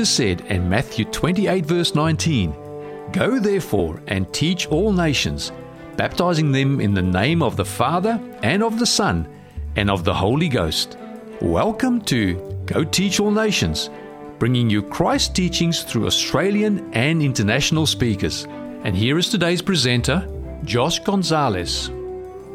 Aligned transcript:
Jesus 0.00 0.16
said 0.16 0.40
in 0.50 0.66
Matthew 0.66 1.04
28, 1.04 1.66
verse 1.66 1.94
19, 1.94 2.54
Go 3.12 3.38
therefore 3.38 4.00
and 4.06 4.32
teach 4.32 4.66
all 4.68 4.94
nations, 4.94 5.52
baptizing 5.98 6.52
them 6.52 6.80
in 6.80 6.94
the 6.94 7.02
name 7.02 7.42
of 7.42 7.58
the 7.58 7.66
Father 7.66 8.18
and 8.42 8.62
of 8.62 8.78
the 8.78 8.86
Son 8.86 9.28
and 9.76 9.90
of 9.90 10.04
the 10.04 10.14
Holy 10.14 10.48
Ghost. 10.48 10.96
Welcome 11.42 12.00
to 12.06 12.32
Go 12.64 12.82
Teach 12.82 13.20
All 13.20 13.30
Nations, 13.30 13.90
bringing 14.38 14.70
you 14.70 14.82
Christ 14.82 15.34
teachings 15.34 15.82
through 15.82 16.06
Australian 16.06 16.90
and 16.94 17.20
international 17.20 17.84
speakers. 17.84 18.46
And 18.84 18.96
here 18.96 19.18
is 19.18 19.28
today's 19.28 19.60
presenter, 19.60 20.26
Josh 20.64 20.98
Gonzalez. 21.00 21.90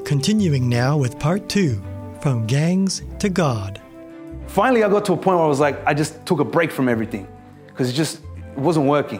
Continuing 0.03 0.67
now 0.67 0.97
with 0.97 1.19
part 1.19 1.47
two 1.47 1.79
From 2.21 2.47
Gangs 2.47 3.03
to 3.19 3.29
God. 3.29 3.79
Finally, 4.47 4.83
I 4.83 4.89
got 4.89 5.05
to 5.05 5.13
a 5.13 5.17
point 5.17 5.37
where 5.37 5.45
I 5.45 5.47
was 5.47 5.59
like, 5.59 5.85
I 5.85 5.93
just 5.93 6.25
took 6.25 6.39
a 6.39 6.43
break 6.43 6.71
from 6.71 6.89
everything 6.89 7.27
because 7.75 7.89
it 7.89 7.93
just 7.93 8.21
it 8.55 8.59
wasn't 8.59 8.87
working. 8.87 9.19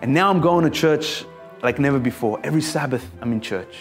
And 0.00 0.14
now 0.14 0.30
I'm 0.30 0.40
going 0.40 0.64
to 0.64 0.70
church 0.70 1.26
like 1.62 1.78
never 1.78 1.98
before. 1.98 2.40
Every 2.42 2.62
Sabbath, 2.62 3.06
I'm 3.20 3.32
in 3.32 3.42
church. 3.42 3.76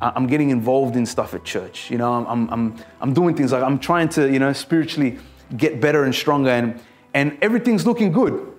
I'm 0.00 0.26
getting 0.26 0.50
involved 0.50 0.96
in 0.96 1.06
stuff 1.06 1.32
at 1.32 1.44
church. 1.44 1.88
You 1.88 1.98
know, 1.98 2.12
I'm, 2.12 2.48
I'm, 2.50 2.76
I'm 3.00 3.14
doing 3.14 3.36
things 3.36 3.52
like 3.52 3.62
I'm 3.62 3.78
trying 3.78 4.08
to, 4.10 4.28
you 4.32 4.40
know, 4.40 4.52
spiritually 4.52 5.18
get 5.56 5.80
better 5.80 6.02
and 6.02 6.12
stronger, 6.12 6.50
and, 6.50 6.80
and 7.14 7.38
everything's 7.40 7.86
looking 7.86 8.10
good. 8.10 8.52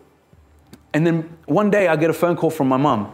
And 0.94 1.06
then 1.06 1.38
one 1.46 1.70
day 1.70 1.90
I 1.90 1.98
get 1.98 2.10
a 2.10 2.14
phone 2.14 2.38
call 2.38 2.50
from 2.50 2.70
my 2.70 2.78
mom, 2.78 3.14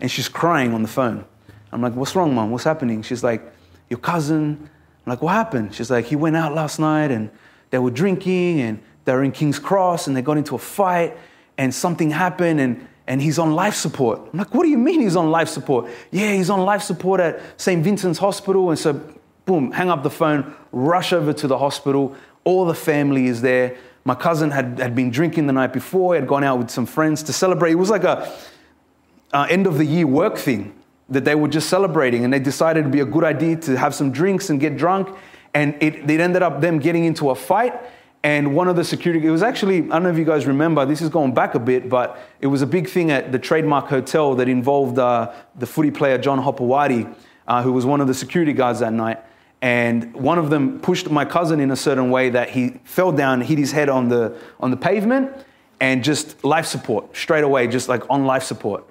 and 0.00 0.08
she's 0.08 0.28
crying 0.28 0.72
on 0.72 0.82
the 0.82 0.88
phone. 0.88 1.24
I'm 1.72 1.82
like, 1.82 1.94
What's 1.94 2.14
wrong, 2.14 2.32
mom? 2.32 2.52
What's 2.52 2.62
happening? 2.62 3.02
She's 3.02 3.24
like, 3.24 3.42
Your 3.90 3.98
cousin. 3.98 4.70
I'm 5.06 5.10
like, 5.10 5.20
What 5.20 5.32
happened? 5.32 5.74
She's 5.74 5.90
like, 5.90 6.04
He 6.04 6.14
went 6.14 6.36
out 6.36 6.54
last 6.54 6.78
night 6.78 7.10
and 7.10 7.28
they 7.70 7.78
were 7.78 7.90
drinking 7.90 8.60
and 8.60 8.80
they 9.04 9.12
were 9.12 9.24
in 9.24 9.32
King's 9.32 9.58
Cross 9.58 10.06
and 10.06 10.16
they 10.16 10.22
got 10.22 10.36
into 10.36 10.54
a 10.54 10.58
fight 10.58 11.16
and 11.58 11.74
something 11.74 12.10
happened 12.10 12.60
and 12.60 12.88
and 13.06 13.20
he's 13.20 13.38
on 13.38 13.54
life 13.54 13.74
support. 13.74 14.20
I'm 14.32 14.38
like, 14.38 14.54
what 14.54 14.62
do 14.62 14.70
you 14.70 14.78
mean 14.78 15.00
he's 15.02 15.16
on 15.16 15.30
life 15.30 15.48
support? 15.48 15.90
Yeah, 16.10 16.32
he's 16.32 16.48
on 16.48 16.60
life 16.60 16.82
support 16.82 17.20
at 17.20 17.40
St. 17.60 17.84
Vincent's 17.84 18.18
Hospital. 18.18 18.70
And 18.70 18.78
so, 18.78 18.98
boom, 19.44 19.72
hang 19.72 19.90
up 19.90 20.02
the 20.02 20.10
phone, 20.10 20.54
rush 20.72 21.12
over 21.12 21.32
to 21.34 21.46
the 21.46 21.58
hospital. 21.58 22.16
All 22.44 22.64
the 22.64 22.74
family 22.74 23.26
is 23.26 23.42
there. 23.42 23.76
My 24.04 24.14
cousin 24.14 24.50
had, 24.50 24.78
had 24.78 24.94
been 24.94 25.10
drinking 25.10 25.46
the 25.46 25.52
night 25.52 25.72
before, 25.72 26.14
he 26.14 26.20
had 26.20 26.28
gone 26.28 26.44
out 26.44 26.58
with 26.58 26.70
some 26.70 26.86
friends 26.86 27.22
to 27.24 27.32
celebrate. 27.32 27.72
It 27.72 27.76
was 27.76 27.90
like 27.90 28.04
a 28.04 28.32
end 29.34 29.66
of 29.66 29.76
the 29.76 29.84
year 29.84 30.06
work 30.06 30.38
thing 30.38 30.74
that 31.08 31.24
they 31.24 31.34
were 31.34 31.48
just 31.48 31.68
celebrating. 31.68 32.24
And 32.24 32.32
they 32.32 32.38
decided 32.38 32.80
it'd 32.80 32.92
be 32.92 33.00
a 33.00 33.04
good 33.04 33.24
idea 33.24 33.56
to 33.56 33.76
have 33.76 33.94
some 33.94 34.12
drinks 34.12 34.48
and 34.48 34.58
get 34.58 34.78
drunk. 34.78 35.14
And 35.52 35.74
it, 35.82 36.08
it 36.10 36.20
ended 36.20 36.42
up 36.42 36.60
them 36.60 36.78
getting 36.78 37.04
into 37.04 37.30
a 37.30 37.34
fight 37.34 37.74
and 38.24 38.54
one 38.54 38.68
of 38.68 38.76
the 38.76 38.84
security, 38.84 39.24
it 39.26 39.30
was 39.30 39.42
actually, 39.42 39.80
I 39.80 39.86
don't 39.86 40.04
know 40.04 40.08
if 40.08 40.16
you 40.16 40.24
guys 40.24 40.46
remember, 40.46 40.86
this 40.86 41.02
is 41.02 41.10
going 41.10 41.34
back 41.34 41.54
a 41.54 41.58
bit, 41.58 41.90
but 41.90 42.18
it 42.40 42.46
was 42.46 42.62
a 42.62 42.66
big 42.66 42.88
thing 42.88 43.10
at 43.10 43.32
the 43.32 43.38
Trademark 43.38 43.88
Hotel 43.88 44.34
that 44.36 44.48
involved 44.48 44.98
uh, 44.98 45.30
the 45.56 45.66
footy 45.66 45.90
player 45.90 46.16
John 46.16 46.40
Hopoate, 46.40 47.14
uh, 47.46 47.62
who 47.62 47.70
was 47.70 47.84
one 47.84 48.00
of 48.00 48.06
the 48.06 48.14
security 48.14 48.54
guards 48.54 48.80
that 48.80 48.94
night. 48.94 49.18
And 49.60 50.14
one 50.14 50.38
of 50.38 50.48
them 50.48 50.80
pushed 50.80 51.10
my 51.10 51.26
cousin 51.26 51.60
in 51.60 51.70
a 51.70 51.76
certain 51.76 52.10
way 52.10 52.30
that 52.30 52.48
he 52.48 52.80
fell 52.84 53.12
down, 53.12 53.42
hit 53.42 53.58
his 53.58 53.72
head 53.72 53.90
on 53.90 54.08
the, 54.08 54.38
on 54.58 54.70
the 54.70 54.78
pavement, 54.78 55.30
and 55.78 56.02
just 56.02 56.42
life 56.44 56.64
support 56.64 57.14
straight 57.14 57.44
away, 57.44 57.66
just 57.66 57.90
like 57.90 58.08
on 58.08 58.24
life 58.24 58.42
support. 58.42 58.84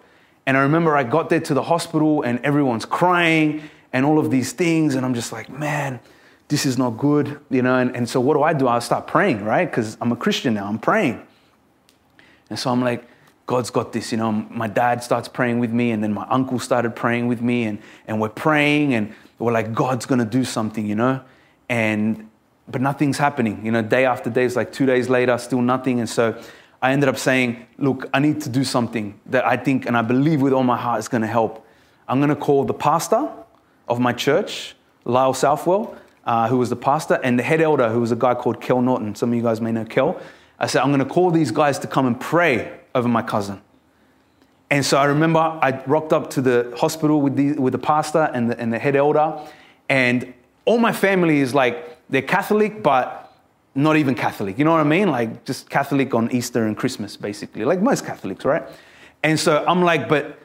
And 0.45 0.55
I 0.55 0.61
remember 0.61 0.95
I 0.95 1.03
got 1.03 1.29
there 1.29 1.39
to 1.39 1.55
the 1.55 1.63
hospital 1.63 2.21
and 2.21 2.39
everyone's 2.45 2.85
crying 2.85 3.63
and 3.93 4.05
all 4.05 4.19
of 4.19 4.29
these 4.29 4.51
things. 4.51 4.93
And 4.93 5.03
I'm 5.03 5.15
just 5.15 5.31
like, 5.31 5.49
man, 5.49 5.99
this 6.47 6.65
is 6.65 6.77
not 6.77 6.91
good, 6.91 7.39
you 7.49 7.61
know. 7.61 7.77
And, 7.77 7.95
and 7.95 8.07
so 8.07 8.19
what 8.19 8.35
do 8.35 8.43
I 8.43 8.53
do? 8.53 8.67
I'll 8.67 8.81
start 8.81 9.07
praying, 9.07 9.43
right? 9.43 9.69
Because 9.69 9.97
I'm 10.01 10.11
a 10.11 10.15
Christian 10.15 10.53
now, 10.53 10.67
I'm 10.67 10.79
praying. 10.79 11.25
And 12.49 12.59
so 12.59 12.69
I'm 12.71 12.81
like, 12.81 13.07
God's 13.45 13.69
got 13.69 13.91
this, 13.91 14.11
you 14.11 14.17
know. 14.17 14.31
My 14.31 14.67
dad 14.67 15.03
starts 15.03 15.27
praying 15.27 15.59
with 15.59 15.71
me, 15.71 15.91
and 15.91 16.03
then 16.03 16.13
my 16.13 16.25
uncle 16.29 16.59
started 16.59 16.95
praying 16.95 17.27
with 17.27 17.41
me, 17.41 17.63
and, 17.63 17.79
and 18.07 18.21
we're 18.21 18.29
praying, 18.29 18.93
and 18.93 19.13
we're 19.39 19.51
like, 19.51 19.73
God's 19.73 20.05
gonna 20.05 20.25
do 20.25 20.45
something, 20.45 20.85
you 20.85 20.95
know. 20.95 21.21
And 21.67 22.29
but 22.67 22.81
nothing's 22.81 23.17
happening, 23.17 23.65
you 23.65 23.71
know. 23.71 23.81
Day 23.81 24.05
after 24.05 24.29
day, 24.29 24.45
it's 24.45 24.55
like 24.55 24.71
two 24.71 24.85
days 24.85 25.09
later, 25.09 25.37
still 25.37 25.61
nothing. 25.61 25.99
And 25.99 26.09
so 26.09 26.39
I 26.81 26.93
ended 26.93 27.09
up 27.09 27.17
saying, 27.17 27.65
Look, 27.77 28.09
I 28.13 28.19
need 28.19 28.41
to 28.41 28.49
do 28.49 28.63
something 28.63 29.19
that 29.25 29.45
I 29.45 29.57
think 29.57 29.85
and 29.85 29.97
I 29.97 30.01
believe 30.01 30.41
with 30.41 30.53
all 30.53 30.63
my 30.63 30.77
heart 30.77 30.99
is 30.99 31.07
gonna 31.07 31.27
help. 31.27 31.65
I'm 32.07 32.19
gonna 32.19 32.35
call 32.35 32.63
the 32.63 32.73
pastor 32.73 33.29
of 33.87 33.99
my 33.99 34.13
church, 34.13 34.75
Lyle 35.03 35.33
Southwell, 35.33 35.95
uh, 36.25 36.47
who 36.47 36.57
was 36.57 36.69
the 36.69 36.75
pastor, 36.75 37.19
and 37.23 37.37
the 37.37 37.43
head 37.43 37.61
elder, 37.61 37.89
who 37.89 37.99
was 37.99 38.11
a 38.11 38.15
guy 38.15 38.33
called 38.33 38.61
Kel 38.61 38.81
Norton. 38.81 39.15
Some 39.15 39.31
of 39.31 39.35
you 39.35 39.43
guys 39.43 39.59
may 39.61 39.71
know 39.71 39.85
Kel. 39.85 40.21
I 40.59 40.67
said, 40.67 40.81
I'm 40.81 40.89
going 40.89 40.99
to 40.99 41.05
call 41.05 41.31
these 41.31 41.51
guys 41.51 41.79
to 41.79 41.87
come 41.87 42.05
and 42.05 42.19
pray 42.19 42.79
over 42.95 43.07
my 43.07 43.21
cousin. 43.21 43.61
And 44.69 44.85
so 44.85 44.97
I 44.97 45.05
remember 45.05 45.39
I 45.39 45.83
rocked 45.85 46.13
up 46.13 46.29
to 46.31 46.41
the 46.41 46.73
hospital 46.77 47.21
with 47.21 47.35
the, 47.35 47.53
with 47.53 47.73
the 47.73 47.79
pastor 47.79 48.31
and 48.33 48.49
the, 48.49 48.59
and 48.59 48.71
the 48.71 48.79
head 48.79 48.95
elder, 48.95 49.39
and 49.89 50.33
all 50.65 50.77
my 50.77 50.93
family 50.93 51.39
is 51.39 51.53
like, 51.53 51.99
they're 52.09 52.21
Catholic, 52.21 52.81
but 52.81 53.35
not 53.75 53.97
even 53.97 54.15
Catholic. 54.15 54.57
You 54.57 54.65
know 54.65 54.71
what 54.71 54.79
I 54.79 54.83
mean? 54.83 55.09
Like 55.09 55.45
just 55.45 55.69
Catholic 55.69 56.13
on 56.13 56.31
Easter 56.31 56.65
and 56.65 56.77
Christmas, 56.77 57.17
basically, 57.17 57.65
like 57.65 57.81
most 57.81 58.05
Catholics, 58.05 58.45
right? 58.45 58.63
And 59.23 59.39
so 59.39 59.63
I'm 59.67 59.83
like, 59.83 60.07
but 60.07 60.39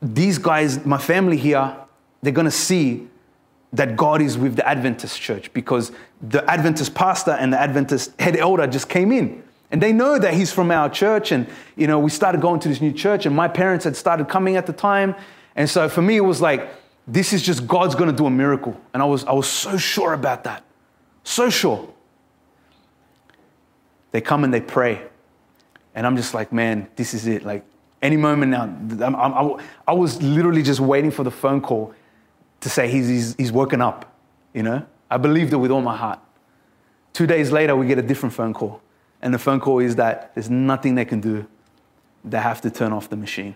these 0.00 0.38
guys, 0.38 0.84
my 0.84 0.98
family 0.98 1.36
here, 1.36 1.76
they're 2.22 2.32
gonna 2.32 2.50
see 2.50 3.08
that 3.76 3.94
God 3.96 4.22
is 4.22 4.38
with 4.38 4.56
the 4.56 4.66
Adventist 4.66 5.20
church 5.20 5.52
because 5.52 5.92
the 6.22 6.48
Adventist 6.50 6.94
pastor 6.94 7.32
and 7.32 7.52
the 7.52 7.60
Adventist 7.60 8.18
head 8.18 8.36
elder 8.36 8.66
just 8.66 8.88
came 8.88 9.12
in. 9.12 9.42
And 9.70 9.82
they 9.82 9.92
know 9.92 10.18
that 10.18 10.32
he's 10.32 10.52
from 10.52 10.70
our 10.70 10.88
church. 10.88 11.30
And, 11.30 11.46
you 11.76 11.86
know, 11.86 11.98
we 11.98 12.10
started 12.10 12.40
going 12.40 12.60
to 12.60 12.68
this 12.68 12.80
new 12.80 12.92
church, 12.92 13.26
and 13.26 13.36
my 13.36 13.48
parents 13.48 13.84
had 13.84 13.94
started 13.96 14.28
coming 14.28 14.56
at 14.56 14.66
the 14.66 14.72
time. 14.72 15.14
And 15.56 15.68
so 15.68 15.88
for 15.88 16.00
me, 16.00 16.16
it 16.16 16.22
was 16.22 16.40
like, 16.40 16.68
this 17.06 17.32
is 17.32 17.42
just 17.42 17.66
God's 17.66 17.94
going 17.94 18.10
to 18.10 18.16
do 18.16 18.26
a 18.26 18.30
miracle. 18.30 18.80
And 18.94 19.02
I 19.02 19.06
was, 19.06 19.24
I 19.24 19.32
was 19.32 19.48
so 19.48 19.76
sure 19.76 20.14
about 20.14 20.44
that. 20.44 20.64
So 21.24 21.50
sure. 21.50 21.92
They 24.12 24.20
come 24.20 24.44
and 24.44 24.54
they 24.54 24.60
pray. 24.60 25.02
And 25.94 26.06
I'm 26.06 26.16
just 26.16 26.32
like, 26.32 26.52
man, 26.52 26.88
this 26.96 27.12
is 27.12 27.26
it. 27.26 27.44
Like, 27.44 27.64
any 28.00 28.16
moment 28.16 28.52
now, 28.52 28.62
I'm, 29.04 29.16
I'm, 29.16 29.60
I 29.86 29.92
was 29.92 30.22
literally 30.22 30.62
just 30.62 30.80
waiting 30.80 31.10
for 31.10 31.24
the 31.24 31.30
phone 31.30 31.60
call 31.60 31.94
to 32.60 32.68
say 32.68 32.88
he's, 32.88 33.08
he's, 33.08 33.34
he's 33.36 33.52
woken 33.52 33.80
up, 33.80 34.16
you 34.52 34.62
know? 34.62 34.84
I 35.10 35.18
believed 35.18 35.52
it 35.52 35.56
with 35.56 35.70
all 35.70 35.82
my 35.82 35.96
heart. 35.96 36.18
Two 37.12 37.26
days 37.26 37.52
later, 37.52 37.76
we 37.76 37.86
get 37.86 37.98
a 37.98 38.02
different 38.02 38.34
phone 38.34 38.52
call. 38.52 38.82
And 39.22 39.32
the 39.32 39.38
phone 39.38 39.60
call 39.60 39.78
is 39.78 39.96
that 39.96 40.34
there's 40.34 40.50
nothing 40.50 40.94
they 40.94 41.04
can 41.04 41.20
do. 41.20 41.46
They 42.24 42.38
have 42.38 42.60
to 42.62 42.70
turn 42.70 42.92
off 42.92 43.08
the 43.08 43.16
machine. 43.16 43.54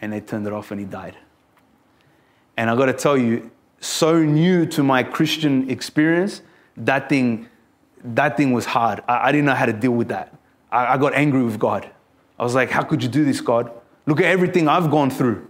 And 0.00 0.12
they 0.12 0.20
turned 0.20 0.46
it 0.46 0.52
off 0.52 0.70
and 0.70 0.80
he 0.80 0.86
died. 0.86 1.16
And 2.56 2.70
I 2.70 2.76
gotta 2.76 2.92
tell 2.92 3.16
you, 3.16 3.50
so 3.80 4.22
new 4.22 4.64
to 4.66 4.82
my 4.82 5.02
Christian 5.02 5.68
experience, 5.68 6.42
that 6.76 7.08
thing, 7.08 7.48
that 8.04 8.36
thing 8.36 8.52
was 8.52 8.64
hard. 8.64 9.02
I, 9.08 9.28
I 9.28 9.32
didn't 9.32 9.46
know 9.46 9.54
how 9.54 9.66
to 9.66 9.72
deal 9.72 9.92
with 9.92 10.08
that. 10.08 10.34
I, 10.70 10.94
I 10.94 10.98
got 10.98 11.14
angry 11.14 11.42
with 11.42 11.58
God. 11.58 11.90
I 12.38 12.44
was 12.44 12.54
like, 12.54 12.70
how 12.70 12.82
could 12.82 13.02
you 13.02 13.08
do 13.08 13.24
this, 13.24 13.40
God? 13.40 13.70
Look 14.06 14.20
at 14.20 14.26
everything 14.26 14.68
I've 14.68 14.90
gone 14.90 15.10
through. 15.10 15.48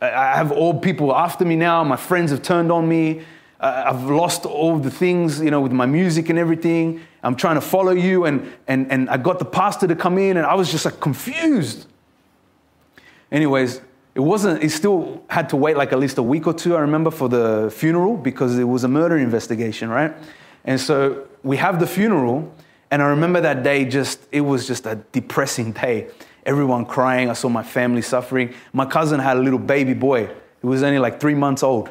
I 0.00 0.36
have 0.36 0.52
all 0.52 0.78
people 0.78 1.14
after 1.14 1.44
me 1.44 1.56
now. 1.56 1.82
My 1.84 1.96
friends 1.96 2.30
have 2.30 2.42
turned 2.42 2.70
on 2.70 2.88
me. 2.88 3.22
I've 3.60 4.04
lost 4.04 4.46
all 4.46 4.78
the 4.78 4.90
things, 4.90 5.40
you 5.40 5.50
know, 5.50 5.60
with 5.60 5.72
my 5.72 5.86
music 5.86 6.28
and 6.28 6.38
everything. 6.38 7.00
I'm 7.24 7.34
trying 7.34 7.56
to 7.56 7.60
follow 7.60 7.90
you, 7.90 8.24
and, 8.24 8.52
and, 8.68 8.90
and 8.92 9.10
I 9.10 9.16
got 9.16 9.40
the 9.40 9.44
pastor 9.44 9.88
to 9.88 9.96
come 9.96 10.18
in, 10.18 10.36
and 10.36 10.46
I 10.46 10.54
was 10.54 10.70
just 10.70 10.84
like 10.84 11.00
confused. 11.00 11.86
Anyways, 13.32 13.80
it 14.14 14.20
wasn't, 14.20 14.62
it 14.62 14.70
still 14.70 15.24
had 15.28 15.48
to 15.48 15.56
wait 15.56 15.76
like 15.76 15.92
at 15.92 15.98
least 15.98 16.18
a 16.18 16.22
week 16.22 16.46
or 16.46 16.54
two, 16.54 16.76
I 16.76 16.80
remember, 16.80 17.10
for 17.10 17.28
the 17.28 17.72
funeral 17.74 18.16
because 18.16 18.56
it 18.58 18.64
was 18.64 18.84
a 18.84 18.88
murder 18.88 19.18
investigation, 19.18 19.88
right? 19.88 20.14
And 20.64 20.80
so 20.80 21.26
we 21.42 21.56
have 21.56 21.80
the 21.80 21.86
funeral, 21.86 22.52
and 22.92 23.02
I 23.02 23.06
remember 23.06 23.40
that 23.40 23.64
day 23.64 23.84
just, 23.84 24.20
it 24.30 24.42
was 24.42 24.66
just 24.68 24.86
a 24.86 24.96
depressing 25.12 25.72
day 25.72 26.08
everyone 26.44 26.86
crying. 26.86 27.30
I 27.30 27.34
saw 27.34 27.48
my 27.48 27.62
family 27.62 28.02
suffering. 28.02 28.54
My 28.72 28.86
cousin 28.86 29.20
had 29.20 29.36
a 29.36 29.40
little 29.40 29.58
baby 29.58 29.94
boy 29.94 30.30
who 30.60 30.68
was 30.68 30.82
only 30.82 30.98
like 30.98 31.20
three 31.20 31.34
months 31.34 31.62
old. 31.62 31.90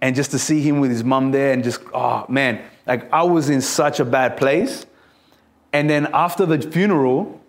And 0.00 0.14
just 0.14 0.30
to 0.32 0.38
see 0.38 0.60
him 0.60 0.80
with 0.80 0.90
his 0.90 1.04
mum 1.04 1.30
there 1.30 1.52
and 1.52 1.64
just, 1.64 1.80
oh 1.94 2.26
man, 2.28 2.62
like 2.86 3.12
I 3.12 3.22
was 3.22 3.48
in 3.48 3.60
such 3.60 4.00
a 4.00 4.04
bad 4.04 4.36
place. 4.36 4.86
And 5.72 5.88
then 5.88 6.08
after 6.12 6.46
the 6.46 6.60
funeral, 6.60 7.40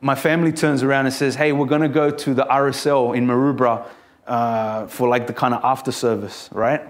my 0.00 0.14
family 0.14 0.52
turns 0.52 0.82
around 0.82 1.06
and 1.06 1.14
says, 1.14 1.34
hey, 1.34 1.52
we're 1.52 1.66
going 1.66 1.82
to 1.82 1.88
go 1.88 2.10
to 2.10 2.34
the 2.34 2.44
RSL 2.44 3.16
in 3.16 3.26
Maroubra 3.26 3.86
uh, 4.26 4.86
for 4.86 5.08
like 5.08 5.26
the 5.26 5.32
kind 5.32 5.54
of 5.54 5.64
after 5.64 5.90
service, 5.90 6.48
right? 6.52 6.82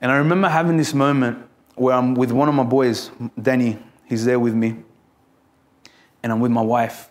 And 0.00 0.12
I 0.12 0.18
remember 0.18 0.48
having 0.48 0.76
this 0.76 0.94
moment 0.94 1.44
where 1.74 1.94
I'm 1.94 2.14
with 2.14 2.30
one 2.30 2.48
of 2.48 2.54
my 2.54 2.62
boys, 2.62 3.10
Danny, 3.40 3.78
he's 4.04 4.24
there 4.24 4.38
with 4.38 4.54
me, 4.54 4.76
and 6.22 6.32
I'm 6.32 6.40
with 6.40 6.50
my 6.50 6.62
wife. 6.62 7.10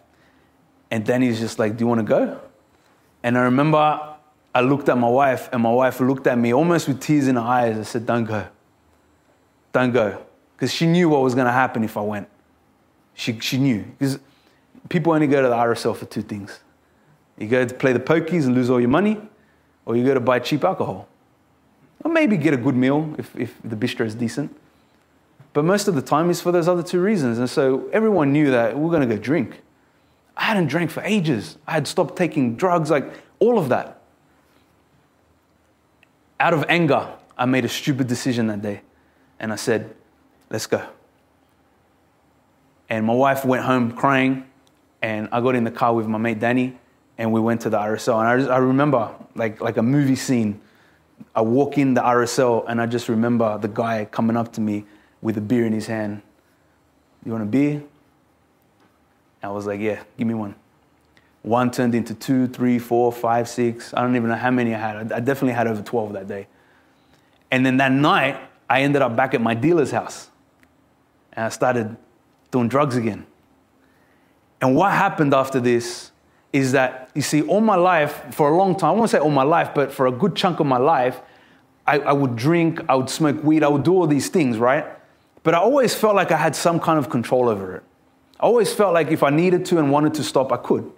And 0.90 1.06
then 1.06 1.22
he's 1.22 1.40
just 1.40 1.60
like, 1.60 1.78
Do 1.78 1.84
you 1.84 1.88
want 1.88 2.00
to 2.00 2.06
go? 2.06 2.40
And 3.24 3.38
I 3.38 3.42
remember 3.42 4.16
I 4.54 4.62
looked 4.62 4.90
at 4.90 4.98
my 4.98 5.10
wife, 5.10 5.50
and 5.52 5.62
my 5.62 5.72
wife 5.72 6.00
looked 6.00 6.28
at 6.28 6.38
me 6.38 6.54
almost 6.54 6.88
with 6.88 7.02
tears 7.02 7.28
in 7.28 7.36
her 7.36 7.42
eyes. 7.42 7.78
I 7.78 7.84
said, 7.84 8.06
Don't 8.06 8.26
go. 8.26 8.48
Don't 9.74 9.92
go. 9.92 10.24
Because 10.56 10.74
she 10.74 10.88
knew 10.88 11.10
what 11.10 11.22
was 11.22 11.36
going 11.36 11.46
to 11.46 11.52
happen 11.52 11.84
if 11.84 11.98
I 11.98 12.02
went. 12.02 12.28
She, 13.14 13.40
she 13.40 13.58
knew. 13.58 13.84
Because 14.00 14.20
people 14.90 15.14
only 15.14 15.28
go 15.28 15.42
to 15.42 15.48
the 15.48 15.56
RSL 15.56 15.96
for 15.96 16.06
two 16.06 16.22
things 16.22 16.60
you 17.38 17.48
go 17.48 17.66
to 17.66 17.74
play 17.74 17.94
the 17.94 18.00
pokies 18.00 18.46
and 18.46 18.56
lose 18.56 18.70
all 18.70 18.80
your 18.80 18.90
money, 18.90 19.18
or 19.86 19.96
you 19.96 20.04
go 20.04 20.14
to 20.14 20.20
buy 20.20 20.40
cheap 20.40 20.64
alcohol. 20.64 21.08
Or 22.04 22.12
maybe 22.12 22.38
get 22.38 22.54
a 22.54 22.58
good 22.58 22.76
meal 22.76 23.14
if, 23.18 23.36
if 23.36 23.56
the 23.64 23.76
bistro 23.76 24.06
is 24.06 24.16
decent. 24.16 24.56
But 25.54 25.66
most 25.66 25.88
of 25.88 25.96
the 25.96 26.02
time 26.02 26.30
it's 26.30 26.42
for 26.42 26.52
those 26.52 26.68
other 26.68 26.84
two 26.84 27.02
reasons. 27.02 27.38
And 27.40 27.50
so 27.50 27.90
everyone 27.92 28.32
knew 28.32 28.52
that 28.52 28.78
we're 28.78 28.92
going 28.92 29.08
to 29.08 29.16
go 29.16 29.22
drink. 29.22 29.62
I 30.38 30.44
hadn't 30.44 30.68
drank 30.68 30.92
for 30.92 31.02
ages. 31.02 31.58
I 31.68 31.74
had 31.74 31.88
stopped 31.88 32.16
taking 32.16 32.56
drugs, 32.56 32.92
like 32.92 33.12
all 33.40 33.58
of 33.58 33.70
that. 33.70 34.02
Out 36.40 36.54
of 36.54 36.64
anger, 36.70 37.10
I 37.36 37.46
made 37.46 37.66
a 37.66 37.70
stupid 37.70 38.08
decision 38.08 38.48
that 38.48 38.62
day. 38.62 38.82
And 39.40 39.52
I 39.52 39.56
said, 39.56 39.96
let's 40.52 40.68
go. 40.68 40.86
And 42.88 43.06
my 43.06 43.14
wife 43.14 43.44
went 43.44 43.64
home 43.64 43.92
crying. 43.92 44.46
And 45.02 45.28
I 45.32 45.42
got 45.42 45.56
in 45.56 45.64
the 45.64 45.72
car 45.72 45.94
with 45.94 46.08
my 46.08 46.18
mate 46.18 46.40
Danny 46.40 46.78
and 47.18 47.32
we 47.32 47.42
went 47.42 47.62
to 47.62 47.70
the 47.70 47.78
RSL. 47.78 48.20
And 48.20 48.28
I, 48.28 48.38
just, 48.38 48.50
I 48.50 48.58
remember 48.58 49.14
like, 49.36 49.60
like 49.60 49.78
a 49.78 49.84
movie 49.84 50.16
scene. 50.16 50.62
I 51.36 51.42
walk 51.42 51.78
in 51.80 51.96
the 51.96 52.02
RSL 52.02 52.66
and 52.68 52.80
I 52.80 52.86
just 52.86 53.10
remember 53.10 53.58
the 53.58 53.68
guy 53.68 54.06
coming 54.06 54.38
up 54.38 54.54
to 54.54 54.62
me 54.62 54.86
with 55.22 55.38
a 55.38 55.42
beer 55.42 55.66
in 55.66 55.74
his 55.74 55.88
hand. 55.88 56.22
You 57.26 57.32
want 57.32 57.44
a 57.44 57.48
beer? 57.48 57.84
I 59.44 59.50
was 59.50 59.66
like, 59.66 59.80
yeah, 59.80 60.04
give 60.18 60.28
me 60.28 60.34
one. 60.34 60.56
One 61.44 61.72
turned 61.72 61.96
into 61.96 62.14
two, 62.14 62.48
three, 62.48 62.80
four, 62.80 63.12
five, 63.12 63.48
six. 63.48 63.94
I 63.94 64.02
don't 64.02 64.16
even 64.16 64.30
know 64.30 64.36
how 64.36 64.52
many 64.52 64.74
I 64.76 64.80
had. 64.80 65.12
I 65.12 65.20
definitely 65.20 65.54
had 65.54 65.68
over 65.68 65.82
12 65.82 66.14
that 66.14 66.28
day. 66.28 66.48
And 67.52 67.66
then 67.66 67.78
that 67.78 67.92
night, 67.92 68.40
I 68.70 68.82
ended 68.82 69.02
up 69.02 69.16
back 69.16 69.34
at 69.34 69.42
my 69.42 69.54
dealer's 69.54 69.92
house. 69.92 70.30
And 71.34 71.46
I 71.46 71.50
started 71.50 71.96
doing 72.52 72.68
drugs 72.68 72.98
again. 72.98 73.26
And 74.60 74.76
what 74.76 74.92
happened 74.92 75.34
after 75.34 75.60
this 75.60 76.12
is 76.52 76.72
that, 76.72 77.12
you 77.14 77.22
see, 77.22 77.44
all 77.44 77.62
my 77.62 77.76
life, 77.76 78.34
for 78.34 78.50
a 78.50 78.58
long 78.58 78.76
time, 78.76 78.96
I 78.96 78.98
won't 78.98 79.10
say 79.10 79.20
all 79.20 79.30
my 79.30 79.44
life, 79.44 79.72
but 79.76 79.92
for 79.92 80.08
a 80.08 80.12
good 80.12 80.36
chunk 80.36 80.60
of 80.60 80.66
my 80.66 80.78
life, 80.78 81.22
I, 81.86 82.00
I 82.00 82.12
would 82.12 82.36
drink, 82.36 82.82
I 82.90 82.96
would 82.96 83.10
smoke 83.10 83.44
weed, 83.44 83.64
I 83.64 83.68
would 83.68 83.84
do 83.84 83.94
all 83.94 84.08
these 84.08 84.30
things, 84.30 84.58
right? 84.58 84.86
But 85.44 85.54
I 85.54 85.60
always 85.60 85.94
felt 85.94 86.16
like 86.16 86.32
I 86.32 86.38
had 86.38 86.56
some 86.56 86.80
kind 86.80 87.00
of 87.00 87.10
control 87.10 87.48
over 87.48 87.78
it. 87.78 87.84
I 88.40 88.44
always 88.44 88.74
felt 88.74 88.94
like 88.94 89.12
if 89.12 89.24
I 89.24 89.30
needed 89.30 89.66
to 89.68 89.80
and 89.80 89.92
wanted 89.92 90.14
to 90.16 90.24
stop, 90.24 90.52
I 90.52 90.58
could. 90.58 90.92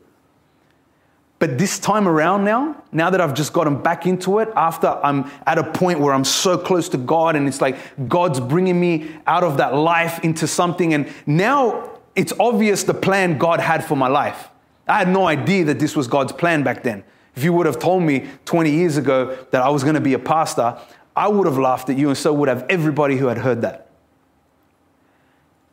But 1.40 1.58
this 1.58 1.80
time 1.80 2.06
around 2.06 2.44
now, 2.44 2.84
now 2.92 3.10
that 3.10 3.22
I've 3.22 3.34
just 3.34 3.54
gotten 3.54 3.82
back 3.82 4.06
into 4.06 4.40
it, 4.40 4.50
after 4.58 4.88
I'm 4.88 5.32
at 5.48 5.58
a 5.58 5.64
point 5.64 6.02
where 6.02 6.14
I'm 6.14 6.26
so 6.26 6.58
close 6.58 6.90
to 6.90 6.98
God 6.98 7.38
and 7.38 7.48
it's 7.48 7.62
like 7.62 7.78
God's 8.10 8.42
bringing 8.42 8.78
me 8.78 9.10
out 9.26 9.46
of 9.46 9.58
that 9.58 9.74
life 9.74 10.20
into 10.24 10.48
something, 10.48 10.94
and 10.94 11.08
now 11.26 11.98
it's 12.14 12.34
obvious 12.42 12.84
the 12.84 12.94
plan 12.94 13.38
God 13.38 13.62
had 13.62 13.86
for 13.86 13.96
my 13.96 14.10
life. 14.10 14.50
I 14.86 14.98
had 14.98 15.08
no 15.08 15.28
idea 15.28 15.64
that 15.66 15.80
this 15.80 15.96
was 15.96 16.08
God's 16.08 16.34
plan 16.34 16.64
back 16.64 16.84
then. 16.84 17.06
If 17.38 17.46
you 17.46 17.54
would 17.54 17.68
have 17.68 17.80
told 17.80 18.04
me 18.04 18.28
20 18.44 18.70
years 18.70 18.98
ago 18.98 19.38
that 19.52 19.62
I 19.62 19.70
was 19.70 19.84
going 19.84 19.96
to 19.96 20.02
be 20.02 20.16
a 20.16 20.20
pastor, 20.20 20.78
I 21.16 21.30
would 21.30 21.48
have 21.48 21.58
laughed 21.58 21.90
at 21.90 21.98
you, 21.98 22.10
and 22.10 22.18
so 22.18 22.34
would 22.34 22.50
have 22.50 22.66
everybody 22.70 23.16
who 23.16 23.28
had 23.28 23.38
heard 23.38 23.62
that. 23.62 23.89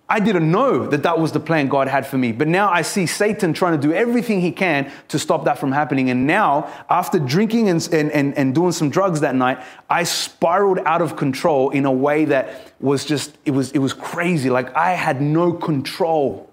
I 0.08 0.20
didn't 0.20 0.48
know 0.48 0.86
that 0.86 1.02
that 1.02 1.18
was 1.18 1.32
the 1.32 1.40
plan 1.40 1.68
God 1.68 1.88
had 1.88 2.06
for 2.06 2.16
me. 2.16 2.30
But 2.30 2.46
now 2.46 2.70
I 2.70 2.82
see 2.82 3.06
Satan 3.06 3.52
trying 3.52 3.80
to 3.80 3.88
do 3.88 3.92
everything 3.92 4.40
he 4.40 4.52
can 4.52 4.92
to 5.08 5.18
stop 5.18 5.44
that 5.46 5.58
from 5.58 5.72
happening. 5.72 6.10
And 6.10 6.28
now, 6.28 6.72
after 6.88 7.18
drinking 7.18 7.68
and, 7.68 7.88
and, 7.92 8.12
and, 8.12 8.38
and 8.38 8.54
doing 8.54 8.70
some 8.70 8.88
drugs 8.88 9.20
that 9.20 9.34
night, 9.34 9.58
I 9.90 10.04
spiraled 10.04 10.78
out 10.84 11.02
of 11.02 11.16
control 11.16 11.70
in 11.70 11.86
a 11.86 11.92
way 11.92 12.24
that 12.26 12.72
was 12.78 13.04
just, 13.04 13.36
it 13.44 13.50
was, 13.50 13.72
it 13.72 13.78
was 13.78 13.92
crazy. 13.92 14.48
Like 14.48 14.74
I 14.76 14.92
had 14.92 15.20
no 15.20 15.52
control. 15.52 16.52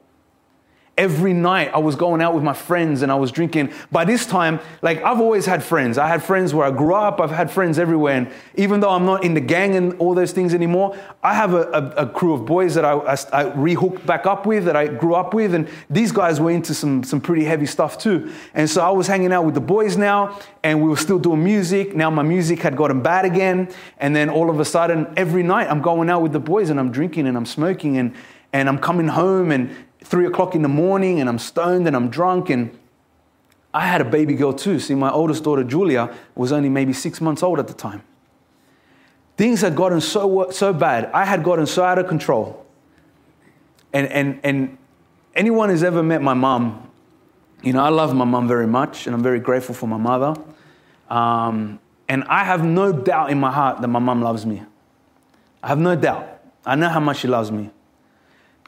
Every 0.96 1.34
night 1.34 1.72
I 1.74 1.80
was 1.80 1.96
going 1.96 2.22
out 2.22 2.36
with 2.36 2.44
my 2.44 2.54
friends 2.54 3.02
and 3.02 3.12
I 3.12 3.16
was 3.16 3.32
drinking. 3.32 3.74
By 3.92 4.06
this 4.06 4.28
time, 4.28 4.60
like 4.84 5.02
I've 5.02 5.20
always 5.20 5.44
had 5.48 5.64
friends. 5.64 5.98
I 5.98 6.08
had 6.08 6.22
friends 6.22 6.54
where 6.54 6.68
I 6.68 6.72
grew 6.72 6.94
up, 6.94 7.20
I've 7.20 7.32
had 7.32 7.50
friends 7.50 7.80
everywhere. 7.80 8.14
And 8.14 8.32
even 8.56 8.80
though 8.80 8.92
I'm 8.92 9.04
not 9.04 9.24
in 9.24 9.34
the 9.34 9.42
gang 9.42 9.76
and 9.76 10.00
all 10.00 10.14
those 10.14 10.34
things 10.34 10.54
anymore, 10.54 10.96
I 11.24 11.34
have 11.34 11.56
a, 11.56 11.64
a, 11.72 12.04
a 12.04 12.10
crew 12.10 12.36
of 12.36 12.46
boys 12.46 12.76
that 12.76 12.86
I, 12.86 12.94
I, 12.94 13.14
I 13.14 13.46
rehooked 13.56 14.06
back 14.06 14.28
up 14.28 14.46
with, 14.46 14.66
that 14.66 14.76
I 14.76 14.86
grew 14.86 15.16
up 15.16 15.34
with. 15.34 15.56
And 15.56 15.68
these 15.90 16.12
guys 16.12 16.40
were 16.40 16.52
into 16.52 16.76
some, 16.76 17.04
some 17.04 17.20
pretty 17.20 17.44
heavy 17.44 17.66
stuff 17.66 17.98
too. 17.98 18.32
And 18.54 18.70
so 18.70 18.82
I 18.82 18.92
was 18.92 19.08
hanging 19.08 19.34
out 19.34 19.46
with 19.46 19.56
the 19.56 19.62
boys 19.62 19.98
now 19.98 20.40
and 20.62 20.80
we 20.80 20.90
were 20.90 20.98
still 20.98 21.18
doing 21.18 21.44
music. 21.44 21.96
Now 21.96 22.12
my 22.12 22.22
music 22.24 22.60
had 22.60 22.78
gotten 22.78 23.02
bad 23.02 23.26
again. 23.26 23.74
And 23.98 24.16
then 24.16 24.30
all 24.30 24.52
of 24.52 24.60
a 24.60 24.66
sudden, 24.66 25.12
every 25.18 25.42
night 25.42 25.72
I'm 25.72 25.82
going 25.82 26.12
out 26.12 26.22
with 26.22 26.34
the 26.34 26.40
boys 26.40 26.70
and 26.70 26.80
I'm 26.80 26.92
drinking 26.92 27.26
and 27.26 27.36
I'm 27.36 27.48
smoking 27.48 27.98
and, 27.98 28.14
and 28.54 28.70
I'm 28.70 28.78
coming 28.78 29.08
home 29.08 29.52
and 29.52 29.76
three 30.04 30.26
o'clock 30.26 30.56
in 30.56 30.62
the 30.62 30.70
morning 30.70 31.20
and 31.20 31.30
I'm 31.30 31.40
stoned 31.40 31.88
and 31.88 31.96
I'm 31.96 32.10
drunk. 32.10 32.50
And 32.50 32.78
I 33.74 33.88
had 33.88 34.02
a 34.02 34.06
baby 34.06 34.36
girl 34.36 34.54
too. 34.54 34.80
See, 34.80 34.96
my 34.96 35.10
oldest 35.10 35.44
daughter, 35.44 35.64
Julia, 35.64 36.14
was 36.36 36.52
only 36.52 36.70
maybe 36.70 36.94
six 36.94 37.20
months 37.22 37.42
old 37.42 37.60
at 37.60 37.68
the 37.68 37.74
time. 37.74 38.04
Things 39.36 39.62
had 39.62 39.76
gotten 39.76 40.00
so, 40.00 40.50
so 40.52 40.74
bad. 40.74 41.06
I 41.14 41.26
had 41.26 41.44
gotten 41.44 41.66
so 41.66 41.84
out 41.84 41.98
of 41.98 42.08
control. 42.08 42.66
And, 43.92 44.08
and, 44.08 44.40
and 44.44 44.78
anyone 45.36 45.70
who's 45.70 45.84
ever 45.84 46.04
met 46.04 46.22
my 46.22 46.34
mom, 46.34 46.90
you 47.64 47.74
know, 47.74 47.84
I 47.84 47.90
love 47.90 48.14
my 48.14 48.26
mom 48.26 48.48
very 48.48 48.68
much 48.68 49.08
and 49.08 49.16
I'm 49.16 49.24
very 49.24 49.40
grateful 49.40 49.74
for 49.74 49.88
my 49.88 49.98
mother. 49.98 50.36
Um, 51.10 51.80
and 52.08 52.24
I 52.26 52.44
have 52.44 52.64
no 52.64 52.92
doubt 52.92 53.32
in 53.32 53.40
my 53.40 53.52
heart 53.52 53.82
that 53.82 53.88
my 53.88 54.00
mom 54.00 54.22
loves 54.22 54.46
me. 54.46 54.62
I 55.64 55.70
have 55.70 55.80
no 55.80 55.96
doubt. 55.96 56.42
I 56.66 56.76
know 56.76 56.90
how 56.90 57.00
much 57.00 57.20
she 57.20 57.28
loves 57.28 57.52
me. 57.52 57.72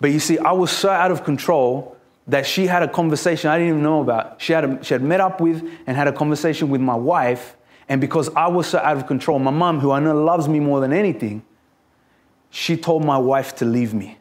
But 0.02 0.12
you 0.12 0.20
see, 0.20 0.38
I 0.38 0.52
was 0.52 0.72
so 0.72 0.90
out 0.90 1.12
of 1.12 1.24
control 1.24 1.96
that 2.28 2.46
she 2.46 2.68
had 2.68 2.84
a 2.84 2.88
conversation 2.88 3.50
I 3.50 3.58
didn't 3.58 3.70
even 3.70 3.84
know 3.84 4.02
about. 4.02 4.42
She 4.42 4.54
had, 4.54 4.66
a, 4.66 4.84
she 4.84 4.94
had 4.94 5.04
met 5.04 5.22
up 5.22 5.40
with 5.40 5.64
and 5.86 5.96
had 5.96 6.08
a 6.08 6.14
conversation 6.14 6.70
with 6.70 6.82
my 6.82 6.96
wife. 6.96 7.56
And 7.88 8.02
because 8.02 8.30
I 8.36 8.48
was 8.48 8.68
so 8.68 8.80
out 8.80 8.98
of 8.98 9.08
control, 9.08 9.38
my 9.40 9.52
mom, 9.52 9.80
who 9.80 9.92
I 9.92 10.00
know 10.00 10.16
loves 10.16 10.48
me 10.48 10.60
more 10.60 10.80
than 10.80 10.92
anything, 10.92 11.44
she 12.50 12.78
told 12.78 13.06
my 13.06 13.18
wife 13.18 13.56
to 13.58 13.66
leave 13.66 13.94
me. 13.94 14.18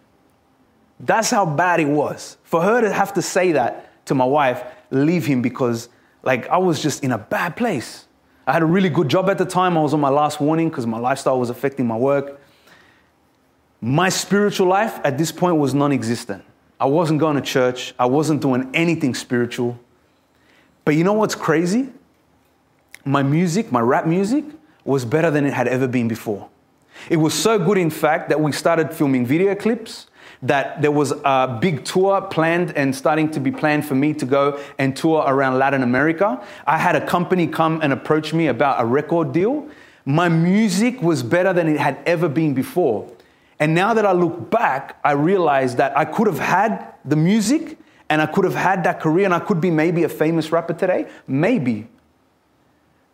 That's 1.01 1.31
how 1.31 1.47
bad 1.47 1.81
it 1.81 1.89
was. 1.89 2.37
For 2.45 2.63
her 2.63 2.81
to 2.83 2.93
have 2.93 3.15
to 3.15 3.23
say 3.23 3.53
that 3.53 4.07
to 4.07 4.15
my 4.15 4.25
wife, 4.25 4.63
leave 4.91 5.25
him 5.27 5.41
because 5.41 5.89
like 6.23 6.49
I 6.49 6.59
was 6.59 6.83
just 6.83 7.05
in 7.05 7.13
a 7.13 7.19
bad 7.19 7.57
place. 7.57 8.07
I 8.47 8.53
had 8.53 8.63
a 8.63 8.67
really 8.67 8.91
good 8.91 9.09
job 9.09 9.31
at 9.31 9.39
the 9.39 9.45
time. 9.45 9.77
I 9.79 9.81
was 9.81 9.95
on 9.95 10.01
my 10.01 10.11
last 10.11 10.41
warning 10.41 10.69
because 10.69 10.87
my 10.87 10.99
lifestyle 10.99 11.39
was 11.39 11.51
affecting 11.51 11.87
my 11.87 11.97
work. 11.97 12.41
My 13.85 14.09
spiritual 14.09 14.67
life 14.67 14.99
at 15.05 15.19
this 15.19 15.31
point 15.31 15.57
was 15.57 15.75
non 15.75 15.93
existent. 15.93 16.43
I 16.81 16.87
wasn't 16.87 17.21
going 17.21 17.37
to 17.37 17.43
church, 17.43 17.93
I 17.99 18.07
wasn't 18.07 18.41
doing 18.41 18.71
anything 18.73 19.15
spiritual. 19.15 19.79
But 20.87 20.95
you 20.95 21.05
know 21.05 21.13
what's 21.13 21.35
crazy? 21.35 21.91
My 23.05 23.23
music, 23.23 23.71
my 23.71 23.81
rap 23.81 24.07
music, 24.07 24.47
was 24.87 25.05
better 25.05 25.31
than 25.31 25.45
it 25.45 25.53
had 25.53 25.69
ever 25.69 25.87
been 25.87 26.09
before. 26.09 26.49
It 27.11 27.19
was 27.19 27.35
so 27.35 27.59
good, 27.59 27.77
in 27.77 27.91
fact, 27.91 28.31
that 28.31 28.41
we 28.41 28.53
started 28.53 28.91
filming 28.91 29.27
video 29.27 29.55
clips. 29.55 30.07
That 30.41 30.81
there 30.81 30.91
was 30.91 31.13
a 31.23 31.59
big 31.61 31.85
tour 31.85 32.23
planned 32.23 32.75
and 32.79 32.97
starting 32.97 33.31
to 33.33 33.41
be 33.41 33.51
planned 33.51 33.85
for 33.85 33.95
me 33.95 34.15
to 34.15 34.25
go 34.25 34.59
and 34.79 34.97
tour 34.97 35.25
around 35.27 35.59
Latin 35.59 35.83
America. 35.83 36.43
I 36.67 36.79
had 36.79 36.97
a 36.97 37.07
company 37.07 37.47
come 37.47 37.83
and 37.83 37.93
approach 37.93 38.33
me 38.33 38.47
about 38.47 38.81
a 38.81 38.87
record 38.87 39.35
deal. 39.35 39.69
My 40.07 40.31
music 40.31 41.03
was 41.03 41.23
better 41.23 41.53
than 41.53 41.69
it 41.69 41.79
had 41.79 41.99
ever 42.07 42.31
been 42.31 42.55
before. 42.55 43.11
And 43.59 43.75
now 43.75 43.95
that 43.95 44.05
I 44.05 44.13
look 44.13 44.51
back, 44.51 44.99
I 45.05 45.13
realize 45.13 45.77
that 45.77 45.97
I 45.97 46.05
could 46.05 46.27
have 46.27 46.39
had 46.39 46.95
the 47.05 47.17
music 47.17 47.79
and 48.09 48.21
I 48.21 48.27
could 48.27 48.45
have 48.45 48.55
had 48.55 48.85
that 48.85 49.01
career 49.01 49.25
and 49.25 49.35
I 49.35 49.39
could 49.39 49.61
be 49.61 49.71
maybe 49.71 50.03
a 50.03 50.09
famous 50.09 50.51
rapper 50.53 50.75
today. 50.75 51.09
Maybe. 51.27 51.89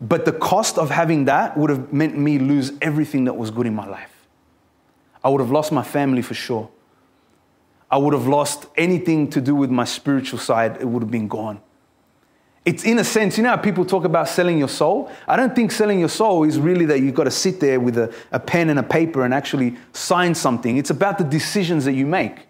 But 0.00 0.24
the 0.24 0.32
cost 0.32 0.78
of 0.78 0.90
having 0.90 1.26
that 1.26 1.56
would 1.56 1.70
have 1.70 1.92
meant 1.92 2.16
me 2.16 2.38
lose 2.38 2.72
everything 2.80 3.24
that 3.24 3.34
was 3.34 3.50
good 3.50 3.66
in 3.66 3.74
my 3.74 3.86
life. 3.86 4.10
I 5.22 5.28
would 5.28 5.40
have 5.40 5.50
lost 5.50 5.72
my 5.72 5.82
family 5.82 6.22
for 6.22 6.34
sure. 6.34 6.70
I 7.90 7.98
would 7.98 8.14
have 8.14 8.26
lost 8.26 8.66
anything 8.76 9.28
to 9.30 9.40
do 9.40 9.54
with 9.54 9.70
my 9.70 9.84
spiritual 9.84 10.38
side, 10.38 10.78
it 10.80 10.86
would 10.86 11.02
have 11.02 11.10
been 11.10 11.28
gone. 11.28 11.60
It's 12.64 12.84
in 12.84 12.98
a 12.98 13.04
sense, 13.04 13.38
you 13.38 13.42
know 13.42 13.50
how 13.50 13.56
people 13.56 13.86
talk 13.86 14.04
about 14.04 14.28
selling 14.28 14.58
your 14.58 14.68
soul? 14.68 15.10
I 15.26 15.36
don't 15.36 15.56
think 15.56 15.72
selling 15.72 15.98
your 15.98 16.10
soul 16.10 16.44
is 16.44 16.58
really 16.58 16.84
that 16.86 17.00
you've 17.00 17.14
got 17.14 17.24
to 17.24 17.30
sit 17.30 17.58
there 17.58 17.80
with 17.80 17.96
a, 17.96 18.14
a 18.32 18.38
pen 18.38 18.68
and 18.68 18.78
a 18.78 18.82
paper 18.82 19.24
and 19.24 19.32
actually 19.32 19.76
sign 19.92 20.34
something. 20.34 20.76
It's 20.76 20.90
about 20.90 21.16
the 21.16 21.24
decisions 21.24 21.86
that 21.86 21.94
you 21.94 22.04
make. 22.04 22.46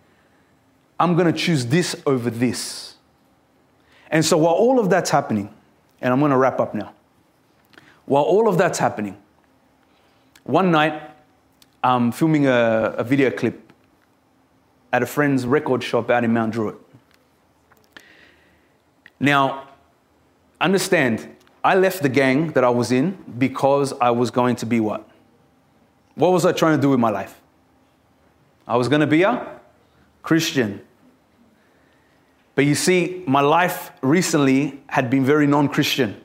I'm 0.99 1.15
going 1.15 1.33
to 1.33 1.39
choose 1.39 1.67
this 1.67 1.95
over 2.07 2.29
this. 2.29 2.97
And 4.11 4.25
so 4.25 4.37
while 4.37 4.55
all 4.55 4.81
of 4.81 4.91
that's 4.91 5.11
happening, 5.11 5.55
and 6.01 6.13
I'm 6.13 6.19
going 6.19 6.33
to 6.33 6.37
wrap 6.37 6.59
up 6.59 6.75
now. 6.75 6.93
While 8.07 8.25
all 8.25 8.49
of 8.49 8.59
that's 8.59 8.81
happening, 8.81 9.17
one 10.43 10.73
night 10.73 11.01
I'm 11.85 12.11
filming 12.11 12.49
a, 12.49 12.95
a 12.99 13.05
video 13.05 13.31
clip 13.31 13.73
at 14.93 15.03
a 15.03 15.07
friend's 15.07 15.47
record 15.47 15.85
shop 15.85 16.11
out 16.11 16.25
in 16.25 16.33
Mount 16.33 16.53
Druitt. 16.53 16.77
Now, 19.21 19.69
understand, 20.61 21.37
I 21.63 21.75
left 21.75 22.03
the 22.03 22.09
gang 22.09 22.53
that 22.53 22.65
I 22.65 22.71
was 22.71 22.93
in 22.93 23.19
because 23.39 23.93
I 24.01 24.11
was 24.11 24.31
going 24.31 24.57
to 24.57 24.67
be 24.67 24.81
what? 24.81 25.09
What 26.15 26.33
was 26.33 26.45
I 26.45 26.53
trying 26.53 26.77
to 26.77 26.83
do 26.83 26.91
with 26.91 27.01
my 27.01 27.11
life? 27.11 27.41
I 28.67 28.77
was 28.77 28.89
going 28.89 29.01
to 29.01 29.07
be 29.07 29.23
a 29.23 29.61
Christian. 30.23 30.81
But 32.55 32.67
you 32.67 32.75
see, 32.75 33.25
my 33.27 33.41
life 33.41 33.91
recently 34.03 34.81
had 34.89 35.11
been 35.11 35.25
very 35.25 35.47
non 35.47 35.69
Christian. 35.69 36.21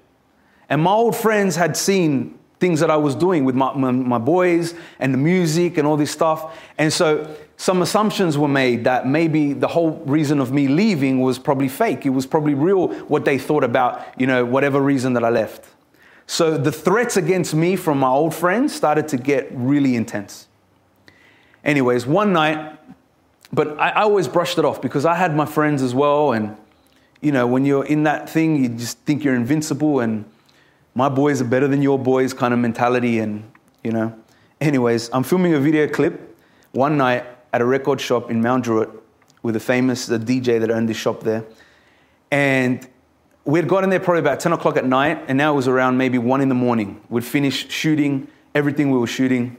And 0.69 0.81
my 0.81 0.91
old 0.91 1.15
friends 1.15 1.55
had 1.55 1.77
seen 1.77 2.37
things 2.59 2.79
that 2.79 2.89
I 2.89 2.97
was 2.97 3.15
doing 3.15 3.45
with 3.45 3.55
my, 3.55 3.73
my, 3.73 3.91
my, 3.91 4.17
boys 4.17 4.73
and 4.99 5.13
the 5.13 5.17
music 5.17 5.77
and 5.77 5.87
all 5.87 5.97
this 5.97 6.11
stuff. 6.11 6.57
And 6.77 6.91
so 6.91 7.35
some 7.57 7.81
assumptions 7.81 8.37
were 8.37 8.49
made 8.49 8.83
that 8.83 9.07
maybe 9.07 9.53
the 9.53 9.67
whole 9.67 9.91
reason 10.05 10.39
of 10.39 10.51
me 10.51 10.67
leaving 10.67 11.21
was 11.21 11.39
probably 11.39 11.69
fake. 11.69 12.05
It 12.05 12.09
was 12.09 12.25
probably 12.25 12.53
real 12.53 12.89
what 13.05 13.23
they 13.23 13.37
thought 13.37 13.63
about, 13.63 14.03
you 14.19 14.27
know, 14.27 14.43
whatever 14.43 14.81
reason 14.81 15.13
that 15.13 15.23
I 15.23 15.29
left. 15.29 15.65
So 16.27 16.57
the 16.57 16.71
threats 16.71 17.17
against 17.17 17.53
me 17.53 17.75
from 17.75 17.99
my 17.99 18.09
old 18.09 18.33
friends 18.33 18.75
started 18.75 19.07
to 19.09 19.17
get 19.17 19.47
really 19.51 19.95
intense. 19.95 20.47
Anyways, 21.63 22.05
one 22.05 22.33
night, 22.33 22.77
but 23.53 23.79
I, 23.79 23.89
I 23.89 24.01
always 24.01 24.27
brushed 24.27 24.57
it 24.57 24.65
off 24.65 24.81
because 24.81 25.05
I 25.05 25.15
had 25.15 25.35
my 25.35 25.45
friends 25.45 25.81
as 25.81 25.95
well. 25.95 26.33
And, 26.33 26.57
you 27.21 27.31
know, 27.31 27.47
when 27.47 27.63
you're 27.63 27.85
in 27.85 28.03
that 28.03 28.29
thing, 28.29 28.61
you 28.61 28.69
just 28.69 28.97
think 28.99 29.23
you're 29.23 29.35
invincible 29.35 30.01
and 30.01 30.25
my 30.93 31.09
boys 31.09 31.41
are 31.41 31.45
better 31.45 31.67
than 31.67 31.81
your 31.81 31.97
boys 31.97 32.33
kind 32.33 32.53
of 32.53 32.59
mentality. 32.59 33.19
And, 33.19 33.49
you 33.83 33.91
know, 33.91 34.13
anyways, 34.59 35.09
I'm 35.13 35.23
filming 35.23 35.53
a 35.53 35.59
video 35.59 35.87
clip 35.87 36.37
one 36.71 36.97
night 36.97 37.25
at 37.55 37.61
a 37.61 37.65
record 37.65 38.01
shop 38.01 38.29
in 38.29 38.41
Mount 38.41 38.65
Druitt 38.65 38.89
with 39.41 39.55
a 39.55 39.61
famous 39.61 40.07
the 40.07 40.19
DJ 40.19 40.59
that 40.59 40.69
owned 40.69 40.89
this 40.89 40.97
shop 40.97 41.23
there. 41.23 41.45
And 42.29 42.85
we'd 43.45 43.69
gotten 43.69 43.89
there 43.89 44.01
probably 44.01 44.19
about 44.19 44.41
10 44.41 44.51
o'clock 44.51 44.75
at 44.75 44.83
night, 44.83 45.23
and 45.29 45.37
now 45.37 45.53
it 45.53 45.55
was 45.55 45.69
around 45.69 45.97
maybe 45.97 46.17
1 46.17 46.41
in 46.41 46.49
the 46.49 46.55
morning. 46.55 46.99
We'd 47.07 47.23
finished 47.23 47.71
shooting 47.71 48.27
everything 48.53 48.91
we 48.91 48.97
were 48.97 49.07
shooting. 49.07 49.55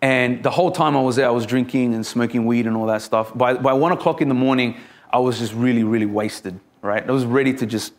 And 0.00 0.42
the 0.42 0.50
whole 0.50 0.72
time 0.72 0.96
I 0.96 1.02
was 1.02 1.14
there, 1.14 1.28
I 1.28 1.30
was 1.30 1.46
drinking 1.46 1.94
and 1.94 2.04
smoking 2.04 2.46
weed 2.46 2.66
and 2.66 2.76
all 2.76 2.86
that 2.86 3.02
stuff. 3.02 3.32
By, 3.32 3.54
by 3.54 3.74
1 3.74 3.92
o'clock 3.92 4.20
in 4.20 4.28
the 4.28 4.34
morning, 4.34 4.76
I 5.12 5.20
was 5.20 5.38
just 5.38 5.54
really, 5.54 5.84
really 5.84 6.06
wasted, 6.06 6.58
right? 6.80 7.08
I 7.08 7.12
was 7.12 7.24
ready 7.24 7.54
to 7.54 7.64
just 7.64 7.92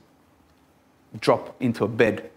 drop 1.22 1.56
into 1.62 1.86
a 1.86 1.88
bed. 1.88 2.32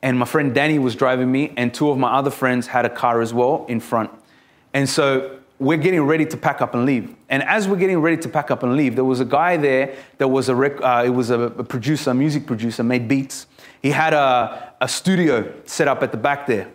And 0.00 0.18
my 0.18 0.24
friend 0.24 0.54
Danny 0.54 0.78
was 0.78 0.96
driving 0.96 1.30
me, 1.30 1.52
and 1.58 1.74
two 1.74 1.90
of 1.90 1.98
my 1.98 2.10
other 2.10 2.30
friends 2.30 2.68
had 2.68 2.86
a 2.86 2.90
car 2.90 3.20
as 3.20 3.34
well 3.34 3.66
in 3.68 3.80
front. 3.80 4.10
And 4.72 4.88
so 4.88 5.38
we're 5.58 5.76
getting 5.76 6.02
ready 6.02 6.24
to 6.24 6.36
pack 6.36 6.62
up 6.62 6.74
and 6.74 6.86
leave. 6.86 7.14
And 7.28 7.42
as 7.42 7.68
we're 7.68 7.76
getting 7.76 7.98
ready 7.98 8.16
to 8.18 8.28
pack 8.28 8.50
up 8.50 8.62
and 8.62 8.76
leave, 8.76 8.94
there 8.94 9.04
was 9.04 9.20
a 9.20 9.24
guy 9.24 9.56
there 9.56 9.94
that 10.18 10.28
was 10.28 10.48
a, 10.48 10.54
rec- 10.54 10.82
uh, 10.82 11.02
it 11.04 11.10
was 11.10 11.30
a, 11.30 11.50
producer, 11.50 12.10
a 12.10 12.14
music 12.14 12.46
producer, 12.46 12.82
made 12.82 13.08
beats. 13.08 13.46
He 13.82 13.90
had 13.90 14.14
a, 14.14 14.72
a 14.80 14.88
studio 14.88 15.52
set 15.66 15.86
up 15.86 16.02
at 16.02 16.12
the 16.12 16.18
back 16.18 16.46
there. 16.46 16.70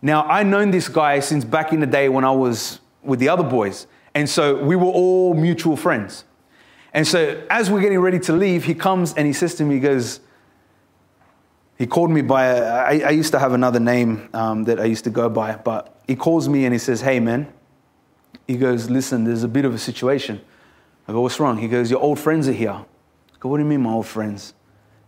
Now, 0.00 0.22
I 0.24 0.42
known 0.42 0.70
this 0.70 0.88
guy 0.88 1.20
since 1.20 1.44
back 1.44 1.72
in 1.72 1.80
the 1.80 1.86
day 1.86 2.08
when 2.08 2.24
I 2.24 2.30
was 2.30 2.80
with 3.02 3.18
the 3.18 3.28
other 3.28 3.44
boys. 3.44 3.86
And 4.14 4.28
so 4.28 4.62
we 4.62 4.76
were 4.76 4.86
all 4.86 5.34
mutual 5.34 5.76
friends. 5.76 6.24
And 6.94 7.06
so 7.06 7.42
as 7.50 7.70
we're 7.70 7.80
getting 7.80 8.00
ready 8.00 8.18
to 8.20 8.32
leave, 8.32 8.64
he 8.64 8.74
comes 8.74 9.14
and 9.14 9.26
he 9.26 9.32
says 9.32 9.54
to 9.56 9.64
me, 9.64 9.74
he 9.74 9.80
goes, 9.80 10.20
he 11.78 11.86
called 11.86 12.10
me 12.10 12.22
by, 12.22 12.46
a, 12.46 12.64
I, 12.64 13.02
I 13.06 13.10
used 13.10 13.32
to 13.32 13.38
have 13.38 13.52
another 13.52 13.80
name 13.80 14.28
um, 14.34 14.64
that 14.64 14.78
I 14.78 14.84
used 14.84 15.04
to 15.04 15.10
go 15.10 15.28
by, 15.28 15.56
but 15.56 15.91
he 16.06 16.16
calls 16.16 16.48
me 16.48 16.64
and 16.64 16.74
he 16.74 16.78
says, 16.78 17.00
hey 17.00 17.20
man, 17.20 17.52
he 18.46 18.56
goes, 18.56 18.90
listen, 18.90 19.24
there's 19.24 19.42
a 19.42 19.48
bit 19.48 19.64
of 19.64 19.74
a 19.74 19.78
situation. 19.78 20.40
I 21.06 21.12
go, 21.12 21.20
what's 21.20 21.38
wrong? 21.40 21.58
He 21.58 21.68
goes, 21.68 21.90
your 21.90 22.00
old 22.00 22.18
friends 22.18 22.48
are 22.48 22.52
here. 22.52 22.70
I 22.70 22.84
go, 23.38 23.48
what 23.48 23.58
do 23.58 23.62
you 23.62 23.68
mean 23.68 23.82
my 23.82 23.92
old 23.92 24.06
friends? 24.06 24.54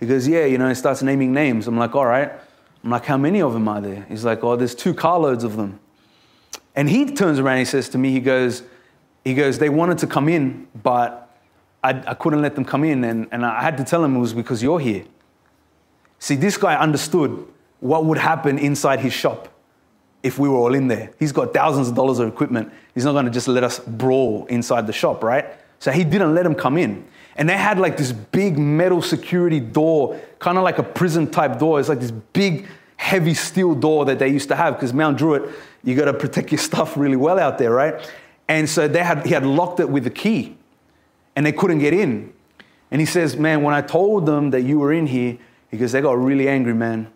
He 0.01 0.07
goes, 0.07 0.27
yeah, 0.27 0.45
you 0.45 0.59
know, 0.59 0.69
he 0.69 0.75
starts 0.75 1.03
naming 1.03 1.33
names. 1.33 1.67
I'm 1.67 1.79
like, 1.79 1.95
all 1.95 2.07
right. 2.07 2.33
I'm 2.83 2.91
like, 2.91 3.05
how 3.05 3.17
many 3.17 3.41
of 3.41 3.53
them 3.53 3.69
are 3.69 3.81
there? 3.81 4.07
He's 4.09 4.25
like, 4.25 4.45
oh, 4.45 4.57
there's 4.57 4.75
two 4.75 4.93
carloads 4.93 5.45
of 5.45 5.57
them. 5.57 5.81
And 6.77 6.91
he 6.91 7.07
turns 7.07 7.39
around 7.39 7.59
and 7.59 7.61
he 7.61 7.71
says 7.71 7.89
to 7.91 7.99
me, 7.99 8.11
he 8.11 8.21
goes, 8.21 8.63
he 9.25 9.35
goes, 9.35 9.59
they 9.59 9.71
wanted 9.71 9.99
to 9.99 10.07
come 10.07 10.29
in, 10.29 10.69
but 10.83 11.35
I, 11.83 11.91
I 12.07 12.15
couldn't 12.15 12.43
let 12.43 12.55
them 12.55 12.65
come 12.65 12.85
in, 12.85 13.05
and, 13.05 13.29
and 13.31 13.45
I 13.45 13.63
had 13.63 13.77
to 13.79 13.85
tell 13.85 14.03
them 14.03 14.17
it 14.17 14.19
was 14.19 14.33
because 14.33 14.63
you're 14.63 14.81
here. 14.81 15.05
See, 16.19 16.35
this 16.35 16.57
guy 16.57 16.77
understood 16.77 17.47
what 17.81 18.05
would 18.05 18.19
happen 18.19 18.59
inside 18.59 19.01
his 19.01 19.13
shop 19.13 19.49
if 20.25 20.39
we 20.39 20.49
were 20.49 20.57
all 20.57 20.75
in 20.75 20.89
there. 20.89 21.11
He's 21.19 21.33
got 21.33 21.53
thousands 21.53 21.91
of 21.91 21.95
dollars 21.95 22.19
of 22.19 22.27
equipment. 22.27 22.73
He's 22.95 23.05
not 23.05 23.13
going 23.13 23.27
to 23.27 23.31
just 23.31 23.47
let 23.47 23.63
us 23.63 23.79
brawl 23.79 24.47
inside 24.47 24.87
the 24.87 24.93
shop, 24.93 25.23
right? 25.23 25.45
So 25.79 25.93
he 25.93 26.03
didn't 26.03 26.35
let 26.35 26.45
them 26.45 26.55
come 26.55 26.79
in. 26.79 27.05
And 27.37 27.47
they 27.47 27.59
had 27.59 27.79
like 27.79 27.99
this 27.99 28.11
big 28.11 28.59
metal 28.59 29.03
security 29.03 29.61
door, 29.61 30.19
kind 30.39 30.57
of 30.57 30.65
like 30.65 30.79
a 30.79 30.83
prison 30.83 31.31
type 31.31 31.59
door. 31.59 31.79
It's 31.79 31.91
like 31.91 32.01
this 32.01 32.11
big, 32.11 32.67
heavy 32.97 33.35
steel 33.35 33.75
door 33.75 34.07
that 34.07 34.19
they 34.19 34.29
used 34.29 34.49
to 34.49 34.57
have 34.57 34.75
because 34.75 34.95
Mount 34.95 35.19
Druitt, 35.19 35.43
you 35.83 35.95
got 35.95 36.07
to 36.07 36.15
protect 36.25 36.51
your 36.53 36.59
stuff 36.59 36.97
really 36.97 37.17
well 37.17 37.39
out 37.39 37.59
there, 37.59 37.71
right? 37.71 38.11
And 38.49 38.69
so 38.69 38.89
they 38.89 39.05
had, 39.05 39.27
he 39.27 39.35
had 39.35 39.45
locked 39.45 39.79
it 39.79 39.91
with 39.91 40.07
a 40.07 40.11
key 40.11 40.57
and 41.37 41.45
they 41.45 41.53
couldn't 41.53 41.81
get 41.81 41.93
in. 41.93 42.33
And 42.91 43.01
he 43.01 43.07
says, 43.07 43.37
Man, 43.37 43.63
when 43.63 43.75
I 43.75 43.83
told 43.83 44.25
them 44.25 44.51
that 44.51 44.63
you 44.63 44.79
were 44.79 44.93
in 44.93 45.07
here, 45.07 45.37
he 45.71 45.77
goes, 45.77 45.93
They 45.93 46.01
got 46.01 46.17
really 46.17 46.49
angry, 46.49 46.73
man. 46.73 47.13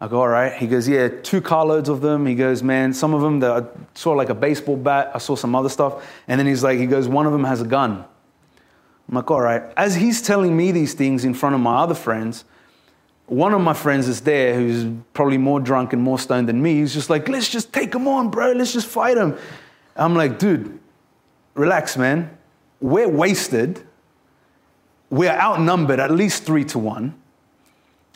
I 0.00 0.08
go, 0.08 0.20
All 0.20 0.28
right. 0.28 0.52
He 0.52 0.66
goes, 0.66 0.88
Yeah, 0.88 1.08
two 1.08 1.40
carloads 1.40 1.88
of 1.88 2.00
them. 2.00 2.26
He 2.26 2.34
goes, 2.34 2.62
Man, 2.62 2.92
some 2.92 3.14
of 3.14 3.20
them, 3.20 3.40
that 3.40 3.50
I 3.50 3.66
saw 3.94 4.12
like 4.12 4.28
a 4.28 4.34
baseball 4.34 4.76
bat. 4.76 5.10
I 5.14 5.18
saw 5.18 5.36
some 5.36 5.54
other 5.54 5.68
stuff. 5.68 6.06
And 6.28 6.38
then 6.38 6.46
he's 6.46 6.62
like, 6.62 6.78
He 6.78 6.86
goes, 6.86 7.08
One 7.08 7.26
of 7.26 7.32
them 7.32 7.44
has 7.44 7.60
a 7.60 7.66
gun. 7.66 8.04
I'm 9.08 9.14
like, 9.14 9.30
All 9.30 9.40
right. 9.40 9.62
As 9.76 9.94
he's 9.94 10.22
telling 10.22 10.56
me 10.56 10.72
these 10.72 10.94
things 10.94 11.24
in 11.24 11.34
front 11.34 11.54
of 11.54 11.60
my 11.60 11.76
other 11.78 11.94
friends, 11.94 12.44
one 13.26 13.54
of 13.54 13.60
my 13.60 13.74
friends 13.74 14.08
is 14.08 14.22
there 14.22 14.54
who's 14.54 14.92
probably 15.12 15.38
more 15.38 15.60
drunk 15.60 15.92
and 15.92 16.02
more 16.02 16.18
stoned 16.18 16.48
than 16.48 16.60
me. 16.60 16.76
He's 16.76 16.94
just 16.94 17.10
like, 17.10 17.28
Let's 17.28 17.48
just 17.48 17.72
take 17.72 17.94
him 17.94 18.08
on, 18.08 18.30
bro. 18.30 18.52
Let's 18.52 18.72
just 18.72 18.86
fight 18.86 19.16
him. 19.16 19.36
I'm 19.96 20.14
like, 20.14 20.38
Dude, 20.38 20.78
relax, 21.54 21.96
man 21.96 22.38
we're 22.80 23.08
wasted. 23.08 23.86
We're 25.10 25.30
outnumbered 25.30 26.00
at 26.00 26.10
least 26.10 26.44
three 26.44 26.64
to 26.66 26.78
one. 26.78 27.14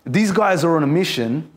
These 0.06 0.32
guys 0.32 0.64
are 0.64 0.76
on 0.76 0.82
a 0.82 0.86
mission. 0.86 1.50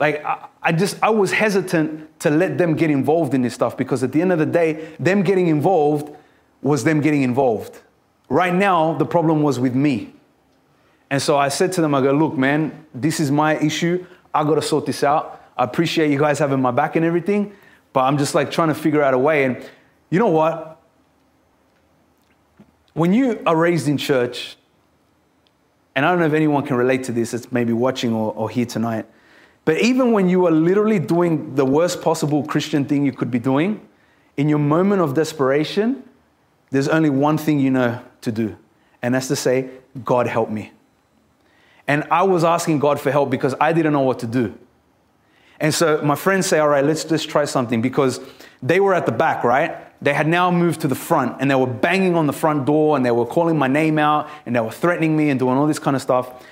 Like, 0.00 0.24
I, 0.24 0.48
I 0.62 0.72
just, 0.72 0.96
I 1.02 1.10
was 1.10 1.30
hesitant 1.30 2.18
to 2.20 2.30
let 2.30 2.56
them 2.56 2.74
get 2.74 2.90
involved 2.90 3.34
in 3.34 3.42
this 3.42 3.52
stuff 3.52 3.76
because 3.76 4.02
at 4.02 4.12
the 4.12 4.22
end 4.22 4.32
of 4.32 4.38
the 4.38 4.46
day, 4.46 4.88
them 4.98 5.22
getting 5.22 5.46
involved 5.46 6.16
was 6.62 6.82
them 6.84 7.02
getting 7.02 7.22
involved. 7.22 7.78
Right 8.30 8.54
now, 8.54 8.94
the 8.94 9.04
problem 9.04 9.42
was 9.42 9.60
with 9.60 9.74
me. 9.74 10.14
And 11.10 11.20
so 11.20 11.36
I 11.36 11.48
said 11.48 11.72
to 11.72 11.82
them, 11.82 11.94
I 11.94 12.00
go, 12.00 12.12
look, 12.12 12.36
man, 12.36 12.86
this 12.94 13.20
is 13.20 13.30
my 13.30 13.58
issue. 13.58 14.06
I 14.32 14.42
got 14.42 14.54
to 14.54 14.62
sort 14.62 14.86
this 14.86 15.04
out. 15.04 15.44
I 15.56 15.64
appreciate 15.64 16.10
you 16.10 16.18
guys 16.18 16.38
having 16.38 16.62
my 16.62 16.70
back 16.70 16.96
and 16.96 17.04
everything, 17.04 17.54
but 17.92 18.00
I'm 18.00 18.16
just 18.16 18.34
like 18.34 18.50
trying 18.50 18.68
to 18.68 18.74
figure 18.74 19.02
out 19.02 19.12
a 19.12 19.18
way. 19.18 19.44
And 19.44 19.68
you 20.08 20.18
know 20.18 20.28
what? 20.28 20.80
When 22.94 23.12
you 23.12 23.42
are 23.46 23.56
raised 23.56 23.86
in 23.86 23.98
church, 23.98 24.56
and 25.94 26.06
I 26.06 26.10
don't 26.10 26.20
know 26.20 26.26
if 26.26 26.32
anyone 26.32 26.64
can 26.64 26.76
relate 26.76 27.04
to 27.04 27.12
this 27.12 27.32
that's 27.32 27.52
maybe 27.52 27.74
watching 27.74 28.14
or, 28.14 28.32
or 28.32 28.48
here 28.48 28.64
tonight, 28.64 29.04
but 29.64 29.78
even 29.80 30.12
when 30.12 30.28
you 30.28 30.46
are 30.46 30.50
literally 30.50 30.98
doing 30.98 31.54
the 31.54 31.64
worst 31.64 32.02
possible 32.02 32.44
Christian 32.44 32.84
thing 32.84 33.04
you 33.04 33.12
could 33.12 33.30
be 33.30 33.38
doing, 33.38 33.86
in 34.36 34.48
your 34.48 34.58
moment 34.58 35.02
of 35.02 35.14
desperation, 35.14 36.02
there's 36.70 36.88
only 36.88 37.10
one 37.10 37.36
thing 37.36 37.60
you 37.60 37.70
know 37.70 38.00
to 38.22 38.32
do, 38.32 38.56
and 39.02 39.14
that's 39.14 39.28
to 39.28 39.36
say, 39.36 39.70
God 40.04 40.26
help 40.26 40.50
me. 40.50 40.72
And 41.86 42.04
I 42.10 42.22
was 42.22 42.44
asking 42.44 42.78
God 42.78 43.00
for 43.00 43.10
help 43.10 43.30
because 43.30 43.54
I 43.60 43.72
didn't 43.72 43.92
know 43.92 44.00
what 44.00 44.20
to 44.20 44.26
do. 44.26 44.56
And 45.58 45.74
so 45.74 46.00
my 46.02 46.14
friends 46.14 46.46
say, 46.46 46.58
All 46.58 46.68
right, 46.68 46.84
let's 46.84 47.04
just 47.04 47.28
try 47.28 47.44
something 47.44 47.82
because 47.82 48.20
they 48.62 48.80
were 48.80 48.94
at 48.94 49.06
the 49.06 49.12
back, 49.12 49.44
right? 49.44 49.76
They 50.02 50.14
had 50.14 50.26
now 50.26 50.50
moved 50.50 50.80
to 50.80 50.88
the 50.88 50.94
front 50.94 51.36
and 51.40 51.50
they 51.50 51.54
were 51.54 51.66
banging 51.66 52.14
on 52.14 52.26
the 52.26 52.32
front 52.32 52.64
door 52.64 52.96
and 52.96 53.04
they 53.04 53.10
were 53.10 53.26
calling 53.26 53.58
my 53.58 53.68
name 53.68 53.98
out 53.98 54.30
and 54.46 54.56
they 54.56 54.60
were 54.60 54.70
threatening 54.70 55.16
me 55.16 55.28
and 55.28 55.38
doing 55.38 55.58
all 55.58 55.66
this 55.66 55.78
kind 55.78 55.94
of 55.94 56.00
stuff. 56.00 56.46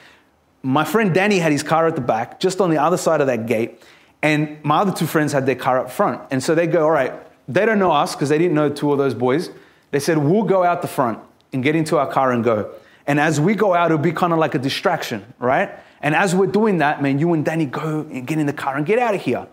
My 0.62 0.85
friend 0.85 1.15
Danny 1.15 1.38
had 1.38 1.53
his 1.53 1.62
car 1.62 1.87
at 1.87 1.95
the 1.95 2.00
back, 2.00 2.41
just 2.41 2.61
on 2.61 2.71
the 2.71 2.79
other 2.79 2.97
side 2.97 3.21
of 3.21 3.27
that 3.29 3.47
gate. 3.47 3.83
And 4.23 4.62
my 4.65 4.79
other 4.79 4.93
two 4.93 5.07
friends 5.07 5.33
had 5.33 5.47
their 5.47 5.55
car 5.55 5.79
up 5.79 5.91
front. 5.91 6.21
And 6.31 6.43
so 6.43 6.55
they 6.55 6.67
go, 6.67 6.85
All 6.85 6.91
right, 6.91 7.12
they 7.47 7.65
don't 7.65 7.79
know 7.79 7.93
us 7.93 8.15
because 8.15 8.29
they 8.29 8.38
didn't 8.38 8.55
know 8.55 8.69
two 8.69 8.93
of 8.93 8.99
those 8.99 9.15
boys. 9.15 9.50
They 9.91 10.00
said, 10.00 10.19
We'll 10.19 10.43
go 10.43 10.65
out 10.65 10.83
the 10.83 10.88
front 10.88 11.21
and 11.53 11.62
get 11.62 11.77
into 11.77 11.99
our 11.99 12.11
car 12.11 12.33
and 12.33 12.43
go. 12.43 12.73
And 13.07 13.19
as 13.19 13.41
we 13.41 13.55
go 13.55 13.75
out, 13.75 13.87
it'll 13.87 13.99
be 13.99 14.12
kind 14.12 14.33
of 14.33 14.38
like 14.38 14.55
a 14.55 14.59
distraction, 14.59 15.33
right? 15.38 15.71
And 16.03 16.15
as 16.15 16.35
we're 16.35 16.47
doing 16.47 16.79
that, 16.79 17.03
man, 17.03 17.19
you 17.19 17.33
and 17.33 17.45
Danny 17.45 17.65
go 17.65 18.00
and 18.00 18.27
get 18.27 18.38
in 18.38 18.47
the 18.47 18.53
car 18.53 18.77
and 18.77 18.85
get 18.85 18.99
out 18.99 19.15
of 19.15 19.23
here. 19.23 19.47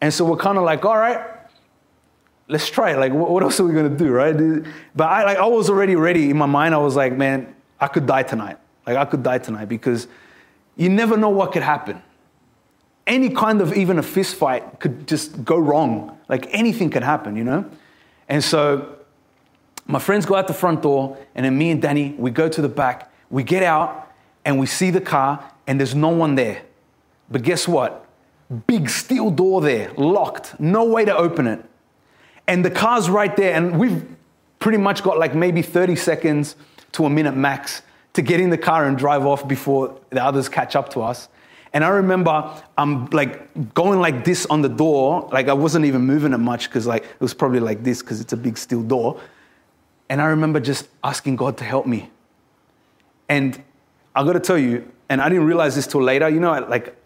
And 0.00 0.14
so 0.14 0.24
we're 0.24 0.36
kind 0.36 0.56
of 0.56 0.64
like, 0.64 0.84
all 0.84 0.96
right, 0.96 1.20
let's 2.48 2.70
try 2.70 2.92
it. 2.92 2.98
Like, 2.98 3.12
what 3.12 3.42
else 3.42 3.60
are 3.60 3.64
we 3.64 3.74
gonna 3.74 3.90
do, 3.90 4.10
right? 4.10 4.34
But 4.94 5.04
I 5.04 5.24
like 5.24 5.38
I 5.38 5.46
was 5.46 5.68
already 5.68 5.96
ready 5.96 6.30
in 6.30 6.38
my 6.38 6.46
mind. 6.46 6.74
I 6.74 6.78
was 6.78 6.96
like, 6.96 7.12
man, 7.16 7.54
I 7.80 7.88
could 7.88 8.06
die 8.06 8.22
tonight. 8.22 8.58
Like 8.86 8.96
I 8.96 9.04
could 9.04 9.22
die 9.22 9.38
tonight 9.38 9.66
because 9.66 10.08
you 10.78 10.88
never 10.88 11.18
know 11.18 11.28
what 11.28 11.52
could 11.52 11.62
happen. 11.62 12.02
Any 13.06 13.28
kind 13.28 13.60
of 13.60 13.74
even 13.74 13.98
a 13.98 14.02
fist 14.02 14.36
fight 14.36 14.80
could 14.80 15.06
just 15.06 15.44
go 15.44 15.58
wrong. 15.58 16.18
Like 16.28 16.48
anything 16.50 16.88
could 16.88 17.02
happen, 17.02 17.36
you 17.36 17.44
know? 17.44 17.70
And 18.26 18.42
so 18.42 18.96
my 19.86 19.98
friends 19.98 20.24
go 20.24 20.34
out 20.34 20.48
the 20.48 20.54
front 20.54 20.80
door, 20.80 21.18
and 21.34 21.44
then 21.44 21.58
me 21.58 21.70
and 21.70 21.82
Danny, 21.82 22.14
we 22.16 22.30
go 22.30 22.48
to 22.48 22.62
the 22.62 22.68
back, 22.68 23.12
we 23.28 23.42
get 23.42 23.62
out, 23.62 24.10
and 24.46 24.58
we 24.58 24.64
see 24.66 24.88
the 24.90 25.02
car, 25.02 25.52
and 25.66 25.78
there's 25.78 25.94
no 25.94 26.08
one 26.08 26.34
there. 26.34 26.62
But 27.30 27.42
guess 27.42 27.68
what? 27.68 28.06
Big 28.66 28.88
steel 28.88 29.30
door 29.30 29.60
there, 29.60 29.92
locked, 29.98 30.58
no 30.58 30.84
way 30.84 31.04
to 31.04 31.14
open 31.14 31.46
it 31.46 31.62
and 32.46 32.64
the 32.64 32.70
car's 32.70 33.10
right 33.10 33.36
there, 33.36 33.52
and 33.52 33.78
we've 33.78 34.06
Pretty 34.58 34.78
much 34.78 35.02
got 35.02 35.18
like 35.18 35.34
maybe 35.34 35.62
30 35.62 35.96
seconds 35.96 36.56
to 36.92 37.04
a 37.04 37.10
minute 37.10 37.36
max 37.36 37.82
to 38.18 38.22
get 38.22 38.40
in 38.40 38.50
the 38.50 38.58
car 38.58 38.84
and 38.84 38.98
drive 38.98 39.24
off 39.24 39.46
before 39.46 39.96
the 40.10 40.20
others 40.20 40.48
catch 40.48 40.74
up 40.74 40.88
to 40.88 41.00
us. 41.00 41.28
And 41.72 41.84
I 41.84 41.88
remember 41.90 42.52
I'm 42.76 43.06
like 43.10 43.74
going 43.74 44.00
like 44.00 44.24
this 44.24 44.44
on 44.46 44.60
the 44.60 44.68
door, 44.68 45.28
like 45.30 45.46
I 45.46 45.52
wasn't 45.52 45.84
even 45.84 46.00
moving 46.00 46.32
it 46.32 46.38
much 46.38 46.68
because 46.68 46.84
like 46.84 47.04
it 47.04 47.20
was 47.20 47.32
probably 47.32 47.60
like 47.60 47.84
this 47.84 48.02
because 48.02 48.20
it's 48.20 48.32
a 48.32 48.36
big 48.36 48.58
steel 48.58 48.82
door. 48.82 49.20
And 50.08 50.20
I 50.20 50.24
remember 50.24 50.58
just 50.58 50.88
asking 51.04 51.36
God 51.36 51.56
to 51.58 51.64
help 51.64 51.86
me. 51.86 52.10
And 53.28 53.62
I 54.16 54.24
got 54.24 54.32
to 54.32 54.40
tell 54.40 54.58
you, 54.58 54.90
and 55.08 55.22
I 55.22 55.28
didn't 55.28 55.44
realize 55.44 55.76
this 55.76 55.86
till 55.86 56.02
later. 56.02 56.28
You 56.28 56.40
know, 56.40 56.58
like 56.68 56.96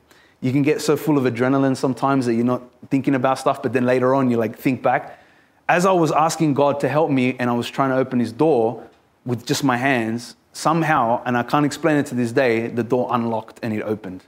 you 0.40 0.50
can 0.50 0.62
get 0.62 0.80
so 0.80 0.96
full 0.96 1.18
of 1.18 1.24
adrenaline 1.24 1.76
sometimes 1.76 2.24
that 2.24 2.32
you're 2.36 2.46
not 2.46 2.62
thinking 2.88 3.14
about 3.14 3.38
stuff, 3.38 3.62
but 3.62 3.74
then 3.74 3.84
later 3.84 4.14
on 4.14 4.30
you 4.30 4.38
like 4.38 4.58
think 4.58 4.82
back. 4.82 5.22
As 5.68 5.84
I 5.84 5.92
was 5.92 6.10
asking 6.10 6.54
God 6.54 6.80
to 6.80 6.88
help 6.88 7.10
me 7.10 7.36
and 7.38 7.50
I 7.50 7.52
was 7.52 7.68
trying 7.68 7.90
to 7.90 7.96
open 7.96 8.18
His 8.18 8.32
door 8.32 8.88
with 9.26 9.44
just 9.44 9.62
my 9.62 9.76
hands, 9.76 10.36
somehow, 10.52 11.22
and 11.24 11.36
I 11.36 11.42
can't 11.42 11.66
explain 11.66 11.96
it 11.96 12.06
to 12.06 12.14
this 12.14 12.32
day, 12.32 12.68
the 12.68 12.82
door 12.82 13.08
unlocked 13.10 13.60
and 13.62 13.72
it 13.72 13.82
opened. 13.82 14.24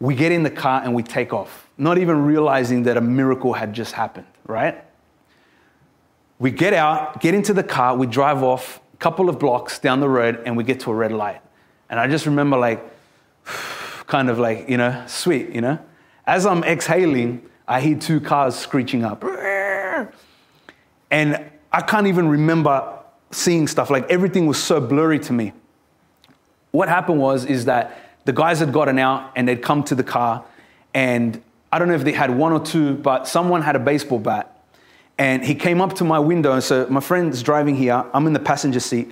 We 0.00 0.14
get 0.14 0.32
in 0.32 0.42
the 0.42 0.50
car 0.50 0.82
and 0.82 0.94
we 0.94 1.02
take 1.02 1.32
off, 1.32 1.68
not 1.78 1.98
even 1.98 2.24
realizing 2.24 2.82
that 2.84 2.96
a 2.96 3.00
miracle 3.00 3.52
had 3.52 3.72
just 3.72 3.92
happened, 3.92 4.26
right? 4.46 4.84
We 6.40 6.50
get 6.50 6.74
out, 6.74 7.20
get 7.20 7.34
into 7.34 7.54
the 7.54 7.62
car, 7.62 7.96
we 7.96 8.06
drive 8.08 8.42
off 8.42 8.80
a 8.94 8.96
couple 8.96 9.28
of 9.28 9.38
blocks 9.38 9.78
down 9.78 10.00
the 10.00 10.08
road, 10.08 10.42
and 10.44 10.56
we 10.56 10.64
get 10.64 10.80
to 10.80 10.90
a 10.90 10.94
red 10.94 11.12
light. 11.12 11.40
And 11.88 12.00
I 12.00 12.08
just 12.08 12.26
remember, 12.26 12.56
like, 12.56 12.82
kind 14.06 14.28
of 14.28 14.40
like, 14.40 14.68
you 14.68 14.76
know, 14.76 15.04
sweet, 15.06 15.50
you 15.50 15.60
know? 15.60 15.78
As 16.26 16.46
I'm 16.46 16.64
exhaling, 16.64 17.48
I 17.68 17.80
hear 17.80 17.96
two 17.96 18.20
cars 18.20 18.56
screeching 18.56 19.04
up. 19.04 19.24
And 21.10 21.50
I 21.70 21.80
can't 21.82 22.08
even 22.08 22.28
remember 22.28 23.01
seeing 23.32 23.66
stuff. 23.66 23.90
Like 23.90 24.08
everything 24.10 24.46
was 24.46 24.62
so 24.62 24.80
blurry 24.80 25.18
to 25.20 25.32
me. 25.32 25.52
What 26.70 26.88
happened 26.88 27.18
was 27.18 27.44
is 27.44 27.64
that 27.64 27.98
the 28.24 28.32
guys 28.32 28.60
had 28.60 28.72
gotten 28.72 28.98
out 28.98 29.32
and 29.34 29.48
they'd 29.48 29.62
come 29.62 29.82
to 29.84 29.94
the 29.94 30.04
car 30.04 30.44
and 30.94 31.42
I 31.72 31.78
don't 31.78 31.88
know 31.88 31.94
if 31.94 32.04
they 32.04 32.12
had 32.12 32.36
one 32.36 32.52
or 32.52 32.60
two, 32.60 32.94
but 32.94 33.26
someone 33.26 33.62
had 33.62 33.76
a 33.76 33.78
baseball 33.78 34.18
bat 34.18 34.62
and 35.18 35.44
he 35.44 35.54
came 35.54 35.80
up 35.80 35.94
to 35.94 36.04
my 36.04 36.18
window. 36.18 36.52
And 36.52 36.62
so 36.62 36.86
my 36.88 37.00
friend's 37.00 37.42
driving 37.42 37.74
here. 37.74 38.04
I'm 38.12 38.26
in 38.26 38.34
the 38.34 38.40
passenger 38.40 38.80
seat. 38.80 39.10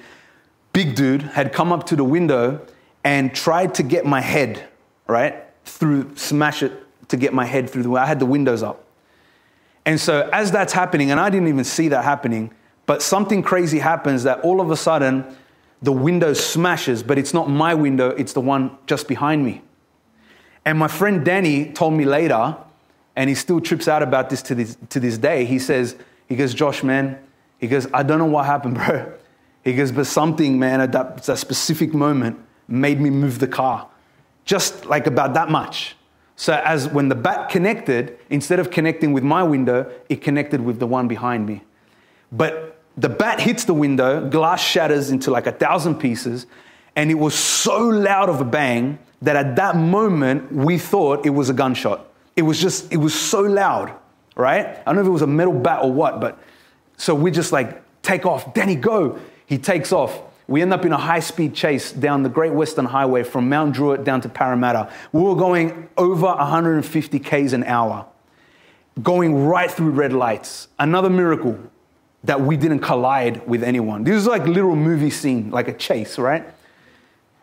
Big 0.72 0.94
dude 0.94 1.22
had 1.22 1.52
come 1.52 1.72
up 1.72 1.86
to 1.86 1.96
the 1.96 2.04
window 2.04 2.60
and 3.02 3.34
tried 3.34 3.74
to 3.76 3.82
get 3.82 4.04
my 4.04 4.20
head, 4.20 4.68
right? 5.06 5.42
Through, 5.64 6.16
smash 6.16 6.62
it 6.62 6.72
to 7.08 7.16
get 7.16 7.32
my 7.32 7.44
head 7.44 7.68
through 7.68 7.82
the 7.82 7.92
I 7.92 8.06
had 8.06 8.20
the 8.20 8.26
windows 8.26 8.62
up. 8.62 8.84
And 9.86 9.98
so 9.98 10.28
as 10.32 10.52
that's 10.52 10.72
happening, 10.72 11.10
and 11.10 11.18
I 11.18 11.30
didn't 11.30 11.48
even 11.48 11.64
see 11.64 11.88
that 11.88 12.04
happening, 12.04 12.52
but 12.90 13.02
something 13.02 13.40
crazy 13.40 13.78
happens 13.78 14.24
that 14.24 14.40
all 14.40 14.60
of 14.60 14.72
a 14.72 14.76
sudden 14.76 15.24
the 15.80 15.92
window 15.92 16.32
smashes, 16.32 17.04
but 17.04 17.18
it's 17.18 17.32
not 17.32 17.48
my 17.48 17.72
window, 17.72 18.10
it's 18.10 18.32
the 18.32 18.40
one 18.40 18.76
just 18.88 19.06
behind 19.06 19.44
me. 19.44 19.62
And 20.64 20.76
my 20.76 20.88
friend 20.88 21.24
Danny 21.24 21.70
told 21.70 21.94
me 21.94 22.04
later 22.04 22.56
and 23.14 23.28
he 23.28 23.36
still 23.36 23.60
trips 23.60 23.86
out 23.86 24.02
about 24.02 24.28
this 24.28 24.42
to 24.42 24.56
this, 24.56 24.76
to 24.88 24.98
this 24.98 25.18
day. 25.18 25.44
He 25.44 25.60
says, 25.60 25.94
he 26.28 26.34
goes, 26.34 26.52
Josh, 26.52 26.82
man, 26.82 27.16
he 27.60 27.68
goes, 27.68 27.86
I 27.94 28.02
don't 28.02 28.18
know 28.18 28.26
what 28.26 28.46
happened, 28.46 28.74
bro. 28.84 29.12
He 29.62 29.72
goes, 29.74 29.92
but 29.92 30.08
something, 30.08 30.58
man, 30.58 30.80
at 30.80 30.90
that, 30.90 31.22
that 31.22 31.38
specific 31.38 31.94
moment 31.94 32.40
made 32.66 33.00
me 33.00 33.08
move 33.08 33.38
the 33.38 33.46
car. 33.46 33.88
Just 34.44 34.86
like 34.86 35.06
about 35.06 35.34
that 35.34 35.48
much. 35.48 35.94
So 36.34 36.54
as 36.64 36.88
when 36.88 37.08
the 37.08 37.14
bat 37.14 37.50
connected, 37.50 38.18
instead 38.30 38.58
of 38.58 38.72
connecting 38.72 39.12
with 39.12 39.22
my 39.22 39.44
window, 39.44 39.88
it 40.08 40.22
connected 40.22 40.60
with 40.60 40.80
the 40.80 40.88
one 40.88 41.06
behind 41.06 41.46
me. 41.46 41.62
But 42.32 42.69
the 43.00 43.08
bat 43.08 43.40
hits 43.40 43.64
the 43.64 43.74
window, 43.74 44.28
glass 44.28 44.62
shatters 44.62 45.10
into 45.10 45.30
like 45.30 45.46
a 45.46 45.52
thousand 45.52 45.96
pieces, 45.96 46.46
and 46.96 47.10
it 47.10 47.14
was 47.14 47.34
so 47.34 47.78
loud 47.88 48.28
of 48.28 48.40
a 48.40 48.44
bang 48.44 48.98
that 49.22 49.36
at 49.36 49.56
that 49.56 49.76
moment 49.76 50.52
we 50.52 50.76
thought 50.76 51.24
it 51.24 51.30
was 51.30 51.48
a 51.48 51.54
gunshot. 51.54 52.06
It 52.36 52.42
was 52.42 52.60
just, 52.60 52.92
it 52.92 52.98
was 52.98 53.14
so 53.14 53.40
loud, 53.40 53.94
right? 54.36 54.66
I 54.66 54.82
don't 54.84 54.96
know 54.96 55.00
if 55.00 55.06
it 55.06 55.10
was 55.10 55.22
a 55.22 55.26
metal 55.26 55.54
bat 55.54 55.82
or 55.82 55.92
what, 55.92 56.20
but 56.20 56.38
so 56.96 57.14
we 57.14 57.30
just 57.30 57.52
like 57.52 57.82
take 58.02 58.26
off. 58.26 58.52
Danny, 58.52 58.76
go. 58.76 59.18
He 59.46 59.56
takes 59.56 59.92
off. 59.92 60.20
We 60.46 60.60
end 60.60 60.72
up 60.74 60.84
in 60.84 60.92
a 60.92 60.98
high 60.98 61.20
speed 61.20 61.54
chase 61.54 61.92
down 61.92 62.22
the 62.22 62.28
Great 62.28 62.52
Western 62.52 62.84
Highway 62.84 63.22
from 63.22 63.48
Mount 63.48 63.74
Druitt 63.74 64.04
down 64.04 64.20
to 64.22 64.28
Parramatta. 64.28 64.92
We 65.12 65.22
were 65.22 65.36
going 65.36 65.88
over 65.96 66.26
150 66.26 67.18
Ks 67.20 67.52
an 67.52 67.64
hour, 67.64 68.04
going 69.02 69.46
right 69.46 69.70
through 69.70 69.90
red 69.90 70.12
lights. 70.12 70.68
Another 70.78 71.08
miracle 71.08 71.58
that 72.24 72.40
we 72.40 72.56
didn't 72.56 72.80
collide 72.80 73.46
with 73.48 73.62
anyone. 73.62 74.04
This 74.04 74.16
is 74.16 74.26
like 74.26 74.42
a 74.42 74.50
little 74.50 74.76
movie 74.76 75.10
scene, 75.10 75.50
like 75.50 75.68
a 75.68 75.72
chase, 75.72 76.18
right? 76.18 76.44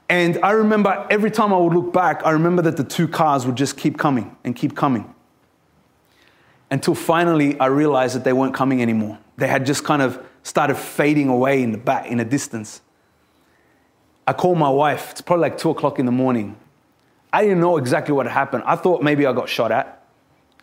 And 0.10 0.40
I 0.44 0.52
remember 0.52 1.06
every 1.10 1.32
time 1.32 1.54
I 1.54 1.58
would 1.58 1.74
look 1.74 1.92
back, 1.92 2.22
I 2.26 2.32
remember 2.32 2.62
that 2.64 2.78
the 2.78 2.84
two 2.84 3.08
cars 3.08 3.46
would 3.46 3.56
just 3.56 3.78
keep 3.78 3.98
coming 3.98 4.36
and 4.44 4.56
keep 4.56 4.76
coming. 4.76 5.14
Until 6.70 6.96
finally 6.96 7.60
I 7.60 7.68
realized 7.68 8.16
that 8.16 8.24
they 8.24 8.34
weren't 8.34 8.54
coming 8.54 8.82
anymore. 8.82 9.18
They 9.38 9.48
had 9.48 9.66
just 9.66 9.84
kind 9.84 10.02
of 10.02 10.24
started 10.44 10.76
fading 10.76 11.28
away 11.30 11.64
in 11.64 11.72
the 11.72 11.78
back, 11.78 12.08
in 12.08 12.20
the 12.20 12.26
distance. 12.26 12.82
I 14.26 14.34
called 14.34 14.58
my 14.58 14.70
wife. 14.70 15.12
It's 15.12 15.22
probably 15.22 15.42
like 15.42 15.58
two 15.58 15.70
o'clock 15.70 16.00
in 16.00 16.06
the 16.06 16.12
morning. 16.12 16.56
I 17.32 17.44
didn't 17.44 17.60
know 17.60 17.78
exactly 17.78 18.14
what 18.14 18.28
happened. 18.28 18.64
I 18.66 18.76
thought 18.76 19.02
maybe 19.02 19.26
I 19.26 19.34
got 19.34 19.50
shot 19.50 19.72
at. 19.72 19.97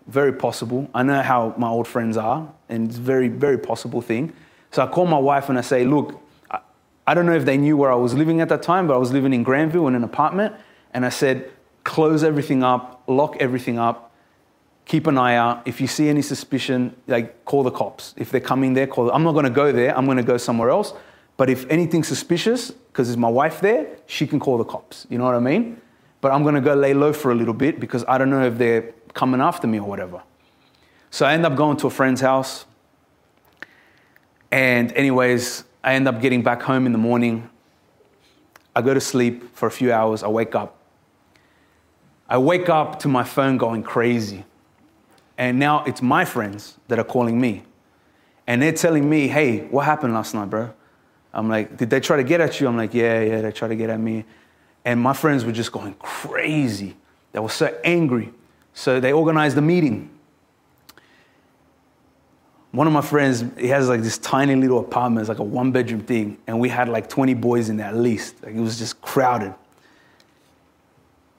Very 0.06 0.32
possible. 0.32 0.88
I 0.94 1.02
know 1.02 1.22
how 1.22 1.54
my 1.56 1.68
old 1.68 1.88
friends 1.88 2.16
are, 2.16 2.52
and 2.68 2.88
it's 2.88 2.98
very, 2.98 3.28
very 3.28 3.58
possible 3.58 4.02
thing. 4.02 4.32
So 4.70 4.82
I 4.82 4.86
call 4.86 5.06
my 5.06 5.18
wife 5.18 5.48
and 5.48 5.58
I 5.58 5.62
say, 5.62 5.84
Look, 5.84 6.20
I 7.06 7.14
don't 7.14 7.26
know 7.26 7.34
if 7.34 7.44
they 7.44 7.58
knew 7.58 7.76
where 7.76 7.92
I 7.92 7.96
was 7.96 8.14
living 8.14 8.40
at 8.40 8.48
that 8.48 8.62
time, 8.62 8.86
but 8.86 8.94
I 8.94 8.98
was 8.98 9.12
living 9.12 9.34
in 9.34 9.42
Granville 9.42 9.88
in 9.88 9.94
an 9.94 10.04
apartment. 10.04 10.54
And 10.92 11.04
I 11.04 11.10
said, 11.10 11.50
close 11.84 12.24
everything 12.24 12.62
up, 12.62 13.02
lock 13.06 13.36
everything 13.40 13.78
up, 13.78 14.12
keep 14.86 15.06
an 15.06 15.18
eye 15.18 15.36
out. 15.36 15.66
If 15.66 15.80
you 15.80 15.86
see 15.86 16.08
any 16.08 16.22
suspicion, 16.22 16.96
like 17.06 17.44
call 17.44 17.62
the 17.62 17.70
cops. 17.70 18.14
If 18.16 18.30
they're 18.30 18.40
coming 18.40 18.72
there, 18.72 18.86
call. 18.86 19.06
Them. 19.06 19.14
I'm 19.14 19.22
not 19.22 19.32
going 19.32 19.44
to 19.44 19.50
go 19.50 19.70
there. 19.70 19.96
I'm 19.96 20.06
going 20.06 20.16
to 20.16 20.22
go 20.24 20.38
somewhere 20.38 20.70
else. 20.70 20.94
But 21.36 21.50
if 21.50 21.68
anything's 21.68 22.08
suspicious, 22.08 22.70
because 22.70 23.08
there's 23.08 23.18
my 23.18 23.28
wife 23.28 23.60
there, 23.60 23.88
she 24.06 24.26
can 24.26 24.40
call 24.40 24.56
the 24.56 24.64
cops. 24.64 25.06
You 25.10 25.18
know 25.18 25.24
what 25.24 25.34
I 25.34 25.40
mean? 25.40 25.80
But 26.20 26.32
I'm 26.32 26.42
going 26.42 26.54
to 26.54 26.60
go 26.60 26.74
lay 26.74 26.94
low 26.94 27.12
for 27.12 27.32
a 27.32 27.34
little 27.34 27.54
bit 27.54 27.80
because 27.80 28.04
I 28.08 28.16
don't 28.18 28.30
know 28.30 28.46
if 28.46 28.56
they're 28.56 28.92
coming 29.14 29.40
after 29.40 29.66
me 29.66 29.78
or 29.78 29.88
whatever. 29.88 30.22
So 31.10 31.24
I 31.24 31.32
end 31.34 31.46
up 31.46 31.56
going 31.56 31.76
to 31.78 31.86
a 31.86 31.90
friend's 31.90 32.20
house. 32.20 32.66
And, 34.50 34.92
anyways, 34.92 35.64
I 35.82 35.94
end 35.94 36.06
up 36.06 36.20
getting 36.20 36.42
back 36.42 36.62
home 36.62 36.86
in 36.86 36.92
the 36.92 36.98
morning. 36.98 37.48
I 38.76 38.82
go 38.82 38.92
to 38.92 39.00
sleep 39.00 39.56
for 39.56 39.66
a 39.66 39.70
few 39.70 39.92
hours. 39.92 40.22
I 40.22 40.28
wake 40.28 40.54
up. 40.54 40.76
I 42.28 42.38
wake 42.38 42.68
up 42.68 42.98
to 43.00 43.08
my 43.08 43.22
phone 43.22 43.56
going 43.56 43.82
crazy. 43.82 44.44
And 45.38 45.58
now 45.58 45.84
it's 45.84 46.02
my 46.02 46.24
friends 46.24 46.78
that 46.88 46.98
are 46.98 47.04
calling 47.04 47.40
me. 47.40 47.64
And 48.46 48.60
they're 48.60 48.72
telling 48.72 49.08
me, 49.08 49.28
hey, 49.28 49.60
what 49.66 49.84
happened 49.84 50.14
last 50.14 50.34
night, 50.34 50.50
bro? 50.50 50.72
I'm 51.32 51.48
like, 51.48 51.76
did 51.76 51.90
they 51.90 52.00
try 52.00 52.16
to 52.16 52.24
get 52.24 52.40
at 52.40 52.60
you? 52.60 52.68
I'm 52.68 52.76
like, 52.76 52.94
yeah, 52.94 53.20
yeah, 53.20 53.40
they 53.40 53.52
tried 53.52 53.68
to 53.68 53.76
get 53.76 53.90
at 53.90 53.98
me. 53.98 54.24
And 54.84 55.00
my 55.00 55.12
friends 55.12 55.44
were 55.44 55.52
just 55.52 55.72
going 55.72 55.94
crazy. 55.94 56.96
They 57.32 57.40
were 57.40 57.48
so 57.48 57.76
angry. 57.84 58.32
So 58.74 59.00
they 59.00 59.12
organized 59.12 59.56
a 59.56 59.62
meeting 59.62 60.10
one 62.74 62.88
of 62.88 62.92
my 62.92 63.02
friends, 63.02 63.44
he 63.56 63.68
has 63.68 63.88
like 63.88 64.02
this 64.02 64.18
tiny 64.18 64.56
little 64.56 64.80
apartment, 64.80 65.20
it's 65.20 65.28
like 65.28 65.38
a 65.38 65.44
one 65.44 65.70
bedroom 65.70 66.00
thing, 66.00 66.38
and 66.48 66.58
we 66.58 66.68
had 66.68 66.88
like 66.88 67.08
20 67.08 67.32
boys 67.34 67.68
in 67.68 67.76
there 67.76 67.86
at 67.86 67.96
least. 67.96 68.42
Like 68.42 68.54
it 68.54 68.60
was 68.60 68.78
just 68.78 69.00
crowded. 69.00 69.54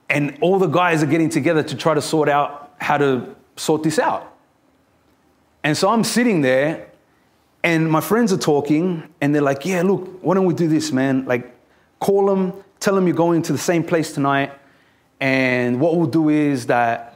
And 0.10 0.38
all 0.39 0.60
the 0.60 0.67
guys 0.67 1.04
are 1.04 1.08
getting 1.08 1.30
together 1.30 1.62
to 1.62 1.76
try 1.76 1.93
to 1.93 2.02
sort 2.02 2.30
out 2.30 2.74
how 2.78 2.98
to 2.98 3.36
sort 3.58 3.84
this 3.84 4.00
out. 4.00 4.34
And 5.62 5.76
so 5.76 5.89
I'm 5.89 6.06
sitting 6.06 6.39
there, 6.39 6.89
and 7.63 7.91
my 7.91 8.00
friends 8.00 8.32
are 8.32 8.38
talking, 8.38 9.04
and 9.19 9.36
they're 9.36 9.41
like, 9.41 9.65
Yeah, 9.65 9.82
look, 9.82 10.19
why 10.21 10.36
don't 10.36 10.45
we 10.45 10.54
do 10.54 10.69
this, 10.69 10.93
man? 10.93 11.26
Like, 11.26 11.54
call 12.00 12.28
them, 12.28 12.54
tell 12.80 12.95
them 12.95 13.08
you're 13.08 13.15
going 13.15 13.41
to 13.41 13.52
the 13.52 13.58
same 13.58 13.84
place 13.84 14.13
tonight, 14.13 14.54
and 15.19 15.82
what 15.82 15.98
we'll 15.98 16.08
do 16.08 16.30
is 16.30 16.67
that 16.67 17.14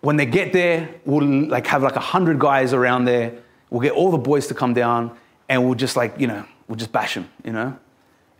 when 0.00 0.16
they 0.16 0.26
get 0.26 0.52
there, 0.52 0.88
we'll 1.04 1.48
like 1.48 1.66
have 1.66 1.82
like 1.82 1.96
a 1.96 2.00
hundred 2.00 2.38
guys 2.38 2.72
around 2.72 3.04
there. 3.04 3.32
We'll 3.70 3.80
get 3.80 3.92
all 3.92 4.10
the 4.10 4.18
boys 4.18 4.46
to 4.48 4.54
come 4.54 4.74
down, 4.74 5.16
and 5.48 5.64
we'll 5.64 5.74
just 5.74 5.96
like 5.96 6.18
you 6.18 6.26
know 6.26 6.44
we'll 6.68 6.76
just 6.76 6.92
bash 6.92 7.14
them, 7.14 7.28
you 7.44 7.52
know. 7.52 7.76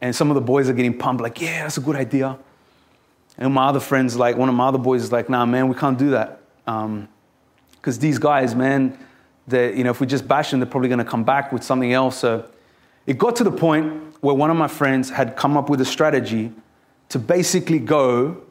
And 0.01 0.15
some 0.15 0.31
of 0.31 0.35
the 0.35 0.41
boys 0.41 0.69
are 0.69 0.75
getting 0.75 0.97
pumped, 0.97 1.23
like 1.23 1.41
yeah, 1.41 1.63
that's 1.63 1.79
a 1.79 1.81
good 1.81 1.97
idea. 1.97 2.39
And 3.39 3.53
my 3.53 3.67
other 3.67 3.81
friends, 3.81 4.17
like 4.17 4.37
one 4.37 4.49
of 4.49 4.55
my 4.55 4.69
other 4.69 4.79
boys, 4.79 5.03
is 5.03 5.13
like, 5.13 5.29
nah, 5.29 5.45
man, 5.45 5.69
we 5.69 5.75
can't 5.75 5.99
do 5.99 6.11
that, 6.11 6.41
because 6.65 6.85
um, 6.85 7.09
these 7.83 8.19
guys, 8.19 8.55
man, 8.55 8.99
that 9.49 9.75
you 9.75 9.85
know, 9.85 9.91
if 9.91 10.01
we 10.01 10.07
just 10.07 10.27
bash 10.27 10.51
them, 10.51 10.61
they're 10.61 10.69
probably 10.69 10.89
going 10.89 10.99
to 10.99 11.05
come 11.05 11.25
back 11.25 11.53
with 11.53 11.63
something 11.63 11.93
else. 11.93 12.19
So 12.19 12.49
it 13.07 13.19
got 13.19 13.37
to 13.37 13.45
the 13.45 13.53
point 13.53 14.15
where 14.21 14.35
one 14.35 14.51
of 14.51 14.57
my 14.57 14.69
friends 14.69 15.11
had 15.11 15.37
come 15.37 15.57
up 15.57 15.69
with 15.69 15.81
a 15.81 15.85
strategy 15.85 16.53
to 17.09 17.19
basically 17.19 17.79
go 17.79 18.43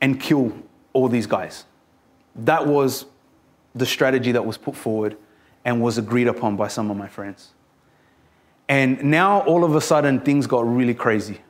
and 0.00 0.20
kill 0.20 0.52
all 0.92 1.08
these 1.08 1.26
guys. 1.26 1.64
That 2.36 2.66
was 2.66 3.06
the 3.74 3.86
strategy 3.86 4.32
that 4.32 4.44
was 4.44 4.56
put 4.56 4.76
forward. 4.76 5.16
and 5.64 5.80
was 5.80 5.98
agreed 5.98 6.28
upon 6.28 6.56
by 6.56 6.68
some 6.68 6.90
of 6.90 6.96
my 6.96 7.08
friends. 7.08 7.52
And 8.68 9.02
now 9.04 9.40
all 9.42 9.64
of 9.64 9.74
a 9.74 9.80
sudden 9.80 10.20
things 10.20 10.46
got 10.46 10.60
really 10.66 10.94
crazy. 10.94 11.40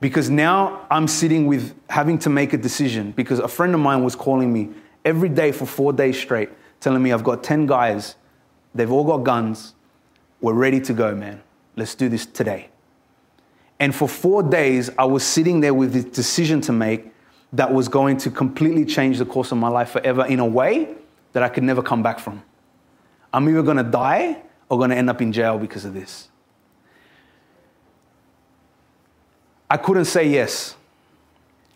Because 0.00 0.28
now 0.28 0.86
I'm 0.90 1.08
sitting 1.08 1.46
with 1.46 1.74
having 1.88 2.18
to 2.20 2.30
make 2.30 2.52
a 2.52 2.58
decision 2.58 3.12
because 3.12 3.38
a 3.38 3.48
friend 3.48 3.74
of 3.74 3.80
mine 3.80 4.04
was 4.04 4.14
calling 4.14 4.52
me 4.52 4.70
every 5.04 5.28
day 5.28 5.50
for 5.52 5.66
four 5.66 5.92
days 5.92 6.18
straight, 6.18 6.50
telling 6.80 7.02
me 7.02 7.12
I've 7.12 7.24
got 7.24 7.42
10 7.42 7.66
guys, 7.66 8.16
they've 8.74 8.90
all 8.90 9.04
got 9.04 9.18
guns, 9.18 9.74
we're 10.40 10.52
ready 10.52 10.80
to 10.80 10.92
go, 10.92 11.14
man. 11.14 11.42
Let's 11.76 11.94
do 11.94 12.08
this 12.08 12.26
today. 12.26 12.68
And 13.80 13.94
for 13.94 14.08
four 14.08 14.42
days, 14.42 14.90
I 14.98 15.04
was 15.04 15.24
sitting 15.24 15.60
there 15.60 15.74
with 15.74 15.92
this 15.92 16.04
decision 16.04 16.60
to 16.62 16.72
make 16.72 17.12
that 17.54 17.72
was 17.72 17.88
going 17.88 18.16
to 18.18 18.30
completely 18.30 18.84
change 18.84 19.18
the 19.18 19.24
course 19.24 19.52
of 19.52 19.58
my 19.58 19.68
life 19.68 19.90
forever 19.90 20.26
in 20.26 20.40
a 20.40 20.46
way 20.46 20.94
that 21.32 21.42
I 21.42 21.48
could 21.48 21.62
never 21.62 21.82
come 21.82 22.02
back 22.02 22.18
from. 22.18 22.42
I'm 23.32 23.48
either 23.48 23.62
going 23.62 23.76
to 23.76 23.84
die 23.84 24.42
or 24.68 24.78
going 24.78 24.90
to 24.90 24.96
end 24.96 25.08
up 25.08 25.22
in 25.22 25.32
jail 25.32 25.58
because 25.58 25.84
of 25.84 25.94
this. 25.94 26.28
I 29.70 29.76
couldn't 29.76 30.04
say 30.06 30.28
yes. 30.28 30.76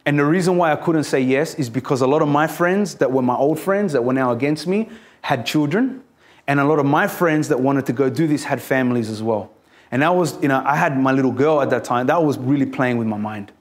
And 0.04 0.18
the 0.18 0.24
reason 0.24 0.56
why 0.56 0.72
I 0.72 0.76
couldn't 0.76 1.04
say 1.04 1.20
yes 1.20 1.54
is 1.54 1.70
because 1.70 2.00
a 2.00 2.06
lot 2.06 2.22
of 2.22 2.28
my 2.28 2.46
friends 2.46 2.96
that 2.96 3.10
were 3.10 3.22
my 3.22 3.34
old 3.34 3.58
friends 3.58 3.92
that 3.92 4.02
were 4.02 4.12
now 4.12 4.32
against 4.32 4.66
me 4.66 4.88
had 5.22 5.46
children. 5.46 6.02
And 6.46 6.58
a 6.58 6.64
lot 6.64 6.78
of 6.78 6.86
my 6.86 7.06
friends 7.06 7.48
that 7.48 7.60
wanted 7.60 7.86
to 7.86 7.92
go 7.92 8.08
do 8.08 8.26
this 8.26 8.44
had 8.44 8.60
families 8.60 9.10
as 9.10 9.22
well. 9.22 9.52
And 9.90 10.02
that 10.02 10.14
was, 10.14 10.40
you 10.42 10.48
know, 10.48 10.62
I 10.64 10.76
had 10.76 10.98
my 10.98 11.12
little 11.12 11.32
girl 11.32 11.60
at 11.60 11.70
that 11.70 11.84
time. 11.84 12.06
That 12.06 12.22
was 12.22 12.36
really 12.38 12.66
playing 12.66 12.98
with 12.98 13.06
my 13.06 13.18
mind. 13.18 13.52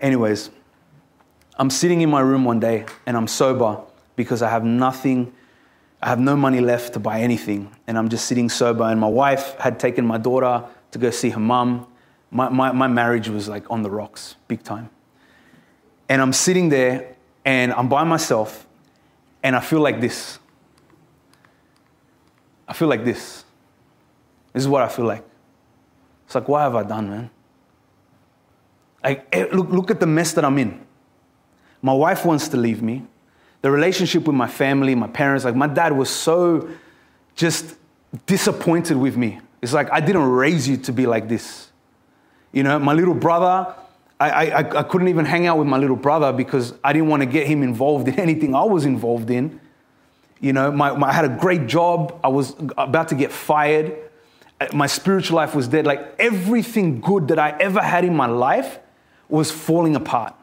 Anyways, 0.00 0.50
I'm 1.58 1.70
sitting 1.70 2.00
in 2.02 2.10
my 2.10 2.20
room 2.20 2.44
one 2.44 2.60
day 2.60 2.86
and 3.04 3.16
I'm 3.16 3.26
sober 3.26 3.80
because 4.14 4.42
I 4.42 4.48
have 4.48 4.64
nothing, 4.64 5.32
I 6.00 6.08
have 6.08 6.20
no 6.20 6.36
money 6.36 6.60
left 6.60 6.92
to 6.92 7.00
buy 7.00 7.20
anything. 7.20 7.74
And 7.86 7.98
I'm 7.98 8.08
just 8.08 8.26
sitting 8.26 8.48
sober. 8.48 8.84
And 8.84 9.00
my 9.00 9.08
wife 9.08 9.56
had 9.58 9.80
taken 9.80 10.06
my 10.06 10.18
daughter 10.18 10.64
to 10.92 10.98
go 10.98 11.10
see 11.10 11.30
her 11.30 11.40
mum. 11.40 11.86
My, 12.30 12.48
my, 12.48 12.70
my 12.72 12.86
marriage 12.86 13.28
was 13.28 13.48
like 13.48 13.68
on 13.70 13.82
the 13.82 13.90
rocks, 13.90 14.36
big 14.46 14.62
time. 14.62 14.90
And 16.08 16.22
I'm 16.22 16.32
sitting 16.32 16.68
there 16.68 17.16
and 17.44 17.72
I'm 17.72 17.88
by 17.88 18.04
myself 18.04 18.66
and 19.42 19.56
I 19.56 19.60
feel 19.60 19.80
like 19.80 20.00
this. 20.00 20.38
I 22.68 22.72
feel 22.72 22.88
like 22.88 23.04
this. 23.04 23.44
This 24.52 24.62
is 24.62 24.68
what 24.68 24.82
I 24.82 24.88
feel 24.88 25.06
like. 25.06 25.24
It's 26.26 26.34
like, 26.34 26.48
what 26.48 26.60
have 26.60 26.76
I 26.76 26.82
done, 26.82 27.08
man? 27.08 27.30
Like, 29.02 29.26
eh, 29.32 29.46
look, 29.52 29.70
look 29.70 29.90
at 29.90 30.00
the 30.00 30.06
mess 30.06 30.32
that 30.34 30.44
I'm 30.44 30.58
in. 30.58 30.86
My 31.82 31.92
wife 31.92 32.24
wants 32.24 32.48
to 32.48 32.56
leave 32.56 32.82
me. 32.82 33.04
The 33.62 33.70
relationship 33.70 34.24
with 34.24 34.36
my 34.36 34.46
family, 34.46 34.94
my 34.94 35.08
parents, 35.08 35.44
like 35.44 35.56
my 35.56 35.66
dad 35.66 35.96
was 35.96 36.10
so 36.10 36.68
just 37.34 37.76
disappointed 38.26 38.96
with 38.96 39.16
me. 39.16 39.40
It's 39.60 39.72
like, 39.72 39.90
I 39.90 40.00
didn't 40.00 40.30
raise 40.30 40.68
you 40.68 40.76
to 40.78 40.92
be 40.92 41.06
like 41.06 41.28
this. 41.28 41.70
You 42.52 42.62
know, 42.62 42.78
my 42.78 42.92
little 42.92 43.14
brother, 43.14 43.74
I, 44.20 44.30
I, 44.30 44.78
I 44.80 44.82
couldn't 44.84 45.08
even 45.08 45.24
hang 45.24 45.46
out 45.46 45.58
with 45.58 45.66
my 45.66 45.78
little 45.78 45.96
brother 45.96 46.32
because 46.32 46.74
I 46.82 46.92
didn't 46.92 47.08
want 47.08 47.22
to 47.22 47.26
get 47.26 47.46
him 47.46 47.62
involved 47.62 48.08
in 48.08 48.14
anything 48.20 48.54
I 48.54 48.64
was 48.64 48.84
involved 48.84 49.30
in. 49.30 49.60
You 50.40 50.52
know, 50.52 50.70
my, 50.70 50.96
my, 50.96 51.08
I 51.08 51.12
had 51.12 51.24
a 51.24 51.36
great 51.36 51.66
job. 51.66 52.18
I 52.22 52.28
was 52.28 52.54
about 52.76 53.08
to 53.08 53.14
get 53.14 53.32
fired. 53.32 53.96
Uh, 54.60 54.66
my 54.72 54.86
spiritual 54.86 55.36
life 55.36 55.54
was 55.54 55.66
dead. 55.66 55.86
Like 55.86 56.14
everything 56.18 57.00
good 57.00 57.28
that 57.28 57.38
I 57.38 57.50
ever 57.58 57.80
had 57.80 58.04
in 58.04 58.14
my 58.14 58.26
life 58.26 58.78
was 59.28 59.50
falling 59.50 59.96
apart. 59.96 60.34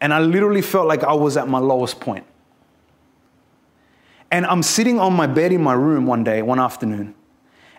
And 0.00 0.12
I 0.12 0.20
literally 0.20 0.62
felt 0.62 0.86
like 0.86 1.02
I 1.02 1.12
was 1.12 1.36
at 1.36 1.48
my 1.48 1.58
lowest 1.58 2.00
point. 2.00 2.24
And 4.30 4.44
I'm 4.46 4.62
sitting 4.62 4.98
on 4.98 5.12
my 5.12 5.26
bed 5.26 5.52
in 5.52 5.62
my 5.62 5.74
room 5.74 6.06
one 6.06 6.24
day, 6.24 6.42
one 6.42 6.58
afternoon. 6.58 7.14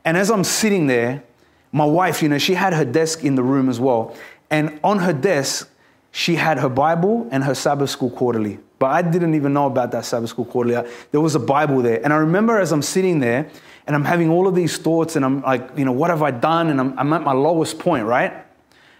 And 0.05 0.15
as 0.15 0.31
I'm 0.31 0.43
sitting 0.43 0.87
there, 0.87 1.23
my 1.71 1.85
wife, 1.85 2.23
you 2.23 2.29
know, 2.29 2.37
she 2.37 2.53
had 2.53 2.73
her 2.73 2.85
desk 2.85 3.25
in 3.25 3.35
the 3.35 3.43
room 3.43 3.67
as 3.67 3.79
well. 3.79 4.15
And 4.49 4.79
on 4.83 4.99
her 4.99 5.11
desk, 5.11 5.69
she 6.11 6.35
had 6.35 6.59
her 6.59 6.69
Bible 6.69 7.27
and 7.31 7.43
her 7.43 7.53
Sabbath 7.53 7.89
School 7.89 8.09
Quarterly. 8.09 8.59
But 8.79 8.87
I 8.87 9.01
didn't 9.01 9.35
even 9.35 9.51
know 9.51 9.65
about 9.65 9.91
that 9.91 10.05
Sabbath 10.05 10.29
School 10.29 10.45
Quarterly. 10.45 10.89
There 11.11 11.19
was 11.19 11.35
a 11.35 11.39
Bible 11.39 11.81
there. 11.81 12.01
And 12.03 12.13
I 12.13 12.17
remember 12.17 12.57
as 12.57 12.71
I'm 12.71 12.81
sitting 12.81 13.19
there 13.19 13.49
and 13.87 13.95
I'm 13.95 14.05
having 14.05 14.29
all 14.29 14.47
of 14.47 14.55
these 14.55 14.77
thoughts 14.77 15.17
and 15.17 15.25
I'm 15.25 15.41
like, 15.41 15.77
you 15.77 15.83
know, 15.83 15.91
what 15.91 16.09
have 16.09 16.21
I 16.21 16.31
done? 16.31 16.69
And 16.69 16.79
I'm, 16.79 16.97
I'm 16.97 17.11
at 17.11 17.23
my 17.23 17.33
lowest 17.33 17.79
point, 17.79 18.05
right? 18.05 18.33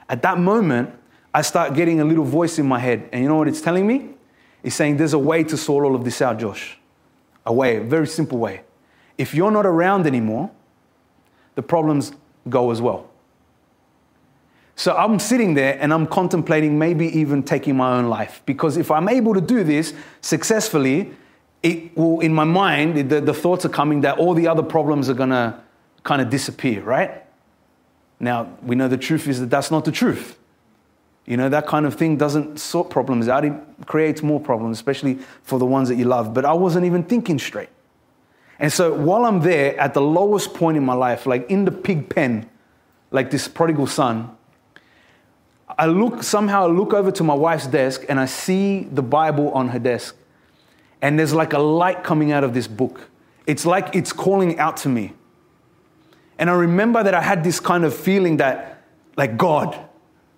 At 0.10 0.22
that 0.24 0.40
moment, 0.40 0.90
I 1.36 1.42
start 1.42 1.74
getting 1.74 2.00
a 2.00 2.06
little 2.06 2.24
voice 2.24 2.60
in 2.60 2.66
my 2.66 2.80
head. 2.80 3.10
And 3.12 3.22
you 3.22 3.28
know 3.28 3.36
what 3.36 3.50
it's 3.50 3.60
telling 3.60 3.86
me? 3.86 4.12
It's 4.64 4.74
saying 4.74 4.96
there's 4.96 5.12
a 5.12 5.20
way 5.20 5.44
to 5.44 5.58
sort 5.58 5.84
all 5.84 5.94
of 5.94 6.06
this 6.06 6.22
out, 6.22 6.40
Josh. 6.40 6.80
A 7.46 7.52
way, 7.52 7.76
a 7.76 7.82
very 7.82 8.08
simple 8.08 8.38
way. 8.38 8.62
If 9.18 9.34
you're 9.36 9.52
not 9.52 9.66
around 9.66 10.08
anymore, 10.08 10.50
the 11.56 11.62
problems 11.62 12.14
go 12.48 12.72
as 12.72 12.82
well. 12.82 13.10
So 14.78 14.96
I'm 14.96 15.20
sitting 15.20 15.56
there 15.56 15.78
and 15.82 15.94
I'm 15.94 16.08
contemplating 16.08 16.80
maybe 16.80 17.08
even 17.20 17.44
taking 17.44 17.76
my 17.76 17.98
own 17.98 18.06
life. 18.06 18.42
Because 18.46 18.78
if 18.78 18.90
I'm 18.90 19.10
able 19.10 19.34
to 19.34 19.42
do 19.42 19.66
this 19.66 19.94
successfully, 20.22 21.12
it 21.62 21.98
will, 21.98 22.22
in 22.22 22.34
my 22.34 22.46
mind, 22.46 23.10
the, 23.10 23.20
the 23.20 23.34
thoughts 23.34 23.66
are 23.66 23.70
coming 23.82 24.00
that 24.02 24.20
all 24.20 24.36
the 24.36 24.48
other 24.48 24.64
problems 24.64 25.10
are 25.10 25.16
to 25.16 25.60
kind 26.04 26.22
of 26.22 26.30
disappear, 26.30 26.82
right? 26.82 27.26
Now, 28.22 28.58
we 28.64 28.78
know 28.78 28.88
the 28.88 28.98
truth 28.98 29.28
is 29.28 29.42
that 29.42 29.50
that's 29.50 29.70
not 29.70 29.84
the 29.84 29.92
truth. 29.92 30.38
You 31.26 31.38
know, 31.38 31.50
that 31.50 31.66
kind 31.66 31.86
of 31.86 31.96
thing 31.96 32.18
doesn't 32.18 32.60
sort 32.60 32.90
problems 32.90 33.28
out, 33.28 33.46
it 33.46 33.54
creates 33.86 34.22
more 34.22 34.40
problems, 34.40 34.78
especially 34.78 35.20
for 35.42 35.58
the 35.58 35.66
ones 35.66 35.90
that 35.90 35.96
you 35.96 36.06
love. 36.06 36.34
But 36.34 36.46
I 36.46 36.54
wasn't 36.54 36.86
even 36.86 37.04
thinking 37.04 37.40
straight. 37.40 37.70
And 38.60 38.72
so 38.72 38.94
while 38.94 39.26
I'm 39.26 39.42
there 39.42 39.78
at 39.80 39.94
the 39.94 40.02
lowest 40.02 40.54
point 40.54 40.78
in 40.78 40.86
my 40.86 40.94
life, 40.94 41.26
like 41.26 41.50
in 41.50 41.66
the 41.66 41.72
pig 41.72 42.10
pen, 42.10 42.50
like 43.12 43.32
this 43.32 43.48
prodigal 43.48 43.88
son, 43.88 44.36
I 45.78 45.88
look 45.88 46.24
somehow 46.24 46.64
I 46.64 46.68
look 46.68 46.94
over 46.94 47.12
to 47.12 47.24
my 47.24 47.34
wife's 47.34 47.68
desk 47.68 48.06
and 48.08 48.20
I 48.20 48.28
see 48.28 48.84
the 48.84 49.02
Bible 49.02 49.52
on 49.52 49.70
her 49.70 49.80
desk. 49.80 50.16
And 51.02 51.20
there's 51.20 51.34
like 51.34 51.54
a 51.54 51.60
light 51.60 52.04
coming 52.04 52.32
out 52.32 52.44
of 52.44 52.54
this 52.54 52.68
book. 52.68 53.10
It's 53.46 53.66
like 53.66 53.96
it's 53.96 54.14
calling 54.14 54.58
out 54.58 54.78
to 54.78 54.90
me. 54.90 55.14
And 56.38 56.50
I 56.50 56.54
remember 56.54 57.04
that 57.04 57.14
I 57.14 57.22
had 57.22 57.44
this 57.44 57.60
kind 57.60 57.86
of 57.86 57.96
feeling 57.96 58.38
that, 58.38 58.84
like, 59.16 59.38
God, 59.38 59.78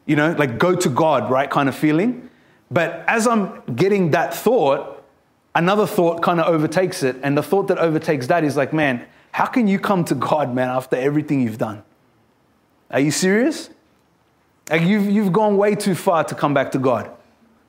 you 0.07 0.15
know, 0.15 0.31
like 0.31 0.57
go 0.57 0.75
to 0.75 0.89
God, 0.89 1.29
right? 1.29 1.49
Kind 1.49 1.69
of 1.69 1.75
feeling. 1.75 2.29
But 2.71 3.03
as 3.07 3.27
I'm 3.27 3.61
getting 3.75 4.11
that 4.11 4.33
thought, 4.33 5.03
another 5.53 5.85
thought 5.85 6.23
kind 6.23 6.39
of 6.39 6.47
overtakes 6.47 7.03
it. 7.03 7.17
And 7.21 7.37
the 7.37 7.43
thought 7.43 7.67
that 7.67 7.77
overtakes 7.77 8.27
that 8.27 8.43
is 8.43 8.57
like, 8.57 8.73
man, 8.73 9.05
how 9.31 9.45
can 9.45 9.67
you 9.67 9.77
come 9.77 10.03
to 10.05 10.15
God, 10.15 10.55
man, 10.55 10.69
after 10.69 10.95
everything 10.95 11.41
you've 11.41 11.57
done? 11.59 11.83
Are 12.89 12.99
you 12.99 13.11
serious? 13.11 13.69
Like 14.69 14.81
you've, 14.81 15.09
you've 15.09 15.33
gone 15.33 15.57
way 15.57 15.75
too 15.75 15.93
far 15.93 16.23
to 16.23 16.35
come 16.35 16.53
back 16.53 16.71
to 16.71 16.79
God. 16.79 17.11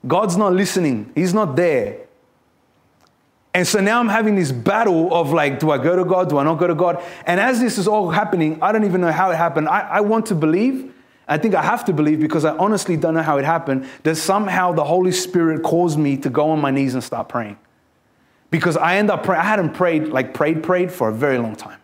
God's 0.07 0.37
not 0.37 0.53
listening, 0.53 1.11
He's 1.13 1.33
not 1.33 1.55
there. 1.55 1.99
And 3.53 3.67
so 3.67 3.81
now 3.81 3.99
I'm 3.99 4.07
having 4.07 4.35
this 4.35 4.51
battle 4.51 5.13
of 5.13 5.33
like, 5.33 5.59
do 5.59 5.71
I 5.71 5.79
go 5.79 5.95
to 5.95 6.05
God? 6.05 6.29
Do 6.29 6.37
I 6.37 6.43
not 6.43 6.55
go 6.55 6.67
to 6.67 6.75
God? 6.75 7.03
And 7.25 7.39
as 7.39 7.59
this 7.59 7.77
is 7.79 7.87
all 7.87 8.11
happening, 8.11 8.59
I 8.61 8.71
don't 8.71 8.85
even 8.85 9.01
know 9.01 9.11
how 9.11 9.31
it 9.31 9.35
happened. 9.35 9.67
I, 9.67 9.79
I 9.79 10.01
want 10.01 10.27
to 10.27 10.35
believe 10.35 10.93
I 11.29 11.37
think 11.37 11.53
I 11.53 11.61
have 11.61 11.85
to 11.85 11.93
believe 11.93 12.19
because 12.19 12.43
I 12.43 12.57
honestly 12.57 12.97
don't 12.97 13.13
know 13.13 13.21
how 13.21 13.37
it 13.37 13.45
happened 13.45 13.87
that 14.01 14.15
somehow 14.15 14.73
the 14.73 14.83
Holy 14.83 15.11
Spirit 15.11 15.61
caused 15.61 15.99
me 15.99 16.17
to 16.17 16.29
go 16.29 16.49
on 16.49 16.59
my 16.59 16.71
knees 16.71 16.95
and 16.95 17.03
start 17.03 17.29
praying. 17.29 17.57
Because 18.49 18.75
I 18.75 18.97
end 18.97 19.11
up 19.11 19.23
praying, 19.23 19.41
I 19.41 19.45
hadn't 19.45 19.75
prayed, 19.75 20.07
like 20.07 20.33
prayed, 20.33 20.63
prayed 20.63 20.91
for 20.91 21.07
a 21.07 21.13
very 21.13 21.37
long 21.37 21.55
time. 21.55 21.77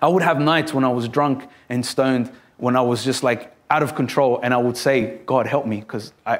I 0.00 0.06
would 0.06 0.22
have 0.22 0.40
nights 0.40 0.72
when 0.72 0.84
I 0.84 0.90
was 0.90 1.08
drunk 1.08 1.44
and 1.68 1.84
stoned, 1.84 2.30
when 2.56 2.76
I 2.76 2.82
was 2.82 3.04
just 3.04 3.24
like 3.24 3.52
out 3.68 3.82
of 3.82 3.96
control, 3.96 4.38
and 4.44 4.54
I 4.54 4.58
would 4.58 4.76
say, 4.76 5.18
God, 5.26 5.48
help 5.48 5.66
me, 5.66 5.80
because 5.80 6.12
I'm, 6.24 6.38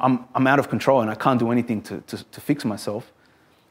I'm, 0.00 0.24
I'm 0.36 0.46
out 0.46 0.60
of 0.60 0.68
control 0.68 1.00
and 1.00 1.10
I 1.10 1.16
can't 1.16 1.40
do 1.40 1.50
anything 1.50 1.82
to, 1.82 2.00
to, 2.02 2.22
to 2.22 2.40
fix 2.40 2.64
myself. 2.64 3.12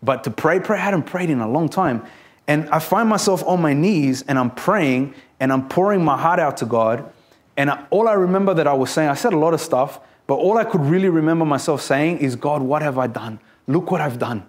But 0.04 0.26
to 0.26 0.32
pray, 0.32 0.60
pray, 0.60 0.78
I 0.78 0.82
hadn't 0.82 1.04
prayed 1.04 1.30
in 1.30 1.40
a 1.40 1.50
long 1.50 1.70
time. 1.70 2.06
And 2.46 2.70
I 2.70 2.80
find 2.80 3.08
myself 3.08 3.42
on 3.46 3.62
my 3.62 3.74
knees 3.74 4.24
and 4.28 4.38
I'm 4.38 4.52
praying 4.52 5.14
and 5.40 5.54
I'm 5.54 5.70
pouring 5.70 6.04
my 6.04 6.18
heart 6.18 6.40
out 6.40 6.58
to 6.58 6.66
God 6.66 7.10
and 7.58 7.72
all 7.90 8.08
I 8.08 8.14
remember 8.14 8.54
that 8.54 8.68
I 8.68 8.74
was 8.74 8.92
saying, 8.92 9.10
I 9.10 9.16
said 9.16 9.34
a 9.34 9.38
lot 9.38 9.56
of 9.56 9.60
stuff, 9.60 10.00
but 10.28 10.36
all 10.36 10.58
I 10.58 10.64
could 10.64 10.82
really 10.82 11.10
remember 11.10 11.44
myself 11.44 11.82
saying 11.82 12.20
is, 12.20 12.36
God, 12.36 12.62
what 12.62 12.84
have 12.84 13.00
I 13.00 13.08
done? 13.08 13.40
Look 13.66 13.90
what 13.90 14.00
I've 14.00 14.20
done. 14.20 14.46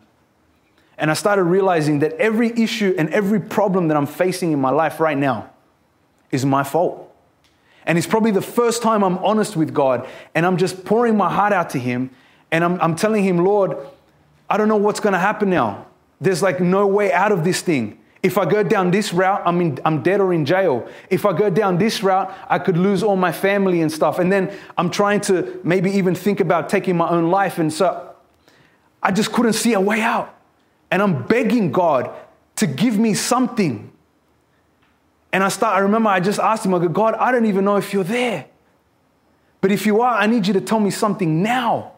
And 0.99 1.11
I 1.11 1.15
started 1.15 1.45
realizing 1.45 2.01
that 2.01 2.13
every 2.15 2.51
issue 2.51 2.95
and 2.99 3.09
every 3.11 3.41
problem 3.41 3.89
that 3.89 3.97
I'm 3.97 4.07
facing 4.07 4.53
in 4.53 4.61
my 4.61 4.71
life 4.71 5.01
right 5.01 5.17
now 5.17 5.51
is 6.31 6.45
my 6.45 6.63
fault. 6.65 7.05
And 7.87 7.97
it's 7.97 8.07
probably 8.07 8.33
the 8.33 8.43
first 8.43 8.83
time 8.83 9.03
I'm 9.03 9.17
honest 9.19 9.57
with 9.57 9.73
God 9.73 10.07
and 10.35 10.45
I'm 10.45 10.59
just 10.59 10.85
pouring 10.85 11.17
my 11.17 11.33
heart 11.33 11.55
out 11.55 11.71
to 11.71 11.79
Him 11.79 12.11
and 12.51 12.63
I'm, 12.63 12.79
I'm 12.81 12.97
telling 12.97 13.25
Him, 13.25 13.39
Lord, 13.39 13.77
I 14.51 14.59
don't 14.59 14.69
know 14.69 14.77
what's 14.77 15.01
going 15.01 15.15
to 15.15 15.19
happen 15.19 15.49
now. 15.49 15.87
There's 16.21 16.43
like 16.43 16.61
no 16.61 16.87
way 16.87 17.13
out 17.13 17.33
of 17.33 17.45
this 17.45 17.63
thing. 17.63 17.99
If 18.23 18.37
I 18.37 18.45
go 18.45 18.63
down 18.63 18.91
this 18.91 19.13
route, 19.13 19.43
I'm, 19.45 19.61
in, 19.61 19.79
I'm 19.85 20.03
dead 20.03 20.21
or 20.21 20.33
in 20.33 20.45
jail. 20.45 20.89
If 21.09 21.25
I 21.25 21.33
go 21.33 21.51
down 21.51 21.79
this 21.79 22.03
route, 22.03 22.35
I 22.49 22.59
could 22.59 22.77
lose 22.77 23.03
all 23.03 23.17
my 23.17 23.31
family 23.31 23.81
and 23.81 23.93
stuff. 23.93 24.19
And 24.19 24.33
then 24.33 24.53
I'm 24.77 24.91
trying 24.91 25.21
to 25.23 25.61
maybe 25.63 25.91
even 25.93 26.15
think 26.15 26.41
about 26.41 26.69
taking 26.69 26.97
my 26.97 27.09
own 27.09 27.31
life. 27.31 27.59
And 27.59 27.73
so 27.73 28.15
I 29.03 29.13
just 29.13 29.33
couldn't 29.33 29.53
see 29.53 29.75
a 29.75 29.81
way 29.81 30.01
out. 30.01 30.35
And 30.91 31.01
I'm 31.01 31.27
begging 31.27 31.71
God 31.71 32.11
to 32.57 32.67
give 32.67 32.99
me 32.99 33.15
something. 33.15 33.93
And 35.33 35.45
I 35.45 35.49
start, 35.49 35.77
I 35.77 35.81
remember 35.81 36.09
I 36.09 36.19
just 36.19 36.41
asked 36.41 36.67
him, 36.67 36.75
I 36.75 36.81
go, 36.81 36.89
God, 36.89 37.15
I 37.15 37.31
don't 37.31 37.47
even 37.47 37.65
know 37.65 37.77
if 37.77 37.93
you're 37.93 38.03
there. 38.03 38.47
But 39.61 39.71
if 39.71 39.87
you 39.87 40.01
are, 40.01 40.15
I 40.15 40.27
need 40.27 40.47
you 40.47 40.55
to 40.55 40.61
tell 40.61 40.81
me 40.81 40.91
something 40.91 41.43
now. 41.43 41.93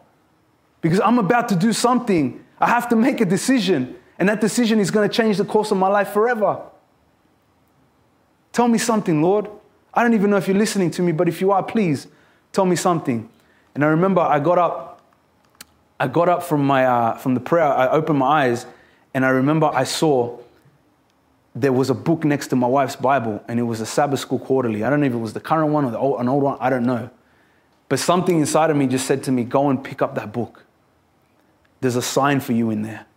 Because 0.81 0.99
I'm 0.99 1.17
about 1.17 1.49
to 1.49 1.55
do 1.55 1.73
something. 1.73 2.43
I 2.59 2.67
have 2.67 2.89
to 2.89 2.95
make 2.95 3.21
a 3.21 3.25
decision. 3.25 3.95
And 4.21 4.29
that 4.29 4.39
decision 4.39 4.79
is 4.79 4.91
going 4.91 5.09
to 5.09 5.11
change 5.11 5.37
the 5.37 5.45
course 5.45 5.71
of 5.71 5.79
my 5.79 5.87
life 5.87 6.09
forever. 6.09 6.61
Tell 8.51 8.67
me 8.67 8.77
something, 8.77 9.19
Lord. 9.19 9.49
I 9.95 10.03
don't 10.03 10.13
even 10.13 10.29
know 10.29 10.37
if 10.37 10.47
you're 10.47 10.55
listening 10.55 10.91
to 10.91 11.01
me, 11.01 11.11
but 11.11 11.27
if 11.27 11.41
you 11.41 11.51
are, 11.51 11.63
please 11.63 12.05
tell 12.51 12.67
me 12.67 12.75
something. 12.75 13.27
And 13.73 13.83
I 13.83 13.87
remember 13.87 14.21
I 14.21 14.39
got 14.39 14.59
up, 14.59 15.01
I 15.99 16.07
got 16.07 16.29
up 16.29 16.43
from, 16.43 16.63
my, 16.67 16.85
uh, 16.85 17.17
from 17.17 17.33
the 17.33 17.39
prayer, 17.39 17.65
I 17.65 17.87
opened 17.87 18.19
my 18.19 18.43
eyes, 18.43 18.67
and 19.15 19.25
I 19.25 19.29
remember 19.29 19.65
I 19.73 19.85
saw 19.85 20.37
there 21.55 21.73
was 21.73 21.89
a 21.89 21.95
book 21.95 22.23
next 22.23 22.49
to 22.49 22.55
my 22.55 22.67
wife's 22.67 22.95
Bible, 22.95 23.43
and 23.47 23.59
it 23.59 23.63
was 23.63 23.81
a 23.81 23.87
Sabbath 23.87 24.19
School 24.19 24.37
Quarterly. 24.37 24.83
I 24.83 24.91
don't 24.91 24.99
know 24.99 25.07
if 25.07 25.13
it 25.13 25.17
was 25.17 25.33
the 25.33 25.39
current 25.39 25.73
one 25.73 25.83
or 25.83 25.89
the 25.89 25.97
old, 25.97 26.21
an 26.21 26.29
old 26.29 26.43
one, 26.43 26.57
I 26.59 26.69
don't 26.69 26.85
know. 26.85 27.09
But 27.89 27.97
something 27.97 28.37
inside 28.37 28.69
of 28.69 28.77
me 28.77 28.85
just 28.85 29.07
said 29.07 29.23
to 29.23 29.31
me, 29.31 29.45
Go 29.45 29.71
and 29.71 29.83
pick 29.83 30.03
up 30.03 30.13
that 30.13 30.31
book. 30.31 30.63
There's 31.79 31.95
a 31.95 32.03
sign 32.03 32.39
for 32.39 32.53
you 32.53 32.69
in 32.69 32.83
there. 32.83 33.07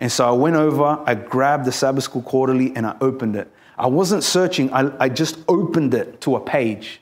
And 0.00 0.10
so 0.10 0.28
I 0.28 0.32
went 0.32 0.56
over, 0.56 1.02
I 1.06 1.14
grabbed 1.14 1.64
the 1.64 1.72
Sabbath 1.72 2.04
School 2.04 2.22
Quarterly, 2.22 2.72
and 2.74 2.86
I 2.86 2.96
opened 3.00 3.36
it. 3.36 3.50
I 3.76 3.86
wasn't 3.86 4.22
searching, 4.22 4.72
I, 4.72 4.92
I 4.98 5.08
just 5.08 5.38
opened 5.48 5.94
it 5.94 6.20
to 6.22 6.36
a 6.36 6.40
page. 6.40 7.00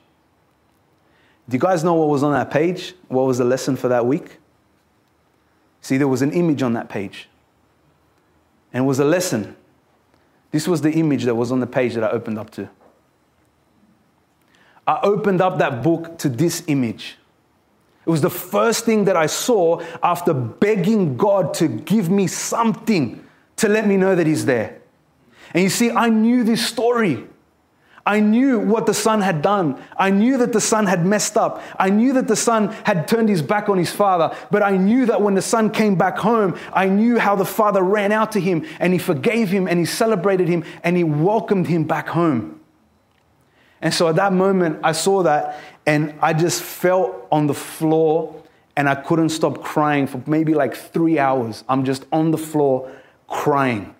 Do 1.48 1.56
you 1.56 1.60
guys 1.60 1.82
know 1.84 1.94
what 1.94 2.08
was 2.08 2.22
on 2.22 2.32
that 2.32 2.50
page? 2.50 2.94
What 3.08 3.26
was 3.26 3.38
the 3.38 3.44
lesson 3.44 3.76
for 3.76 3.88
that 3.88 4.06
week? 4.06 4.38
See, 5.80 5.96
there 5.96 6.08
was 6.08 6.22
an 6.22 6.32
image 6.32 6.62
on 6.62 6.74
that 6.74 6.88
page. 6.88 7.28
And 8.72 8.84
it 8.84 8.86
was 8.86 9.00
a 9.00 9.04
lesson. 9.04 9.56
This 10.50 10.68
was 10.68 10.80
the 10.80 10.92
image 10.92 11.24
that 11.24 11.34
was 11.34 11.50
on 11.50 11.60
the 11.60 11.66
page 11.66 11.94
that 11.94 12.04
I 12.04 12.10
opened 12.10 12.38
up 12.38 12.50
to. 12.50 12.70
I 14.86 15.00
opened 15.02 15.40
up 15.40 15.58
that 15.58 15.82
book 15.82 16.18
to 16.18 16.28
this 16.28 16.62
image. 16.66 17.16
It 18.04 18.10
was 18.10 18.20
the 18.20 18.30
first 18.30 18.84
thing 18.84 19.04
that 19.04 19.16
I 19.16 19.26
saw 19.26 19.80
after 20.02 20.34
begging 20.34 21.16
God 21.16 21.54
to 21.54 21.68
give 21.68 22.10
me 22.10 22.26
something 22.26 23.24
to 23.56 23.68
let 23.68 23.86
me 23.86 23.96
know 23.96 24.14
that 24.14 24.26
He's 24.26 24.44
there. 24.44 24.80
And 25.54 25.62
you 25.62 25.68
see, 25.68 25.90
I 25.90 26.08
knew 26.08 26.44
this 26.44 26.66
story. 26.66 27.26
I 28.04 28.18
knew 28.18 28.58
what 28.58 28.86
the 28.86 28.94
son 28.94 29.20
had 29.20 29.42
done. 29.42 29.80
I 29.96 30.10
knew 30.10 30.38
that 30.38 30.52
the 30.52 30.60
son 30.60 30.86
had 30.86 31.06
messed 31.06 31.36
up. 31.36 31.62
I 31.78 31.90
knew 31.90 32.14
that 32.14 32.26
the 32.26 32.34
son 32.34 32.68
had 32.84 33.06
turned 33.06 33.28
his 33.28 33.42
back 33.42 33.68
on 33.68 33.78
his 33.78 33.92
father. 33.92 34.36
But 34.50 34.62
I 34.62 34.76
knew 34.76 35.06
that 35.06 35.22
when 35.22 35.34
the 35.34 35.42
son 35.42 35.70
came 35.70 35.94
back 35.94 36.18
home, 36.18 36.58
I 36.72 36.86
knew 36.86 37.20
how 37.20 37.36
the 37.36 37.44
father 37.44 37.82
ran 37.82 38.10
out 38.10 38.32
to 38.32 38.40
him 38.40 38.66
and 38.80 38.92
he 38.92 38.98
forgave 38.98 39.50
him 39.50 39.68
and 39.68 39.78
he 39.78 39.84
celebrated 39.84 40.48
him 40.48 40.64
and 40.82 40.96
he 40.96 41.04
welcomed 41.04 41.68
him 41.68 41.84
back 41.84 42.08
home. 42.08 42.58
And 43.80 43.94
so 43.94 44.08
at 44.08 44.16
that 44.16 44.32
moment, 44.32 44.80
I 44.82 44.92
saw 44.92 45.22
that 45.24 45.58
and 45.86 46.14
I 46.20 46.32
just 46.32 46.62
fell 46.62 47.26
on 47.32 47.46
the 47.46 47.54
floor 47.54 48.42
and 48.76 48.88
I 48.88 48.94
couldn't 48.94 49.30
stop 49.30 49.62
crying 49.62 50.06
for 50.06 50.22
maybe 50.26 50.54
like 50.54 50.74
three 50.74 51.18
hours. 51.18 51.64
I'm 51.68 51.84
just 51.84 52.04
on 52.12 52.30
the 52.30 52.38
floor 52.38 52.90
crying 53.26 53.94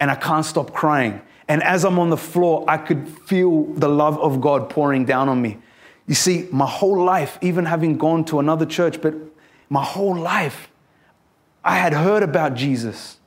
and 0.00 0.10
I 0.10 0.14
can't 0.14 0.44
stop 0.44 0.72
crying. 0.72 1.20
And 1.48 1.62
as 1.62 1.84
I'm 1.84 1.98
on 1.98 2.10
the 2.10 2.16
floor, 2.16 2.64
I 2.68 2.78
could 2.78 3.08
feel 3.08 3.64
the 3.74 3.88
love 3.88 4.18
of 4.18 4.40
God 4.40 4.70
pouring 4.70 5.04
down 5.04 5.28
on 5.28 5.42
me. 5.42 5.58
You 6.06 6.14
see, 6.14 6.48
my 6.50 6.66
whole 6.66 7.04
life, 7.04 7.38
even 7.42 7.66
having 7.66 7.98
gone 7.98 8.24
to 8.26 8.38
another 8.38 8.66
church, 8.66 9.00
but 9.02 9.14
my 9.68 9.82
whole 9.82 10.16
life, 10.16 10.70
I 11.64 11.76
had 11.76 11.92
heard 11.92 12.22
about 12.22 12.54
Jesus. 12.54 13.18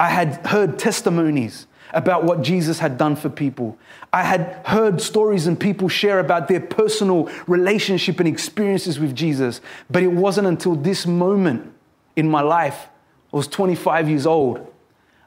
I 0.00 0.08
had 0.08 0.46
heard 0.46 0.78
testimonies 0.78 1.66
about 1.92 2.24
what 2.24 2.42
Jesus 2.42 2.78
had 2.78 2.98
done 2.98 3.16
for 3.16 3.28
people. 3.28 3.78
I 4.12 4.22
had 4.22 4.60
heard 4.66 5.00
stories 5.00 5.46
and 5.46 5.58
people 5.58 5.88
share 5.88 6.20
about 6.20 6.48
their 6.48 6.60
personal 6.60 7.30
relationship 7.46 8.18
and 8.20 8.28
experiences 8.28 8.98
with 8.98 9.14
Jesus. 9.14 9.60
But 9.90 10.02
it 10.02 10.12
wasn't 10.12 10.46
until 10.46 10.74
this 10.74 11.06
moment 11.06 11.72
in 12.16 12.28
my 12.28 12.40
life, 12.40 12.88
I 13.32 13.36
was 13.36 13.46
25 13.46 14.08
years 14.08 14.26
old, 14.26 14.66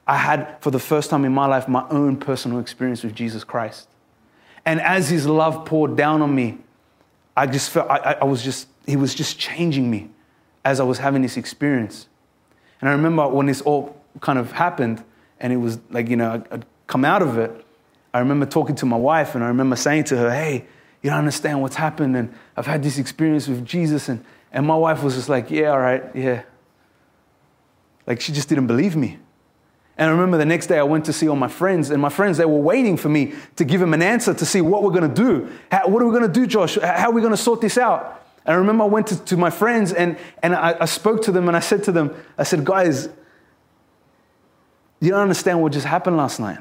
I 0.07 0.17
had, 0.17 0.57
for 0.61 0.71
the 0.71 0.79
first 0.79 1.09
time 1.09 1.25
in 1.25 1.33
my 1.33 1.45
life, 1.45 1.67
my 1.67 1.87
own 1.89 2.17
personal 2.17 2.59
experience 2.59 3.03
with 3.03 3.15
Jesus 3.15 3.43
Christ. 3.43 3.87
And 4.65 4.81
as 4.81 5.09
his 5.09 5.25
love 5.25 5.65
poured 5.65 5.95
down 5.95 6.21
on 6.21 6.33
me, 6.33 6.57
I 7.35 7.47
just 7.47 7.69
felt, 7.69 7.89
I, 7.89 8.17
I 8.21 8.23
was 8.25 8.43
just, 8.43 8.67
he 8.85 8.95
was 8.95 9.15
just 9.15 9.39
changing 9.39 9.89
me 9.89 10.09
as 10.65 10.79
I 10.79 10.83
was 10.83 10.97
having 10.97 11.21
this 11.21 11.37
experience. 11.37 12.07
And 12.79 12.89
I 12.89 12.93
remember 12.93 13.27
when 13.27 13.45
this 13.45 13.61
all 13.61 13.95
kind 14.19 14.37
of 14.37 14.51
happened, 14.51 15.03
and 15.41 15.51
it 15.51 15.57
was 15.57 15.79
like, 15.89 16.07
you 16.07 16.15
know, 16.15 16.41
I'd 16.51 16.65
come 16.87 17.03
out 17.03 17.21
of 17.21 17.37
it, 17.37 17.65
I 18.13 18.19
remember 18.19 18.45
talking 18.45 18.75
to 18.75 18.85
my 18.85 18.95
wife, 18.95 19.35
and 19.35 19.43
I 19.43 19.47
remember 19.47 19.75
saying 19.75 20.05
to 20.05 20.17
her, 20.17 20.31
hey, 20.31 20.65
you 21.01 21.09
don't 21.09 21.19
understand 21.19 21.61
what's 21.61 21.75
happened, 21.75 22.15
and 22.15 22.33
I've 22.55 22.67
had 22.67 22.83
this 22.83 22.97
experience 22.97 23.47
with 23.47 23.65
Jesus. 23.65 24.07
And, 24.07 24.23
and 24.51 24.67
my 24.67 24.75
wife 24.75 25.01
was 25.01 25.15
just 25.15 25.29
like, 25.29 25.49
yeah, 25.49 25.71
all 25.71 25.79
right, 25.79 26.03
yeah. 26.13 26.43
Like 28.05 28.21
she 28.21 28.31
just 28.31 28.49
didn't 28.49 28.67
believe 28.67 28.95
me. 28.95 29.17
And 29.97 30.09
I 30.09 30.11
remember 30.11 30.37
the 30.37 30.45
next 30.45 30.67
day 30.67 30.77
I 30.77 30.83
went 30.83 31.05
to 31.05 31.13
see 31.13 31.27
all 31.27 31.35
my 31.35 31.47
friends, 31.47 31.89
and 31.89 32.01
my 32.01 32.09
friends, 32.09 32.37
they 32.37 32.45
were 32.45 32.59
waiting 32.59 32.97
for 32.97 33.09
me 33.09 33.33
to 33.55 33.65
give 33.65 33.79
them 33.79 33.93
an 33.93 34.01
answer 34.01 34.33
to 34.33 34.45
see 34.45 34.61
what 34.61 34.83
we're 34.83 34.91
going 34.91 35.11
to 35.11 35.23
do. 35.23 35.49
How, 35.71 35.87
what 35.87 36.03
are 36.03 36.05
we 36.05 36.11
going 36.11 36.31
to 36.31 36.39
do, 36.39 36.45
Josh? 36.45 36.77
How 36.77 37.09
are 37.09 37.13
we 37.13 37.21
going 37.21 37.33
to 37.33 37.37
sort 37.37 37.61
this 37.61 37.77
out? 37.77 38.23
And 38.45 38.53
I 38.53 38.57
remember 38.57 38.83
I 38.83 38.87
went 38.87 39.07
to, 39.07 39.23
to 39.25 39.37
my 39.37 39.49
friends 39.49 39.93
and, 39.93 40.17
and 40.41 40.55
I, 40.55 40.75
I 40.81 40.85
spoke 40.85 41.21
to 41.23 41.31
them 41.31 41.47
and 41.47 41.55
I 41.55 41.59
said 41.59 41.83
to 41.83 41.91
them, 41.91 42.15
I 42.39 42.43
said, 42.43 42.65
guys, 42.65 43.07
you 45.01 45.09
don't 45.09 45.19
understand 45.19 45.61
what 45.61 45.73
just 45.73 45.85
happened 45.85 46.15
last 46.15 46.39
night. 46.39 46.59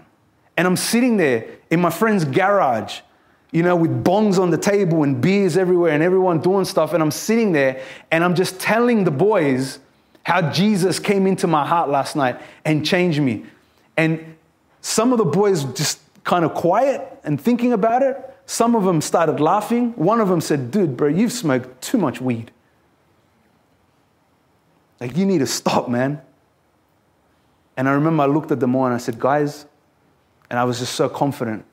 And 0.56 0.66
I'm 0.66 0.76
sitting 0.76 1.16
there 1.16 1.46
in 1.70 1.80
my 1.80 1.90
friend's 1.90 2.24
garage, 2.24 3.00
you 3.52 3.62
know, 3.62 3.76
with 3.76 4.04
bongs 4.04 4.38
on 4.38 4.50
the 4.50 4.58
table 4.58 5.04
and 5.04 5.20
beers 5.20 5.56
everywhere 5.56 5.92
and 5.92 6.02
everyone 6.02 6.40
doing 6.40 6.64
stuff. 6.64 6.92
And 6.92 7.02
I'm 7.02 7.10
sitting 7.10 7.52
there 7.52 7.82
and 8.10 8.24
I'm 8.24 8.34
just 8.34 8.58
telling 8.58 9.04
the 9.04 9.10
boys, 9.10 9.78
how 10.22 10.50
Jesus 10.50 10.98
came 10.98 11.26
into 11.26 11.46
my 11.46 11.66
heart 11.66 11.88
last 11.88 12.16
night 12.16 12.40
and 12.64 12.84
changed 12.84 13.20
me. 13.20 13.44
And 13.96 14.36
some 14.80 15.12
of 15.12 15.18
the 15.18 15.24
boys 15.24 15.64
just 15.64 16.00
kind 16.24 16.44
of 16.44 16.54
quiet 16.54 17.20
and 17.24 17.40
thinking 17.40 17.72
about 17.72 18.02
it. 18.02 18.16
Some 18.46 18.74
of 18.74 18.84
them 18.84 19.00
started 19.00 19.40
laughing. 19.40 19.92
One 19.92 20.20
of 20.20 20.28
them 20.28 20.40
said, 20.40 20.70
Dude, 20.70 20.96
bro, 20.96 21.08
you've 21.08 21.32
smoked 21.32 21.82
too 21.82 21.98
much 21.98 22.20
weed. 22.20 22.50
Like, 25.00 25.16
you 25.16 25.24
need 25.24 25.38
to 25.38 25.46
stop, 25.46 25.88
man. 25.88 26.20
And 27.80 27.88
I 27.88 27.92
remember 27.92 28.24
I 28.24 28.26
looked 28.26 28.52
at 28.52 28.60
them 28.60 28.76
all 28.76 28.84
and 28.84 28.94
I 28.94 28.98
said, 28.98 29.18
Guys, 29.18 29.64
and 30.50 30.58
I 30.58 30.64
was 30.64 30.80
just 30.80 30.94
so 30.96 31.08
confident. 31.08 31.64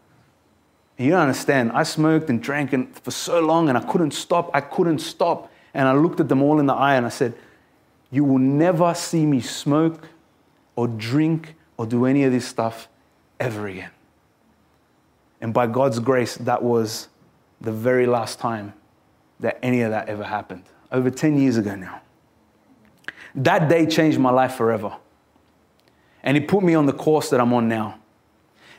And 0.97 1.05
you 1.05 1.11
don't 1.11 1.19
understand. 1.19 1.73
I 1.73 1.83
smoked 1.83 2.29
and 2.29 2.41
drank 2.41 2.71
and 2.71 2.97
for 2.99 3.11
so 3.11 3.41
long 3.41 3.67
and 3.67 3.77
I 3.77 3.81
couldn't 3.81 4.11
stop. 4.11 4.49
I 4.53 4.61
couldn't 4.61 4.99
stop. 4.99 5.51
And 5.73 5.85
I 5.85 5.91
looked 5.91 6.21
at 6.21 6.29
them 6.29 6.41
all 6.41 6.61
in 6.61 6.65
the 6.65 6.73
eye 6.73 6.95
and 6.95 7.05
I 7.05 7.09
said, 7.09 7.33
you 8.09 8.23
will 8.23 8.39
never 8.39 8.93
see 8.93 9.25
me 9.25 9.41
smoke 9.41 10.07
or 10.77 10.87
drink 10.87 11.55
or 11.75 11.85
do 11.85 12.05
any 12.05 12.23
of 12.23 12.31
this 12.31 12.47
stuff 12.47 12.87
ever 13.37 13.67
again. 13.67 13.91
And 15.41 15.53
by 15.53 15.67
God's 15.67 15.99
grace, 15.99 16.37
that 16.37 16.63
was 16.63 17.09
the 17.59 17.73
very 17.73 18.05
last 18.05 18.39
time 18.39 18.71
that 19.41 19.59
any 19.61 19.81
of 19.81 19.91
that 19.91 20.07
ever 20.07 20.23
happened. 20.23 20.63
Over 20.89 21.11
10 21.11 21.37
years 21.37 21.57
ago 21.57 21.75
now. 21.75 21.99
That 23.35 23.67
day 23.67 23.85
changed 23.85 24.19
my 24.19 24.31
life 24.31 24.55
forever. 24.55 24.95
And 26.27 26.35
it 26.35 26.49
put 26.49 26.61
me 26.61 26.75
on 26.75 26.87
the 26.87 26.93
course 26.93 27.29
that 27.29 27.39
I'm 27.39 27.53
on 27.53 27.69
now. 27.69 27.99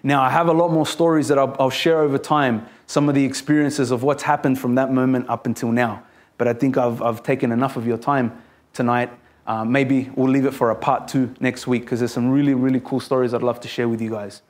Now, 0.02 0.22
I 0.22 0.28
have 0.28 0.48
a 0.48 0.52
lot 0.52 0.70
more 0.70 0.84
stories 0.84 1.28
that 1.28 1.38
I'll, 1.38 1.56
I'll, 1.58 1.70
share 1.70 2.02
over 2.02 2.18
time, 2.18 2.68
some 2.86 3.08
of 3.08 3.14
the 3.14 3.24
experiences 3.24 3.90
of 3.90 4.02
what's 4.02 4.22
happened 4.22 4.58
from 4.58 4.74
that 4.74 4.92
moment 4.92 5.30
up 5.30 5.46
until 5.46 5.72
now. 5.72 6.02
But 6.36 6.46
I 6.46 6.52
think 6.52 6.76
I've, 6.76 7.00
I've 7.00 7.22
taken 7.22 7.50
enough 7.50 7.78
of 7.78 7.86
your 7.86 7.96
time 7.96 8.38
tonight. 8.74 9.10
Uh, 9.46 9.64
maybe 9.64 10.10
we'll 10.14 10.30
leave 10.30 10.44
it 10.44 10.52
for 10.52 10.68
a 10.72 10.74
part 10.74 11.08
two 11.08 11.34
next 11.40 11.66
week 11.66 11.84
because 11.84 12.00
there's 12.00 12.12
some 12.12 12.28
really, 12.28 12.52
really 12.52 12.80
cool 12.84 13.00
stories 13.00 13.32
I'd 13.32 13.42
love 13.42 13.60
to 13.60 13.68
share 13.68 13.88
with 13.88 14.02
you 14.02 14.10
guys. 14.10 14.42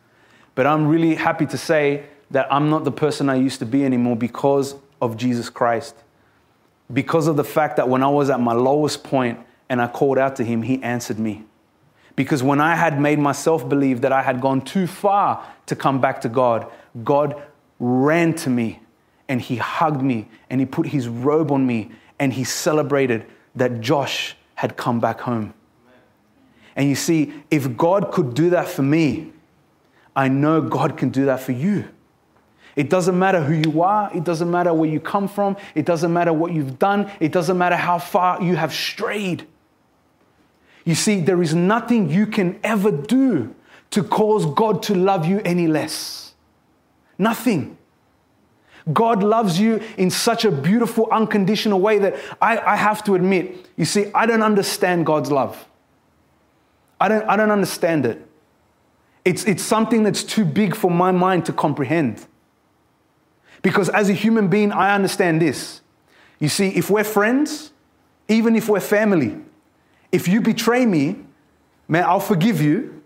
But 0.56 0.66
I'm 0.66 0.88
really 0.88 1.14
happy 1.14 1.46
to 1.46 1.56
say 1.56 2.04
that 2.32 2.52
I'm 2.52 2.68
not 2.68 2.82
the 2.82 2.90
person 2.90 3.28
I 3.28 3.36
used 3.36 3.60
to 3.60 3.66
be 3.66 3.84
anymore 3.84 4.16
because 4.16 4.74
of 5.00 5.16
Jesus 5.16 5.48
Christ. 5.48 5.94
Because 6.92 7.28
of 7.28 7.36
the 7.36 7.44
fact 7.44 7.76
that 7.76 7.88
when 7.88 8.02
I 8.02 8.08
was 8.08 8.28
at 8.28 8.40
my 8.40 8.54
lowest 8.54 9.04
point 9.04 9.38
and 9.68 9.80
I 9.80 9.86
called 9.86 10.18
out 10.18 10.34
to 10.34 10.44
him, 10.44 10.62
he 10.62 10.82
answered 10.82 11.20
me. 11.20 11.44
Because 12.18 12.42
when 12.42 12.60
I 12.60 12.74
had 12.74 13.00
made 13.00 13.20
myself 13.20 13.68
believe 13.68 14.00
that 14.00 14.10
I 14.10 14.22
had 14.22 14.40
gone 14.40 14.60
too 14.62 14.88
far 14.88 15.46
to 15.66 15.76
come 15.76 16.00
back 16.00 16.20
to 16.22 16.28
God, 16.28 16.66
God 17.04 17.40
ran 17.78 18.34
to 18.38 18.50
me 18.50 18.80
and 19.28 19.40
he 19.40 19.54
hugged 19.54 20.02
me 20.02 20.26
and 20.50 20.60
he 20.60 20.66
put 20.66 20.88
his 20.88 21.06
robe 21.06 21.52
on 21.52 21.64
me 21.64 21.92
and 22.18 22.32
he 22.32 22.42
celebrated 22.42 23.24
that 23.54 23.80
Josh 23.80 24.34
had 24.56 24.76
come 24.76 24.98
back 24.98 25.20
home. 25.20 25.54
And 26.74 26.88
you 26.88 26.96
see, 26.96 27.32
if 27.52 27.76
God 27.76 28.10
could 28.10 28.34
do 28.34 28.50
that 28.50 28.66
for 28.66 28.82
me, 28.82 29.32
I 30.16 30.26
know 30.26 30.60
God 30.60 30.96
can 30.96 31.10
do 31.10 31.26
that 31.26 31.38
for 31.38 31.52
you. 31.52 31.84
It 32.74 32.90
doesn't 32.90 33.16
matter 33.16 33.40
who 33.40 33.54
you 33.70 33.82
are, 33.82 34.10
it 34.12 34.24
doesn't 34.24 34.50
matter 34.50 34.74
where 34.74 34.90
you 34.90 34.98
come 34.98 35.28
from, 35.28 35.56
it 35.76 35.86
doesn't 35.86 36.12
matter 36.12 36.32
what 36.32 36.52
you've 36.52 36.80
done, 36.80 37.12
it 37.20 37.30
doesn't 37.30 37.56
matter 37.56 37.76
how 37.76 38.00
far 38.00 38.42
you 38.42 38.56
have 38.56 38.74
strayed. 38.74 39.46
You 40.88 40.94
see, 40.94 41.20
there 41.20 41.42
is 41.42 41.54
nothing 41.54 42.08
you 42.08 42.26
can 42.26 42.58
ever 42.64 42.90
do 42.90 43.54
to 43.90 44.02
cause 44.02 44.46
God 44.46 44.82
to 44.84 44.94
love 44.94 45.26
you 45.26 45.42
any 45.44 45.66
less. 45.66 46.32
Nothing. 47.18 47.76
God 48.90 49.22
loves 49.22 49.60
you 49.60 49.82
in 49.98 50.08
such 50.08 50.46
a 50.46 50.50
beautiful, 50.50 51.06
unconditional 51.12 51.78
way 51.78 51.98
that 51.98 52.16
I, 52.40 52.56
I 52.56 52.76
have 52.76 53.04
to 53.04 53.16
admit, 53.16 53.68
you 53.76 53.84
see, 53.84 54.06
I 54.14 54.24
don't 54.24 54.40
understand 54.40 55.04
God's 55.04 55.30
love. 55.30 55.62
I 56.98 57.08
don't, 57.08 57.28
I 57.28 57.36
don't 57.36 57.50
understand 57.50 58.06
it. 58.06 58.26
It's, 59.26 59.44
it's 59.44 59.62
something 59.62 60.04
that's 60.04 60.24
too 60.24 60.46
big 60.46 60.74
for 60.74 60.90
my 60.90 61.12
mind 61.12 61.44
to 61.44 61.52
comprehend. 61.52 62.26
Because 63.60 63.90
as 63.90 64.08
a 64.08 64.14
human 64.14 64.48
being, 64.48 64.72
I 64.72 64.94
understand 64.94 65.42
this. 65.42 65.82
You 66.38 66.48
see, 66.48 66.68
if 66.68 66.88
we're 66.88 67.04
friends, 67.04 67.72
even 68.26 68.56
if 68.56 68.70
we're 68.70 68.80
family, 68.80 69.42
if 70.12 70.28
you 70.28 70.40
betray 70.40 70.86
me, 70.86 71.16
man, 71.86 72.04
I'll 72.04 72.20
forgive 72.20 72.60
you. 72.60 73.02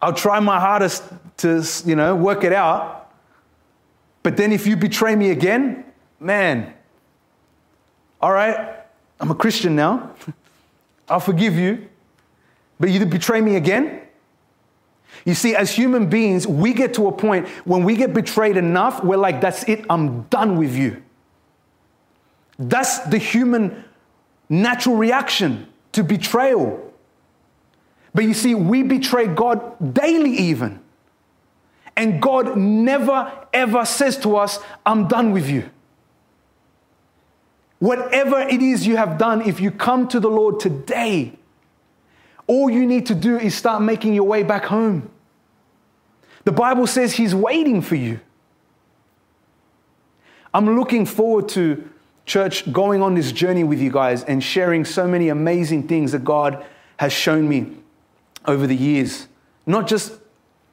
I'll 0.00 0.12
try 0.12 0.40
my 0.40 0.60
hardest 0.60 1.02
to, 1.38 1.64
you 1.84 1.96
know, 1.96 2.14
work 2.14 2.44
it 2.44 2.52
out. 2.52 3.12
But 4.22 4.36
then 4.36 4.52
if 4.52 4.66
you 4.66 4.76
betray 4.76 5.16
me 5.16 5.30
again, 5.30 5.84
man, 6.20 6.74
all 8.20 8.32
right, 8.32 8.84
I'm 9.20 9.30
a 9.30 9.34
Christian 9.34 9.76
now. 9.76 10.10
I'll 11.08 11.20
forgive 11.20 11.54
you. 11.54 11.88
But 12.80 12.90
you 12.90 13.04
betray 13.06 13.40
me 13.40 13.56
again? 13.56 14.00
You 15.24 15.34
see, 15.34 15.54
as 15.54 15.70
human 15.70 16.08
beings, 16.08 16.46
we 16.46 16.72
get 16.72 16.94
to 16.94 17.06
a 17.06 17.12
point 17.12 17.48
when 17.64 17.84
we 17.84 17.96
get 17.96 18.12
betrayed 18.12 18.56
enough, 18.56 19.02
we're 19.04 19.16
like, 19.16 19.40
that's 19.40 19.62
it, 19.64 19.84
I'm 19.88 20.22
done 20.24 20.58
with 20.58 20.74
you. 20.74 21.02
That's 22.58 23.00
the 23.00 23.18
human 23.18 23.84
natural 24.48 24.96
reaction 24.96 25.68
to 25.92 26.04
betrayal. 26.04 26.92
But 28.14 28.24
you 28.24 28.34
see, 28.34 28.54
we 28.54 28.82
betray 28.82 29.26
God 29.26 29.94
daily, 29.94 30.30
even. 30.30 30.80
And 31.96 32.20
God 32.20 32.56
never 32.56 33.32
ever 33.52 33.84
says 33.84 34.16
to 34.18 34.36
us, 34.36 34.58
I'm 34.84 35.06
done 35.08 35.32
with 35.32 35.48
you. 35.48 35.70
Whatever 37.78 38.40
it 38.40 38.62
is 38.62 38.86
you 38.86 38.96
have 38.96 39.18
done, 39.18 39.42
if 39.42 39.60
you 39.60 39.70
come 39.70 40.08
to 40.08 40.18
the 40.18 40.30
Lord 40.30 40.58
today, 40.58 41.32
all 42.46 42.70
you 42.70 42.86
need 42.86 43.06
to 43.06 43.14
do 43.14 43.38
is 43.38 43.54
start 43.54 43.82
making 43.82 44.14
your 44.14 44.24
way 44.24 44.42
back 44.42 44.64
home. 44.64 45.10
The 46.44 46.52
Bible 46.52 46.86
says 46.86 47.14
He's 47.14 47.34
waiting 47.34 47.80
for 47.80 47.94
you. 47.94 48.20
I'm 50.52 50.78
looking 50.78 51.04
forward 51.04 51.48
to 51.50 51.88
church 52.26 52.70
going 52.72 53.02
on 53.02 53.14
this 53.14 53.32
journey 53.32 53.64
with 53.64 53.80
you 53.80 53.90
guys 53.90 54.24
and 54.24 54.42
sharing 54.42 54.84
so 54.84 55.06
many 55.06 55.28
amazing 55.28 55.86
things 55.88 56.12
that 56.12 56.24
God 56.24 56.64
has 56.96 57.12
shown 57.12 57.48
me 57.48 57.76
over 58.46 58.66
the 58.66 58.76
years. 58.76 59.28
Not 59.66 59.86
just 59.86 60.12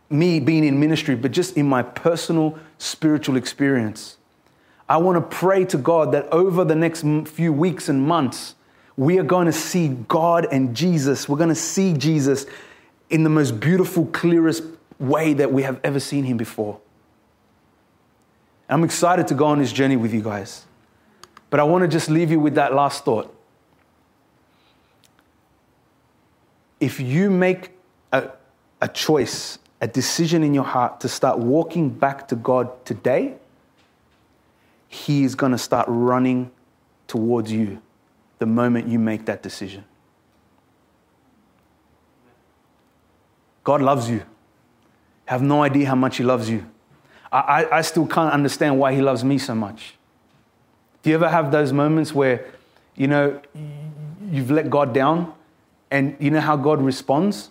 me 0.09 0.39
being 0.39 0.63
in 0.63 0.79
ministry, 0.79 1.15
but 1.15 1.31
just 1.31 1.57
in 1.57 1.67
my 1.67 1.83
personal 1.83 2.57
spiritual 2.77 3.37
experience. 3.37 4.17
I 4.89 4.97
want 4.97 5.17
to 5.17 5.35
pray 5.37 5.63
to 5.65 5.77
God 5.77 6.11
that 6.11 6.27
over 6.33 6.65
the 6.65 6.75
next 6.75 7.05
few 7.29 7.53
weeks 7.53 7.87
and 7.87 8.05
months, 8.05 8.55
we 8.97 9.17
are 9.19 9.23
going 9.23 9.45
to 9.45 9.53
see 9.53 9.87
God 9.87 10.47
and 10.51 10.75
Jesus. 10.75 11.29
We're 11.29 11.37
going 11.37 11.49
to 11.49 11.55
see 11.55 11.93
Jesus 11.93 12.45
in 13.09 13.23
the 13.23 13.29
most 13.29 13.59
beautiful, 13.59 14.05
clearest 14.07 14.63
way 14.99 15.33
that 15.33 15.51
we 15.51 15.63
have 15.63 15.79
ever 15.83 15.99
seen 15.99 16.25
him 16.25 16.37
before. 16.37 16.79
I'm 18.67 18.83
excited 18.83 19.27
to 19.27 19.33
go 19.33 19.45
on 19.47 19.59
this 19.59 19.73
journey 19.73 19.95
with 19.95 20.13
you 20.13 20.21
guys. 20.21 20.65
But 21.51 21.59
I 21.59 21.63
want 21.63 21.83
to 21.83 21.87
just 21.87 22.09
leave 22.09 22.31
you 22.31 22.39
with 22.39 22.55
that 22.55 22.73
last 22.73 23.05
thought. 23.05 23.35
If 26.79 26.99
you 26.99 27.29
make 27.29 27.71
a, 28.11 28.29
a 28.79 28.87
choice, 28.87 29.59
a 29.81 29.87
decision 29.87 30.43
in 30.43 30.53
your 30.53 30.63
heart 30.63 31.01
to 31.01 31.09
start 31.09 31.37
walking 31.37 31.89
back 31.89 32.27
to 32.29 32.35
God 32.37 32.83
today, 32.85 33.35
He 34.87 35.23
is 35.23 35.35
going 35.35 35.51
to 35.51 35.57
start 35.57 35.85
running 35.89 36.49
towards 37.05 37.51
you 37.51 37.81
the 38.39 38.45
moment 38.45 38.87
you 38.87 38.97
make 38.97 39.25
that 39.25 39.43
decision. 39.43 39.83
God 43.65 43.81
loves 43.81 44.09
you. 44.09 44.23
have 45.25 45.41
no 45.41 45.63
idea 45.63 45.85
how 45.85 45.95
much 45.95 46.15
He 46.15 46.23
loves 46.23 46.49
you. 46.49 46.65
I, 47.29 47.39
I, 47.39 47.77
I 47.77 47.81
still 47.81 48.07
can't 48.07 48.33
understand 48.33 48.79
why 48.79 48.95
He 48.95 49.01
loves 49.01 49.25
me 49.25 49.37
so 49.37 49.53
much. 49.53 49.95
Do 51.03 51.09
you 51.09 51.15
ever 51.15 51.29
have 51.29 51.51
those 51.51 51.73
moments 51.73 52.13
where, 52.13 52.45
you 52.95 53.07
know, 53.07 53.41
you've 54.29 54.51
let 54.51 54.69
God 54.69 54.93
down 54.93 55.33
and 55.89 56.15
you 56.19 56.31
know 56.31 56.39
how 56.39 56.55
God 56.55 56.81
responds? 56.81 57.49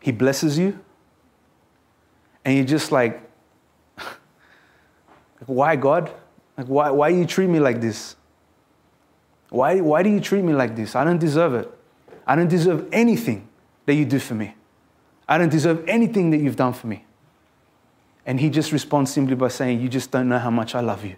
He 0.00 0.12
blesses 0.12 0.58
you. 0.58 0.78
And 2.44 2.56
you're 2.56 2.66
just 2.66 2.92
like, 2.92 3.20
why, 5.46 5.76
God? 5.76 6.10
Like, 6.56 6.66
why, 6.66 6.90
why 6.90 7.08
you 7.08 7.24
treat 7.24 7.48
me 7.48 7.60
like 7.60 7.80
this? 7.80 8.16
Why, 9.50 9.80
why 9.80 10.02
do 10.02 10.10
you 10.10 10.20
treat 10.20 10.42
me 10.42 10.52
like 10.52 10.76
this? 10.76 10.94
I 10.94 11.04
don't 11.04 11.18
deserve 11.18 11.54
it. 11.54 11.72
I 12.26 12.36
don't 12.36 12.48
deserve 12.48 12.88
anything 12.92 13.48
that 13.86 13.94
you 13.94 14.04
do 14.04 14.18
for 14.18 14.34
me. 14.34 14.54
I 15.28 15.38
don't 15.38 15.48
deserve 15.48 15.88
anything 15.88 16.30
that 16.30 16.38
you've 16.38 16.56
done 16.56 16.72
for 16.72 16.86
me. 16.86 17.04
And 18.26 18.40
he 18.40 18.50
just 18.50 18.72
responds 18.72 19.12
simply 19.12 19.34
by 19.34 19.48
saying, 19.48 19.80
You 19.80 19.88
just 19.88 20.10
don't 20.10 20.28
know 20.28 20.38
how 20.38 20.50
much 20.50 20.74
I 20.74 20.80
love 20.80 21.04
you. 21.04 21.16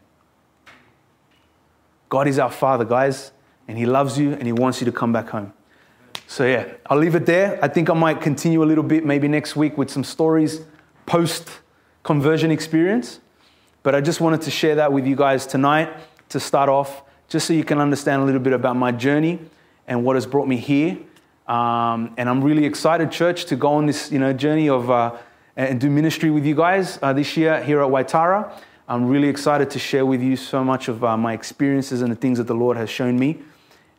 God 2.10 2.28
is 2.28 2.38
our 2.38 2.50
Father, 2.50 2.84
guys, 2.84 3.32
and 3.66 3.78
He 3.78 3.86
loves 3.86 4.18
you 4.18 4.32
and 4.32 4.42
He 4.42 4.52
wants 4.52 4.82
you 4.82 4.84
to 4.84 4.92
come 4.92 5.12
back 5.12 5.30
home. 5.30 5.54
So, 6.26 6.44
yeah, 6.44 6.66
I'll 6.86 6.98
leave 6.98 7.14
it 7.14 7.24
there. 7.24 7.58
I 7.62 7.68
think 7.68 7.88
I 7.88 7.94
might 7.94 8.20
continue 8.20 8.62
a 8.62 8.66
little 8.66 8.84
bit 8.84 9.06
maybe 9.06 9.26
next 9.26 9.56
week 9.56 9.78
with 9.78 9.90
some 9.90 10.04
stories 10.04 10.60
post 11.06 11.48
conversion 12.02 12.50
experience. 12.50 13.20
But 13.82 13.94
I 13.94 14.00
just 14.00 14.20
wanted 14.20 14.42
to 14.42 14.50
share 14.50 14.74
that 14.74 14.92
with 14.92 15.06
you 15.06 15.16
guys 15.16 15.46
tonight 15.46 15.90
to 16.28 16.38
start 16.38 16.68
off 16.68 17.02
just 17.28 17.46
so 17.46 17.52
you 17.52 17.64
can 17.64 17.78
understand 17.78 18.22
a 18.22 18.24
little 18.24 18.40
bit 18.40 18.52
about 18.52 18.76
my 18.76 18.92
journey 18.92 19.38
and 19.86 20.04
what 20.04 20.16
has 20.16 20.26
brought 20.26 20.46
me 20.46 20.56
here. 20.56 20.98
Um, 21.48 22.14
and 22.16 22.28
I'm 22.28 22.44
really 22.44 22.64
excited, 22.64 23.10
church, 23.10 23.46
to 23.46 23.56
go 23.56 23.68
on 23.72 23.86
this 23.86 24.12
you 24.12 24.18
know, 24.18 24.32
journey 24.32 24.68
of 24.68 24.90
uh, 24.90 25.16
and 25.56 25.80
do 25.80 25.90
ministry 25.90 26.30
with 26.30 26.44
you 26.44 26.54
guys 26.54 26.98
uh, 27.02 27.12
this 27.12 27.36
year 27.36 27.62
here 27.62 27.82
at 27.82 27.88
Waitara. 27.88 28.52
I'm 28.90 29.06
really 29.06 29.28
excited 29.28 29.70
to 29.70 29.78
share 29.78 30.04
with 30.04 30.20
you 30.20 30.34
so 30.34 30.64
much 30.64 30.88
of 30.88 31.04
uh, 31.04 31.16
my 31.16 31.32
experiences 31.32 32.02
and 32.02 32.10
the 32.10 32.16
things 32.16 32.38
that 32.38 32.48
the 32.48 32.56
Lord 32.56 32.76
has 32.76 32.90
shown 32.90 33.16
me. 33.16 33.38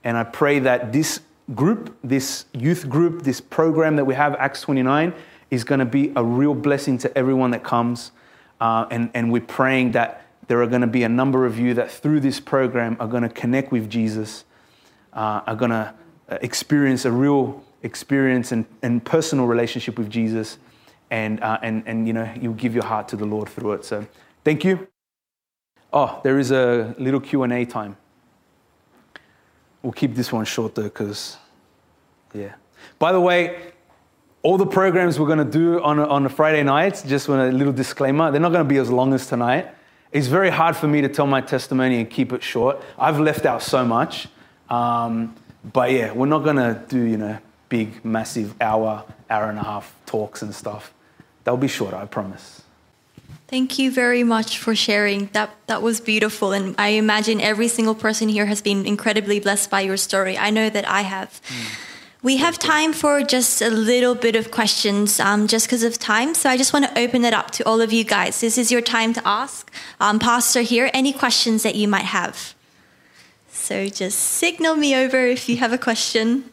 And 0.04 0.17
I 0.17 0.25
pray 0.25 0.60
that 0.60 0.91
this 0.91 1.21
group, 1.56 1.97
this 2.04 2.43
youth 2.51 2.89
group, 2.89 3.21
this 3.21 3.39
program 3.39 3.95
that 3.95 4.04
we 4.04 4.15
have, 4.15 4.36
Acts 4.36 4.60
29, 4.60 5.13
is 5.49 5.63
going 5.63 5.80
to 5.80 5.86
be 5.86 6.12
a 6.17 6.23
real 6.25 6.54
blessing 6.54 6.97
to 6.97 7.17
everyone 7.17 7.51
that 7.51 7.63
comes. 7.63 8.12
Uh, 8.60 8.86
and, 8.91 9.10
and 9.13 9.32
we're 9.32 9.39
praying 9.39 9.93
that 9.93 10.25
there 10.47 10.62
are 10.62 10.67
going 10.67 10.82
to 10.82 10.88
be 10.88 11.04
a 11.04 11.10
number 11.10 11.45
of 11.45 11.58
you 11.58 11.73
that 11.75 11.89
through 11.89 12.19
this 12.19 12.41
program 12.41 12.97
are 12.99 13.08
going 13.08 13.23
to 13.23 13.30
connect 13.30 13.71
with 13.71 13.89
Jesus, 13.89 14.43
uh, 15.13 15.39
are 15.47 15.56
going 15.56 15.71
to 15.71 15.93
uh, 16.27 16.38
experience 16.41 17.06
a 17.06 17.12
real 17.13 17.63
experience 17.82 18.51
and, 18.51 18.65
and 18.82 19.06
personal 19.06 19.45
relationship 19.45 19.97
with 19.97 20.10
Jesus, 20.10 20.58
and, 21.12 21.39
uh, 21.39 21.60
and, 21.62 21.82
and 21.86 22.08
you 22.08 22.13
know, 22.13 22.30
you'll 22.41 22.54
give 22.56 22.73
your 22.73 22.84
heart 22.84 23.08
to 23.08 23.15
the 23.15 23.25
Lord 23.25 23.47
through 23.47 23.71
it. 23.71 23.86
So 23.86 24.06
thank 24.43 24.63
you. 24.63 24.88
Oh, 25.93 26.19
there 26.23 26.39
is 26.39 26.51
a 26.51 26.95
little 26.97 27.19
Q&A 27.19 27.65
time. 27.65 27.97
We'll 29.84 29.93
keep 29.93 30.15
this 30.15 30.32
one 30.32 30.45
short 30.45 30.75
though, 30.75 30.84
because, 30.84 31.38
yeah. 32.34 32.53
By 32.99 33.11
the 33.11 33.20
way, 33.20 33.74
all 34.43 34.57
the 34.57 34.65
programs 34.65 35.20
we're 35.20 35.28
going 35.28 35.39
to 35.39 35.45
do 35.45 35.82
on 35.82 35.99
a, 35.99 36.07
on 36.07 36.26
a 36.26 36.30
Friday 36.30 36.63
night, 36.63 37.03
just 37.05 37.28
with 37.28 37.39
a 37.39 37.51
little 37.51 37.74
disclaimer, 37.74 38.32
they're 38.32 38.41
not 38.41 38.51
going 38.51 38.65
to 38.65 38.70
be 38.70 38.78
as 38.78 38.89
long 38.89 39.13
as 39.13 39.28
tonight. 39.28 39.68
It's 40.11 40.28
very 40.28 40.49
hard 40.49 40.76
for 40.76 40.88
me 40.88 41.01
to 41.01 41.09
tell 41.09 41.28
my 41.28 41.41
testimony 41.41 41.99
and 41.99 42.09
keep 42.09 42.34
it 42.34 42.43
short. 42.43 42.82
I've 42.97 43.20
left 43.20 43.45
out 43.45 43.61
so 43.61 43.86
much. 43.86 44.28
Um, 44.70 45.36
but 45.74 45.91
yeah, 45.91 46.11
we're 46.11 46.28
not 46.28 46.43
going 46.43 46.55
to 46.55 46.84
do, 46.88 47.01
you 47.01 47.18
know, 47.18 47.38
big, 47.70 48.03
massive 48.03 48.55
hour, 48.61 49.05
hour 49.30 49.49
and 49.49 49.59
a 49.59 49.63
half 49.63 49.95
talks 50.05 50.41
and 50.41 50.53
stuff. 50.53 50.93
They'll 51.43 51.57
be 51.57 51.68
shorter, 51.68 51.97
I 51.97 52.05
promise. 52.05 52.63
Thank 53.52 53.78
you 53.78 53.91
very 53.91 54.24
much 54.24 54.58
for 54.60 54.74
sharing. 54.74 55.26
That 55.34 55.49
that 55.68 55.82
was 55.82 55.99
beautiful, 55.99 56.54
and 56.54 56.74
I 56.78 56.95
imagine 56.95 57.41
every 57.41 57.68
single 57.68 57.93
person 57.93 58.30
here 58.30 58.45
has 58.45 58.62
been 58.62 58.86
incredibly 58.86 59.41
blessed 59.41 59.70
by 59.70 59.82
your 59.82 59.97
story. 59.97 60.38
I 60.38 60.52
know 60.52 60.70
that 60.70 60.88
I 60.88 61.02
have. 61.02 61.41
Mm. 61.49 61.88
We 62.24 62.38
have 62.38 62.58
time 62.58 62.93
for 62.93 63.24
just 63.24 63.62
a 63.62 63.70
little 63.70 64.16
bit 64.16 64.38
of 64.38 64.52
questions, 64.52 65.20
um, 65.20 65.47
just 65.47 65.68
because 65.68 65.84
of 65.84 65.99
time. 65.99 66.34
So 66.34 66.49
I 66.49 66.56
just 66.56 66.72
want 66.72 66.86
to 66.86 66.97
open 66.97 67.26
it 67.26 67.34
up 67.34 67.52
to 67.52 67.66
all 67.66 67.82
of 67.82 67.91
you 67.91 68.06
guys. 68.06 68.39
This 68.39 68.58
is 68.58 68.72
your 68.72 68.80
time 68.80 69.12
to 69.16 69.22
ask. 69.28 69.70
Um, 69.99 70.18
Pastor 70.18 70.62
here, 70.62 70.89
any 70.93 71.12
questions 71.12 71.64
that 71.64 71.76
you 71.76 71.89
might 71.89 72.06
have. 72.06 72.56
So 73.52 73.89
just 73.89 74.18
signal 74.18 74.76
me 74.76 74.95
over 74.95 75.28
if 75.28 75.49
you 75.49 75.58
have 75.58 75.74
a 75.74 75.78
question. 75.78 76.45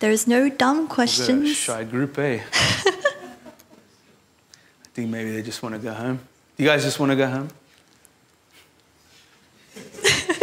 There's 0.00 0.26
no 0.26 0.48
dumb 0.48 0.88
questions. 0.88 1.54
shy 1.54 1.84
group, 1.84 2.18
eh? 2.18 2.40
Think 4.98 5.10
maybe 5.10 5.30
they 5.30 5.42
just 5.42 5.62
want 5.62 5.76
to 5.76 5.78
go 5.80 5.94
home. 5.94 6.18
You 6.56 6.66
guys 6.66 6.82
just 6.82 6.98
want 6.98 7.12
to 7.12 7.16
go 7.16 7.28
home? 7.28 7.50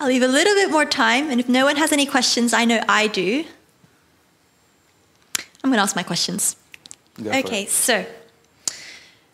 I'll 0.00 0.06
leave 0.06 0.22
a 0.22 0.28
little 0.28 0.54
bit 0.54 0.70
more 0.70 0.84
time, 0.84 1.28
and 1.28 1.40
if 1.40 1.48
no 1.48 1.64
one 1.64 1.74
has 1.74 1.90
any 1.90 2.06
questions, 2.06 2.54
I 2.54 2.64
know 2.64 2.80
I 2.88 3.08
do. 3.08 3.44
I'm 5.64 5.70
going 5.70 5.78
to 5.78 5.82
ask 5.82 5.96
my 5.96 6.04
questions. 6.04 6.54
Go. 7.20 7.32
Okay, 7.32 7.66
so 7.66 8.06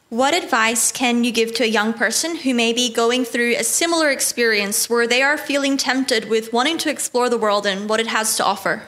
what 0.09 0.33
advice 0.33 0.91
can 0.91 1.23
you 1.23 1.31
give 1.31 1.53
to 1.57 1.63
a 1.63 1.67
young 1.67 1.93
person 1.93 2.37
who 2.37 2.55
may 2.55 2.73
be 2.73 2.91
going 2.91 3.27
through 3.27 3.55
a 3.57 3.65
similar 3.65 4.11
experience 4.11 4.89
where 4.89 5.07
they 5.07 5.21
are 5.21 5.37
feeling 5.37 5.77
tempted 5.77 6.31
with 6.31 6.55
wanting 6.55 6.79
to 6.79 6.89
explore 6.89 7.29
the 7.29 7.37
world 7.37 7.67
and 7.67 7.87
what 7.87 8.01
it 8.01 8.07
has 8.07 8.35
to 8.39 8.45
offer? 8.47 8.85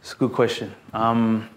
It's 0.00 0.14
a 0.14 0.16
good 0.16 0.32
question. 0.32 0.74
Um, 0.92 1.48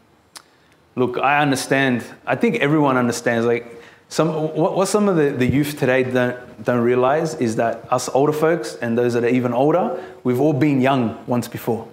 look, 0.97 1.17
I 1.19 1.39
understand. 1.39 2.03
I 2.25 2.35
think 2.35 2.55
everyone 2.55 2.97
understands. 2.97 3.45
Like 3.45 3.81
some, 4.09 4.33
what, 4.33 4.75
what 4.75 4.87
some 4.87 5.07
of 5.07 5.15
the, 5.15 5.29
the 5.29 5.45
youth 5.45 5.79
today 5.79 6.03
don't 6.03 6.63
don't 6.63 6.81
realize 6.81 7.35
is 7.35 7.55
that 7.57 7.85
us 7.93 8.09
older 8.09 8.33
folks 8.33 8.75
and 8.75 8.97
those 8.97 9.13
that 9.13 9.23
are 9.23 9.29
even 9.29 9.53
older, 9.53 10.03
we've 10.23 10.41
all 10.41 10.53
been 10.53 10.81
young 10.81 11.23
once 11.27 11.47
before. 11.47 11.87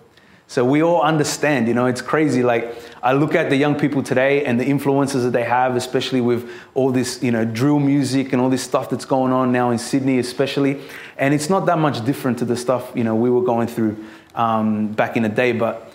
So 0.46 0.64
we 0.64 0.82
all 0.82 1.02
understand. 1.02 1.68
You 1.68 1.74
know, 1.74 1.86
it's 1.86 2.00
crazy. 2.00 2.42
Like 2.42 2.74
I 3.02 3.12
look 3.12 3.34
at 3.34 3.50
the 3.50 3.57
young 3.57 3.78
people 3.78 4.02
today 4.02 4.44
and 4.46 4.59
the 4.59 4.64
influences 4.64 5.22
that 5.24 5.32
they 5.32 5.44
have, 5.44 5.76
especially 5.76 6.22
with 6.22 6.50
all 6.74 6.90
this, 6.90 7.22
you 7.22 7.30
know, 7.30 7.44
drill 7.44 7.78
music 7.78 8.32
and 8.32 8.40
all 8.40 8.48
this 8.48 8.62
stuff 8.62 8.88
that's 8.88 9.05
going 9.05 9.32
on 9.32 9.52
now 9.52 9.70
in 9.70 9.78
Sydney, 9.78 10.18
especially. 10.18 10.80
And 11.18 11.34
it's 11.34 11.50
not 11.50 11.66
that 11.66 11.78
much 11.78 12.05
different 12.07 12.38
to 12.38 12.46
the 12.46 12.57
stuff 12.57 12.90
you 12.94 13.05
know 13.05 13.14
we 13.14 13.28
were 13.28 13.42
going 13.42 13.68
through 13.68 14.02
um, 14.34 14.88
back 14.92 15.16
in 15.18 15.22
the 15.22 15.28
day, 15.28 15.52
but 15.52 15.92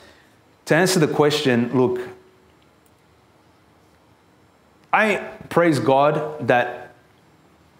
to 0.65 0.75
answer 0.75 0.99
the 0.99 1.07
question, 1.07 1.75
look, 1.75 1.99
I 4.91 5.17
praise 5.49 5.79
God 5.79 6.47
that 6.47 6.93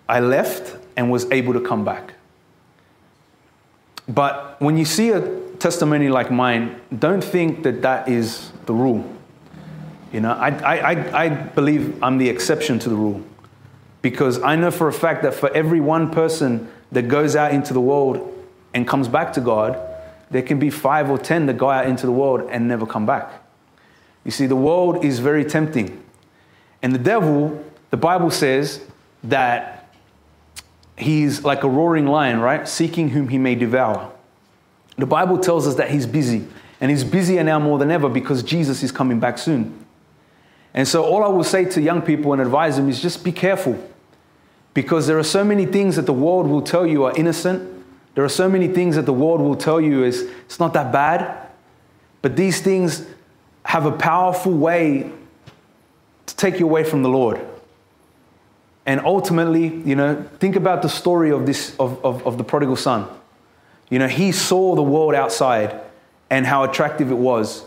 I 0.08 0.20
left 0.20 0.76
and 0.96 1.12
was 1.12 1.30
able 1.32 1.54
to 1.54 1.62
come 1.62 1.84
back. 1.86 2.14
But 4.08 4.60
when 4.60 4.78
you 4.78 4.86
see 4.86 5.12
a 5.12 5.40
testimony 5.60 6.10
like 6.10 6.32
mine, 6.32 6.82
don't 6.98 7.24
think 7.24 7.64
that 7.64 7.82
that 7.84 8.10
is 8.10 8.52
the 8.66 8.74
rule. 8.74 9.06
You 10.12 10.22
know, 10.22 10.32
I, 10.32 10.50
I, 10.50 11.24
I, 11.24 11.30
believe 11.30 12.02
I'm 12.04 12.18
the 12.18 12.30
exception 12.30 12.80
to 12.80 12.90
the 12.90 12.96
rule 12.96 13.24
because 14.02 14.42
I 14.42 14.56
know 14.56 14.72
for 14.72 14.88
a 14.88 14.94
fact 14.94 15.22
that 15.22 15.36
for 15.36 15.52
every 15.54 15.80
one 15.80 16.10
person 16.10 16.72
that 16.92 17.04
goes 17.08 17.36
out 17.36 17.52
into 17.54 17.74
the 17.74 17.82
world 17.82 18.34
and 18.74 18.88
comes 18.88 19.08
back 19.08 19.34
to 19.34 19.42
God, 19.42 19.80
there 20.32 20.42
can 20.42 20.58
be 20.58 20.72
five 20.72 21.12
or 21.12 21.20
ten 21.20 21.46
that 21.46 21.58
go 21.58 21.70
out 21.70 21.86
into 21.86 22.08
the 22.08 22.12
world 22.12 22.50
and 22.50 22.68
never 22.68 22.88
come 22.88 23.06
back. 23.06 23.32
You 24.24 24.32
see, 24.32 24.48
the 24.48 24.56
world 24.56 25.06
is 25.06 25.20
very 25.20 25.46
tempting. 25.46 26.04
And 26.82 26.94
the 26.94 27.00
devil, 27.00 27.64
the 27.90 27.98
Bible 27.98 28.32
says 28.32 28.82
that 29.24 29.94
he's 30.98 31.44
like 31.44 31.64
a 31.64 31.70
roaring 31.70 32.08
lion, 32.08 32.40
right? 32.40 32.68
Seeking 32.68 33.10
whom 33.10 33.30
he 33.30 33.38
may 33.38 33.56
devour. 33.56 34.12
The 34.98 35.06
Bible 35.06 35.38
tells 35.38 35.68
us 35.68 35.76
that 35.76 35.92
he's 35.92 36.06
busy. 36.06 36.46
And 36.82 36.90
he's 36.90 37.04
busier 37.04 37.44
now 37.44 37.60
more 37.60 37.78
than 37.78 37.92
ever 37.92 38.08
because 38.10 38.44
Jesus 38.44 38.84
is 38.84 38.92
coming 38.92 39.20
back 39.20 39.38
soon. 39.38 39.86
And 40.74 40.88
so, 40.88 41.04
all 41.04 41.24
I 41.24 41.28
will 41.28 41.44
say 41.44 41.66
to 41.66 41.82
young 41.82 42.02
people 42.02 42.32
and 42.32 42.42
advise 42.42 42.78
them 42.78 42.90
is 42.90 43.02
just 43.02 43.24
be 43.24 43.32
careful. 43.32 43.78
Because 44.74 45.08
there 45.08 45.18
are 45.18 45.24
so 45.24 45.44
many 45.44 45.66
things 45.66 45.96
that 45.96 46.06
the 46.06 46.14
world 46.14 46.48
will 46.48 46.62
tell 46.62 46.86
you 46.86 47.04
are 47.04 47.16
innocent. 47.18 47.84
There 48.16 48.24
are 48.24 48.30
so 48.30 48.48
many 48.48 48.68
things 48.68 48.96
that 48.96 49.06
the 49.06 49.14
world 49.14 49.42
will 49.42 49.56
tell 49.56 49.82
you 49.82 50.04
is 50.04 50.30
it's 50.46 50.60
not 50.60 50.74
that 50.74 50.92
bad. 50.92 51.48
But 52.22 52.36
these 52.36 52.62
things 52.62 53.06
have 53.64 53.86
a 53.86 53.92
powerful 53.92 54.54
way 54.54 55.12
to 56.30 56.36
take 56.36 56.60
you 56.60 56.66
away 56.66 56.84
from 56.84 57.04
the 57.04 57.10
Lord. 57.10 57.46
And 58.86 59.02
ultimately, 59.02 59.68
you 59.68 59.96
know, 59.96 60.24
think 60.40 60.56
about 60.56 60.82
the 60.82 60.90
story 60.90 61.32
of 61.32 61.46
this 61.46 61.76
of, 61.78 62.04
of, 62.04 62.26
of 62.26 62.38
the 62.38 62.44
prodigal 62.44 62.76
son. 62.76 63.08
You 63.90 64.00
know, 64.00 64.08
he 64.08 64.32
saw 64.32 64.76
the 64.76 64.84
world 64.84 65.16
outside 65.16 65.80
and 66.30 66.46
how 66.46 66.64
attractive 66.64 67.12
it 67.12 67.18
was. 67.18 67.66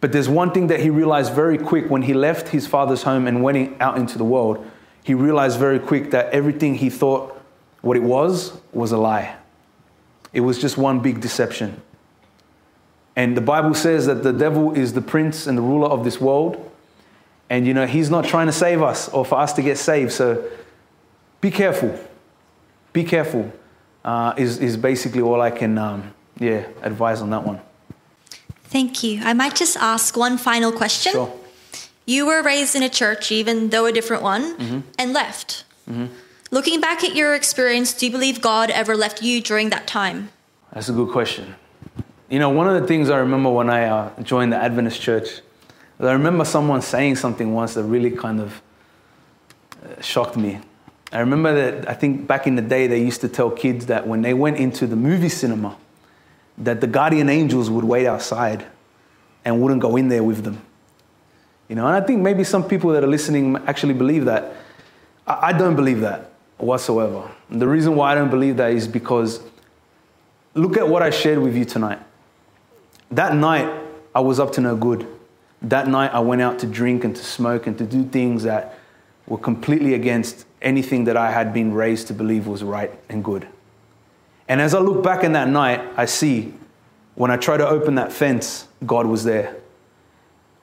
But 0.00 0.12
there's 0.12 0.28
one 0.28 0.52
thing 0.52 0.68
that 0.68 0.80
he 0.80 0.88
realized 0.88 1.34
very 1.34 1.58
quick 1.58 1.90
when 1.90 2.02
he 2.02 2.14
left 2.14 2.48
his 2.48 2.66
father's 2.66 3.02
home 3.02 3.26
and 3.26 3.42
went 3.42 3.80
out 3.80 3.98
into 3.98 4.16
the 4.16 4.24
world. 4.24 4.64
He 5.04 5.14
realized 5.14 5.58
very 5.58 5.78
quick 5.78 6.10
that 6.12 6.32
everything 6.32 6.76
he 6.76 6.88
thought 6.88 7.38
what 7.82 7.96
it 7.96 8.02
was 8.02 8.52
was 8.72 8.92
a 8.92 8.98
lie. 8.98 9.36
It 10.32 10.40
was 10.40 10.58
just 10.58 10.78
one 10.78 11.00
big 11.00 11.20
deception. 11.20 11.80
And 13.16 13.36
the 13.36 13.42
Bible 13.42 13.74
says 13.74 14.06
that 14.06 14.22
the 14.22 14.32
devil 14.32 14.72
is 14.72 14.94
the 14.94 15.02
prince 15.02 15.46
and 15.46 15.58
the 15.58 15.62
ruler 15.62 15.88
of 15.88 16.04
this 16.04 16.20
world. 16.20 16.69
And 17.50 17.66
you 17.66 17.74
know, 17.74 17.86
he's 17.86 18.08
not 18.08 18.24
trying 18.24 18.46
to 18.46 18.52
save 18.52 18.80
us 18.80 19.08
or 19.08 19.24
for 19.24 19.38
us 19.38 19.52
to 19.54 19.62
get 19.62 19.76
saved. 19.76 20.12
So 20.12 20.48
be 21.40 21.50
careful. 21.50 21.98
Be 22.92 23.04
careful, 23.04 23.52
uh, 24.04 24.34
is, 24.36 24.58
is 24.58 24.76
basically 24.76 25.20
all 25.20 25.40
I 25.40 25.50
can 25.50 25.76
um, 25.76 26.14
yeah, 26.38 26.66
advise 26.82 27.20
on 27.20 27.30
that 27.30 27.44
one. 27.44 27.60
Thank 28.64 29.02
you. 29.02 29.20
I 29.22 29.32
might 29.32 29.54
just 29.54 29.76
ask 29.76 30.16
one 30.16 30.38
final 30.38 30.72
question. 30.72 31.12
Sure. 31.12 31.36
You 32.06 32.26
were 32.26 32.42
raised 32.42 32.74
in 32.74 32.82
a 32.82 32.88
church, 32.88 33.30
even 33.30 33.70
though 33.70 33.86
a 33.86 33.92
different 33.92 34.22
one, 34.22 34.84
and 34.98 35.12
left. 35.12 35.64
Looking 36.50 36.80
back 36.80 37.04
at 37.04 37.14
your 37.14 37.36
experience, 37.36 37.92
do 37.92 38.06
you 38.06 38.12
believe 38.12 38.40
God 38.40 38.70
ever 38.70 38.96
left 38.96 39.22
you 39.22 39.40
during 39.40 39.70
that 39.70 39.86
time? 39.86 40.30
That's 40.72 40.88
a 40.88 40.92
good 40.92 41.10
question. 41.10 41.54
You 42.28 42.40
know, 42.40 42.50
one 42.50 42.68
of 42.68 42.80
the 42.80 42.86
things 42.88 43.10
I 43.10 43.18
remember 43.18 43.50
when 43.50 43.70
I 43.70 43.84
uh, 43.84 44.22
joined 44.22 44.52
the 44.52 44.56
Adventist 44.56 45.00
church, 45.00 45.40
I 46.08 46.12
remember 46.12 46.44
someone 46.44 46.80
saying 46.82 47.16
something 47.16 47.52
once 47.52 47.74
that 47.74 47.84
really 47.84 48.10
kind 48.10 48.40
of 48.40 48.62
uh, 49.82 50.00
shocked 50.00 50.36
me. 50.36 50.60
I 51.12 51.20
remember 51.20 51.54
that 51.54 51.88
I 51.88 51.94
think 51.94 52.26
back 52.26 52.46
in 52.46 52.54
the 52.54 52.62
day 52.62 52.86
they 52.86 53.02
used 53.02 53.20
to 53.22 53.28
tell 53.28 53.50
kids 53.50 53.86
that 53.86 54.06
when 54.06 54.22
they 54.22 54.32
went 54.32 54.56
into 54.56 54.86
the 54.86 54.96
movie 54.96 55.28
cinema, 55.28 55.76
that 56.56 56.80
the 56.80 56.86
guardian 56.86 57.28
angels 57.28 57.68
would 57.68 57.84
wait 57.84 58.06
outside 58.06 58.64
and 59.44 59.60
wouldn't 59.60 59.80
go 59.80 59.96
in 59.96 60.08
there 60.08 60.22
with 60.22 60.44
them. 60.44 60.62
You 61.68 61.76
know, 61.76 61.86
and 61.86 61.94
I 61.94 62.06
think 62.06 62.20
maybe 62.20 62.44
some 62.44 62.66
people 62.66 62.90
that 62.92 63.04
are 63.04 63.08
listening 63.08 63.56
actually 63.66 63.94
believe 63.94 64.24
that. 64.24 64.54
I, 65.26 65.48
I 65.48 65.52
don't 65.52 65.76
believe 65.76 66.00
that 66.00 66.30
whatsoever. 66.58 67.30
And 67.48 67.60
the 67.60 67.68
reason 67.68 67.96
why 67.96 68.12
I 68.12 68.14
don't 68.14 68.30
believe 68.30 68.56
that 68.58 68.72
is 68.72 68.86
because 68.86 69.40
look 70.54 70.76
at 70.76 70.88
what 70.88 71.02
I 71.02 71.10
shared 71.10 71.38
with 71.38 71.56
you 71.56 71.64
tonight. 71.64 71.98
That 73.10 73.34
night, 73.34 73.68
I 74.14 74.20
was 74.20 74.38
up 74.38 74.52
to 74.52 74.60
no 74.60 74.76
good. 74.76 75.06
That 75.62 75.88
night, 75.88 76.12
I 76.14 76.20
went 76.20 76.42
out 76.42 76.58
to 76.60 76.66
drink 76.66 77.04
and 77.04 77.14
to 77.14 77.24
smoke 77.24 77.66
and 77.66 77.76
to 77.78 77.84
do 77.84 78.04
things 78.04 78.44
that 78.44 78.78
were 79.26 79.38
completely 79.38 79.94
against 79.94 80.46
anything 80.62 81.04
that 81.04 81.16
I 81.16 81.30
had 81.30 81.52
been 81.52 81.72
raised 81.72 82.08
to 82.08 82.14
believe 82.14 82.46
was 82.46 82.62
right 82.62 82.92
and 83.08 83.22
good. 83.22 83.46
And 84.48 84.60
as 84.60 84.74
I 84.74 84.80
look 84.80 85.02
back 85.02 85.22
in 85.22 85.32
that 85.32 85.48
night, 85.48 85.80
I 85.96 86.06
see 86.06 86.54
when 87.14 87.30
I 87.30 87.36
tried 87.36 87.58
to 87.58 87.68
open 87.68 87.96
that 87.96 88.12
fence, 88.12 88.66
God 88.86 89.06
was 89.06 89.24
there. 89.24 89.56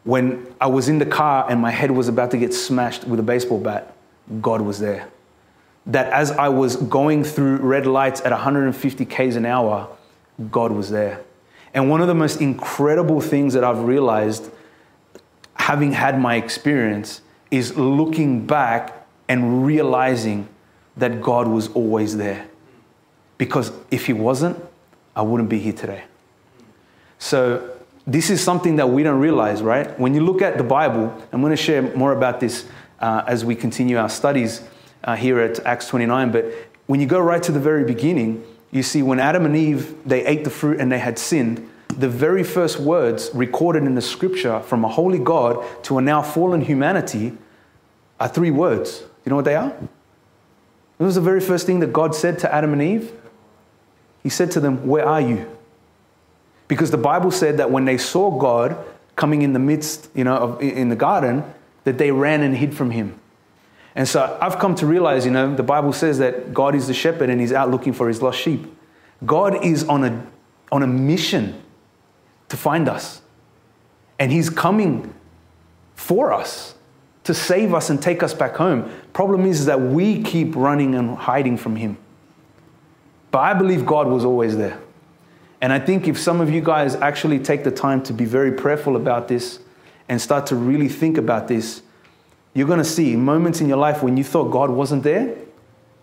When 0.03 0.53
I 0.59 0.67
was 0.67 0.89
in 0.89 0.99
the 0.99 1.05
car 1.05 1.45
and 1.49 1.61
my 1.61 1.71
head 1.71 1.91
was 1.91 2.07
about 2.07 2.31
to 2.31 2.37
get 2.37 2.53
smashed 2.53 3.05
with 3.05 3.19
a 3.19 3.23
baseball 3.23 3.59
bat, 3.59 3.93
God 4.41 4.61
was 4.61 4.79
there. 4.79 5.07
That 5.85 6.11
as 6.11 6.31
I 6.31 6.49
was 6.49 6.75
going 6.75 7.23
through 7.23 7.57
red 7.57 7.85
lights 7.85 8.21
at 8.21 8.31
150 8.31 9.05
Ks 9.05 9.35
an 9.35 9.45
hour, 9.45 9.87
God 10.51 10.71
was 10.71 10.89
there. 10.89 11.21
And 11.73 11.89
one 11.89 12.01
of 12.01 12.07
the 12.07 12.15
most 12.15 12.41
incredible 12.41 13.21
things 13.21 13.53
that 13.53 13.63
I've 13.63 13.83
realized, 13.83 14.49
having 15.68 15.91
had 15.91 16.18
my 16.18 16.36
experience, 16.36 17.20
is 17.51 17.76
looking 17.76 18.47
back 18.47 19.05
and 19.28 19.65
realizing 19.65 20.47
that 20.95 21.22
God 21.22 21.45
was 21.45 21.68
always 21.74 22.15
there. 22.15 22.47
Because 23.38 23.74
if 23.91 24.05
He 24.05 24.13
wasn't, 24.13 24.57
I 25.13 25.24
wouldn't 25.24 25.49
be 25.49 25.59
here 25.59 25.74
today. 25.74 26.05
So, 27.20 27.70
this 28.05 28.30
is 28.30 28.41
something 28.41 28.78
that 28.78 28.88
we 28.88 29.03
don't 29.03 29.20
realize, 29.20 29.61
right? 29.61 29.99
When 29.99 30.13
you 30.13 30.22
look 30.22 30.41
at 30.41 30.57
the 30.57 30.63
Bible, 30.63 31.13
I'm 31.34 31.41
going 31.41 31.51
to 31.51 31.61
share 31.61 31.82
more 31.82 32.13
about 32.13 32.39
this 32.39 32.65
uh, 33.01 33.24
as 33.28 33.43
we 33.43 33.53
continue 33.53 33.97
our 33.97 34.07
studies 34.07 34.61
uh, 35.03 35.18
here 35.18 35.38
at 35.41 35.59
Acts 35.65 35.89
29. 35.89 36.32
But 36.32 36.45
when 36.86 37.01
you 37.01 37.07
go 37.07 37.20
right 37.20 37.43
to 37.43 37.51
the 37.51 37.59
very 37.59 37.84
beginning, 37.84 38.41
you 38.72 38.84
see 38.84 39.03
when 39.03 39.20
Adam 39.20 39.45
and 39.45 39.57
Eve 39.57 39.97
they 40.05 40.26
ate 40.26 40.45
the 40.45 40.49
fruit 40.49 40.80
and 40.80 40.89
they 40.89 40.99
had 40.99 41.20
sinned, 41.20 41.70
the 41.89 42.09
very 42.09 42.43
first 42.43 42.79
words 42.79 43.29
recorded 43.33 43.83
in 43.83 43.95
the 43.95 44.01
scripture 44.01 44.59
from 44.61 44.85
a 44.85 44.88
holy 44.88 45.19
God 45.19 45.63
to 45.83 45.97
a 45.97 46.01
now 46.01 46.21
fallen 46.21 46.61
humanity 46.61 47.33
are 48.19 48.27
three 48.27 48.51
words. 48.51 49.03
You 49.25 49.29
know 49.31 49.35
what 49.35 49.45
they 49.45 49.55
are? 49.55 49.73
It 50.99 51.03
was 51.03 51.15
the 51.15 51.21
very 51.21 51.39
first 51.39 51.65
thing 51.65 51.79
that 51.81 51.93
God 51.93 52.15
said 52.15 52.39
to 52.39 52.53
Adam 52.53 52.73
and 52.73 52.81
Eve. 52.81 53.11
He 54.23 54.29
said 54.29 54.51
to 54.51 54.59
them, 54.59 54.88
Where 54.88 55.05
are 55.05 55.21
you? 55.21 55.49
Because 56.67 56.91
the 56.91 56.97
Bible 56.97 57.31
said 57.31 57.57
that 57.57 57.71
when 57.71 57.85
they 57.85 57.97
saw 57.97 58.31
God 58.38 58.77
coming 59.15 59.41
in 59.41 59.53
the 59.53 59.59
midst, 59.59 60.09
you 60.13 60.23
know, 60.23 60.35
of, 60.35 60.61
in 60.61 60.89
the 60.89 60.95
garden, 60.95 61.43
that 61.85 61.97
they 61.97 62.11
ran 62.11 62.41
and 62.41 62.57
hid 62.57 62.75
from 62.75 62.91
him. 62.91 63.19
And 63.95 64.07
so 64.07 64.38
I've 64.41 64.59
come 64.59 64.75
to 64.75 64.85
realize, 64.85 65.25
you 65.25 65.31
know, 65.31 65.55
the 65.55 65.63
Bible 65.63 65.93
says 65.93 66.19
that 66.19 66.53
God 66.53 66.75
is 66.75 66.88
the 66.88 66.93
shepherd 66.93 67.29
and 67.29 67.41
he's 67.41 67.53
out 67.53 67.71
looking 67.71 67.93
for 67.93 68.07
his 68.07 68.21
lost 68.21 68.39
sheep. 68.39 68.65
God 69.25 69.65
is 69.65 69.83
on 69.85 70.03
a, 70.03 70.27
on 70.71 70.83
a 70.83 70.88
mission 70.88 71.63
to 72.49 72.57
find 72.57 72.87
us. 72.87 73.21
And 74.19 74.31
he's 74.31 74.49
coming 74.49 75.13
for 75.95 76.31
us 76.33 76.75
to 77.23 77.33
save 77.33 77.73
us 77.73 77.89
and 77.89 78.01
take 78.01 78.23
us 78.23 78.33
back 78.33 78.55
home. 78.55 78.89
Problem 79.11 79.45
is, 79.45 79.65
that 79.65 79.81
we 79.81 80.23
keep 80.23 80.55
running 80.55 80.95
and 80.95 81.17
hiding 81.17 81.57
from 81.57 81.75
him. 81.75 81.97
But 83.31 83.39
I 83.39 83.53
believe 83.53 83.85
God 83.85 84.07
was 84.07 84.23
always 84.23 84.55
there. 84.55 84.79
And 85.59 85.73
I 85.73 85.79
think 85.79 86.07
if 86.07 86.17
some 86.17 86.39
of 86.39 86.49
you 86.49 86.61
guys 86.61 86.95
actually 86.95 87.39
take 87.39 87.63
the 87.63 87.71
time 87.71 88.01
to 88.03 88.13
be 88.13 88.23
very 88.23 88.51
prayerful 88.51 88.95
about 88.95 89.27
this 89.27 89.59
and 90.07 90.21
start 90.21 90.45
to 90.47 90.55
really 90.55 90.87
think 90.87 91.17
about 91.17 91.47
this, 91.47 91.81
you're 92.53 92.67
going 92.67 92.79
to 92.79 92.85
see 92.85 93.15
moments 93.15 93.59
in 93.59 93.67
your 93.67 93.77
life 93.77 94.01
when 94.01 94.15
you 94.15 94.23
thought 94.23 94.45
God 94.45 94.69
wasn't 94.69 95.03
there, 95.03 95.35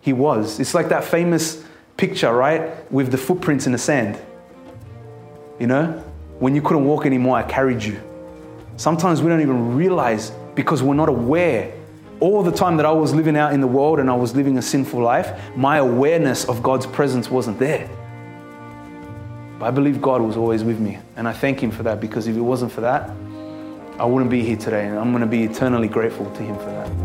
He 0.01 0.13
was. 0.13 0.59
It's 0.59 0.75
like 0.75 0.89
that 0.89 1.03
famous 1.03 1.63
picture, 1.97 2.31
right? 2.31 2.91
With 2.91 3.11
the 3.11 3.17
footprints 3.17 3.65
in 3.65 3.71
the 3.71 3.77
sand. 3.77 4.19
You 5.59 5.67
know? 5.67 6.03
When 6.39 6.53
you 6.53 6.61
couldn't 6.61 6.85
walk 6.85 7.05
anymore, 7.05 7.37
I 7.37 7.43
carried 7.43 7.81
you. 7.81 8.01
Sometimes 8.77 9.21
we 9.21 9.29
don't 9.29 9.41
even 9.41 9.75
realize 9.75 10.31
because 10.53 10.83
we're 10.83 10.93
not 10.93 11.07
aware. 11.07 11.73
All 12.19 12.43
the 12.43 12.51
time 12.51 12.77
that 12.77 12.85
I 12.85 12.91
was 12.91 13.13
living 13.13 13.37
out 13.37 13.53
in 13.53 13.61
the 13.61 13.67
world 13.67 13.99
and 13.99 14.09
I 14.09 14.15
was 14.15 14.35
living 14.35 14.57
a 14.57 14.61
sinful 14.61 15.01
life, 15.01 15.39
my 15.55 15.77
awareness 15.77 16.45
of 16.45 16.61
God's 16.61 16.85
presence 16.85 17.29
wasn't 17.29 17.57
there. 17.59 17.89
But 19.59 19.67
I 19.67 19.71
believe 19.71 20.01
God 20.01 20.21
was 20.21 20.35
always 20.35 20.63
with 20.63 20.79
me. 20.79 20.97
And 21.15 21.27
I 21.27 21.33
thank 21.33 21.61
Him 21.61 21.71
for 21.71 21.83
that 21.83 22.01
because 22.01 22.27
if 22.27 22.35
it 22.35 22.41
wasn't 22.41 22.71
for 22.71 22.81
that, 22.81 23.09
I 23.97 24.05
wouldn't 24.05 24.31
be 24.31 24.43
here 24.43 24.57
today. 24.57 24.87
And 24.87 24.97
I'm 24.97 25.11
going 25.11 25.21
to 25.21 25.27
be 25.27 25.43
eternally 25.43 25.87
grateful 25.87 26.29
to 26.31 26.43
Him 26.43 26.57
for 26.57 26.65
that. 26.65 27.04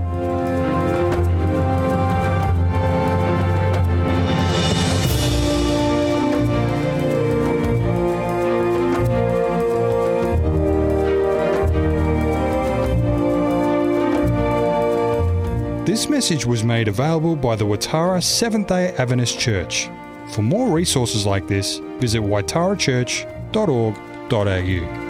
This 15.90 16.08
message 16.08 16.46
was 16.46 16.62
made 16.62 16.86
available 16.86 17.34
by 17.34 17.56
the 17.56 17.64
Waitara 17.64 18.22
Seventh 18.22 18.68
day 18.68 18.94
Adventist 18.96 19.40
Church. 19.40 19.90
For 20.28 20.40
more 20.40 20.72
resources 20.72 21.26
like 21.26 21.48
this, 21.48 21.78
visit 21.98 22.22
watarachurch.org.au. 22.22 25.09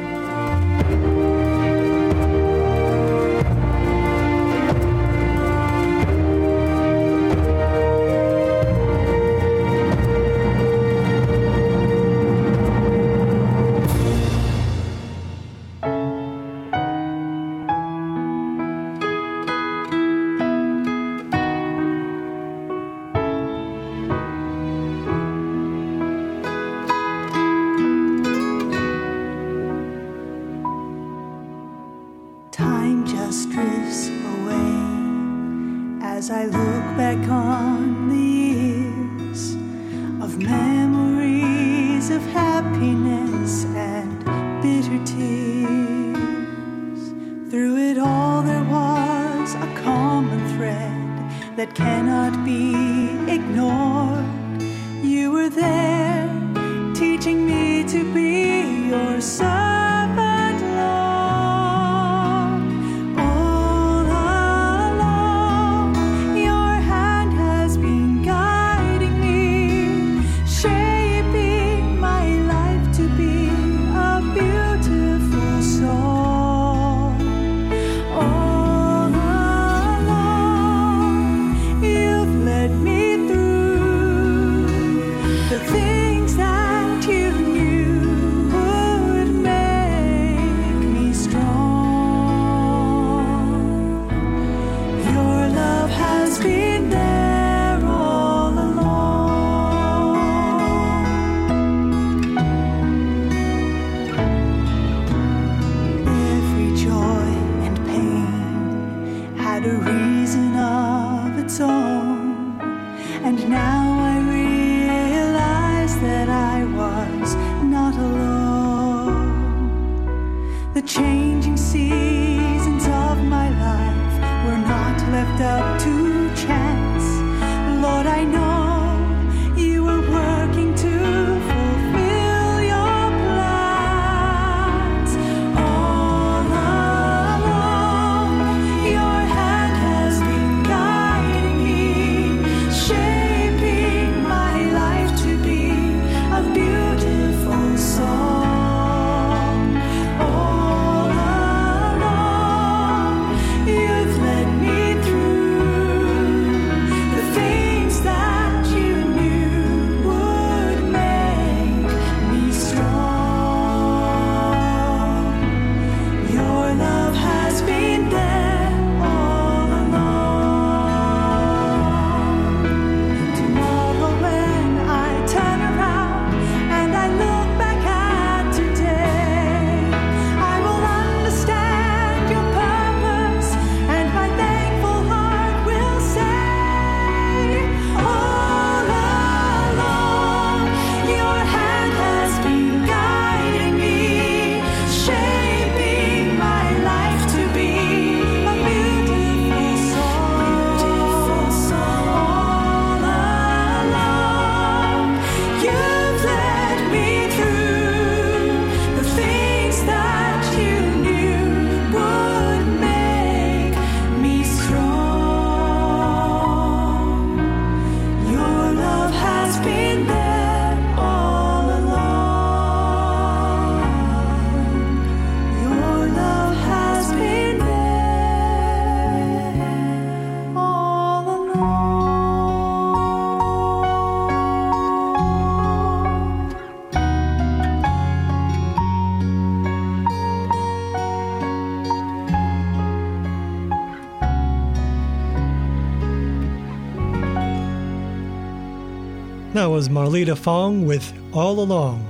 was 249.81 249.89
Marlita 249.89 250.37
Fong 250.37 250.85
with 250.85 251.11
All 251.33 251.59
Along. 251.59 252.05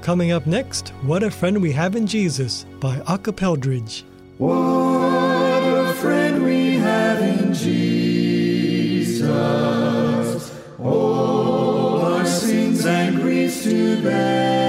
Coming 0.00 0.32
up 0.32 0.46
next, 0.46 0.88
What 1.02 1.22
a 1.22 1.30
Friend 1.30 1.60
We 1.60 1.70
Have 1.72 1.94
in 1.96 2.06
Jesus 2.06 2.64
by 2.80 2.96
Acapeldridge. 3.00 4.04
What 4.38 4.56
a 4.56 5.92
friend 6.00 6.42
we 6.42 6.76
have 6.76 7.20
in 7.20 7.52
Jesus. 7.52 9.28
All 10.78 12.00
our 12.00 12.24
sins 12.24 12.86
and 12.86 13.16
griefs 13.16 13.64
to 13.64 14.02
bear. 14.02 14.67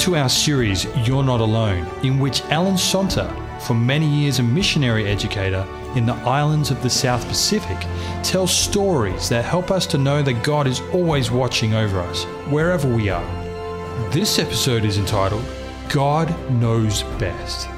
To 0.00 0.16
our 0.16 0.30
series, 0.30 0.86
You're 1.06 1.22
Not 1.22 1.40
Alone, 1.40 1.86
in 2.02 2.18
which 2.18 2.40
Alan 2.44 2.76
Sonter, 2.76 3.28
for 3.60 3.74
many 3.74 4.06
years 4.06 4.38
a 4.38 4.42
missionary 4.42 5.06
educator 5.06 5.66
in 5.94 6.06
the 6.06 6.14
islands 6.14 6.70
of 6.70 6.82
the 6.82 6.88
South 6.88 7.28
Pacific, 7.28 7.76
tells 8.22 8.50
stories 8.50 9.28
that 9.28 9.44
help 9.44 9.70
us 9.70 9.86
to 9.88 9.98
know 9.98 10.22
that 10.22 10.42
God 10.42 10.66
is 10.66 10.80
always 10.94 11.30
watching 11.30 11.74
over 11.74 12.00
us, 12.00 12.24
wherever 12.48 12.88
we 12.88 13.10
are. 13.10 14.10
This 14.10 14.38
episode 14.38 14.86
is 14.86 14.96
entitled, 14.96 15.44
God 15.90 16.34
Knows 16.50 17.02
Best. 17.18 17.68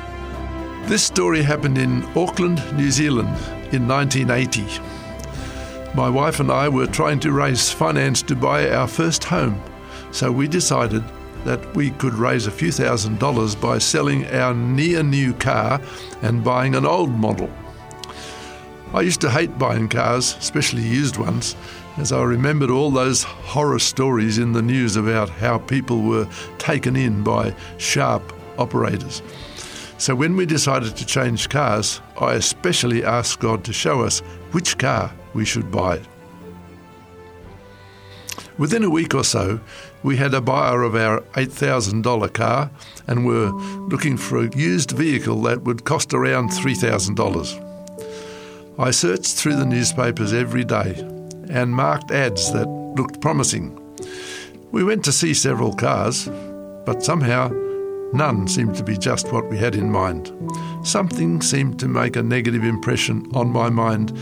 This 0.88 1.02
story 1.02 1.42
happened 1.42 1.76
in 1.76 2.04
Auckland, 2.16 2.62
New 2.76 2.92
Zealand 2.92 3.36
in 3.72 3.88
1980. 3.88 4.80
My 5.96 6.08
wife 6.08 6.38
and 6.38 6.52
I 6.52 6.68
were 6.68 6.86
trying 6.86 7.18
to 7.20 7.32
raise 7.32 7.72
finance 7.72 8.22
to 8.22 8.36
buy 8.36 8.70
our 8.70 8.86
first 8.86 9.24
home, 9.24 9.60
so 10.12 10.30
we 10.30 10.46
decided 10.46 11.02
that 11.44 11.74
we 11.74 11.90
could 11.92 12.14
raise 12.14 12.46
a 12.46 12.50
few 12.50 12.72
thousand 12.72 13.18
dollars 13.18 13.54
by 13.54 13.78
selling 13.78 14.26
our 14.26 14.54
near 14.54 15.02
new 15.02 15.34
car 15.34 15.80
and 16.22 16.44
buying 16.44 16.74
an 16.74 16.86
old 16.86 17.10
model. 17.10 17.50
I 18.94 19.00
used 19.00 19.20
to 19.22 19.30
hate 19.30 19.58
buying 19.58 19.88
cars, 19.88 20.36
especially 20.38 20.82
used 20.82 21.16
ones, 21.16 21.56
as 21.96 22.12
I 22.12 22.22
remembered 22.22 22.70
all 22.70 22.90
those 22.90 23.22
horror 23.22 23.78
stories 23.78 24.38
in 24.38 24.52
the 24.52 24.62
news 24.62 24.96
about 24.96 25.28
how 25.28 25.58
people 25.58 26.02
were 26.02 26.28
taken 26.58 26.96
in 26.96 27.22
by 27.22 27.54
sharp 27.78 28.32
operators. 28.58 29.22
So 29.98 30.14
when 30.14 30.36
we 30.36 30.46
decided 30.46 30.96
to 30.96 31.06
change 31.06 31.48
cars, 31.48 32.00
I 32.20 32.34
especially 32.34 33.04
asked 33.04 33.40
God 33.40 33.64
to 33.64 33.72
show 33.72 34.02
us 34.02 34.20
which 34.50 34.76
car 34.76 35.14
we 35.32 35.44
should 35.44 35.70
buy. 35.70 36.00
Within 38.58 38.84
a 38.84 38.90
week 38.90 39.14
or 39.14 39.24
so, 39.24 39.60
we 40.02 40.16
had 40.16 40.34
a 40.34 40.40
buyer 40.40 40.82
of 40.82 40.94
our 40.94 41.20
$8,000 41.34 42.32
car 42.32 42.70
and 43.06 43.26
were 43.26 43.50
looking 43.88 44.16
for 44.16 44.38
a 44.38 44.56
used 44.56 44.92
vehicle 44.92 45.42
that 45.42 45.62
would 45.62 45.84
cost 45.84 46.12
around 46.12 46.50
$3,000. 46.50 48.78
I 48.78 48.90
searched 48.90 49.36
through 49.36 49.56
the 49.56 49.66
newspapers 49.66 50.32
every 50.32 50.64
day 50.64 50.94
and 51.50 51.70
marked 51.70 52.10
ads 52.10 52.52
that 52.52 52.68
looked 52.96 53.20
promising. 53.20 53.78
We 54.72 54.84
went 54.84 55.04
to 55.04 55.12
see 55.12 55.34
several 55.34 55.74
cars, 55.74 56.28
but 56.86 57.02
somehow 57.02 57.50
none 58.12 58.48
seemed 58.48 58.76
to 58.76 58.84
be 58.84 58.96
just 58.96 59.32
what 59.32 59.48
we 59.50 59.58
had 59.58 59.74
in 59.74 59.90
mind. 59.90 60.32
Something 60.82 61.42
seemed 61.42 61.78
to 61.80 61.88
make 61.88 62.16
a 62.16 62.22
negative 62.22 62.64
impression 62.64 63.30
on 63.34 63.50
my 63.50 63.70
mind 63.70 64.16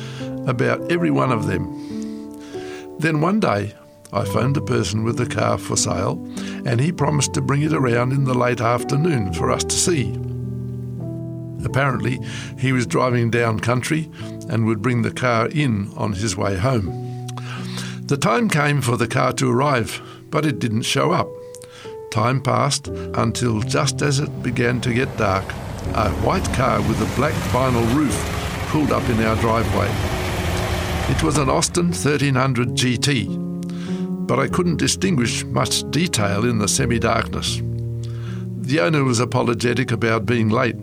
about 0.47 0.91
every 0.91 1.11
one 1.11 1.33
of 1.33 1.47
them. 1.47 1.67
Then 2.99 3.21
one 3.21 3.41
day, 3.41 3.75
I 4.13 4.25
phoned 4.25 4.57
a 4.57 4.61
person 4.61 5.05
with 5.05 5.21
a 5.21 5.27
car 5.27 5.57
for 5.57 5.77
sale, 5.77 6.21
and 6.67 6.81
he 6.81 6.91
promised 6.91 7.33
to 7.35 7.41
bring 7.41 7.63
it 7.63 7.73
around 7.73 8.13
in 8.13 8.25
the 8.25 8.35
late 8.35 8.61
afternoon 8.61 9.33
for 9.33 9.53
us 9.53 9.63
to 9.65 9.75
see. 9.75 10.13
Apparently, 11.65 12.19
he 12.59 12.73
was 12.73 12.87
driving 12.87 13.31
down 13.31 13.61
country 13.61 14.11
and 14.49 14.67
would 14.67 14.83
bring 14.83 15.03
the 15.03 15.13
car 15.13 15.47
in 15.49 15.93
on 15.97 16.13
his 16.13 16.37
way 16.37 16.57
home. 16.57 17.27
The 18.07 18.17
time 18.17 18.49
came 18.49 18.81
for 18.81 18.97
the 18.97 19.07
car 19.07 19.33
to 19.35 19.49
arrive, 19.49 20.01
but 20.31 20.45
it 20.45 20.59
didn't 20.59 20.83
show 20.83 21.13
up. 21.13 21.29
Time 22.11 22.41
passed 22.41 22.89
until 22.89 23.61
just 23.61 24.03
as 24.03 24.19
it 24.19 24.43
began 24.43 24.81
to 24.81 24.93
get 24.93 25.17
dark, 25.17 25.45
a 25.95 26.11
white 26.23 26.53
car 26.55 26.81
with 26.83 27.01
a 27.01 27.17
black 27.17 27.35
vinyl 27.53 27.95
roof 27.95 28.17
pulled 28.71 28.91
up 28.91 29.09
in 29.09 29.21
our 29.25 29.37
driveway. 29.37 29.89
It 31.15 31.23
was 31.23 31.39
an 31.39 31.49
Austin 31.49 31.87
1300 31.87 32.71
GT, 32.71 33.50
but 34.31 34.39
I 34.39 34.47
couldn't 34.47 34.77
distinguish 34.77 35.45
much 35.47 35.83
detail 35.91 36.49
in 36.49 36.59
the 36.59 36.69
semi 36.69 37.01
darkness. 37.01 37.61
The 38.61 38.79
owner 38.79 39.03
was 39.03 39.19
apologetic 39.19 39.91
about 39.91 40.25
being 40.25 40.51
late, 40.51 40.77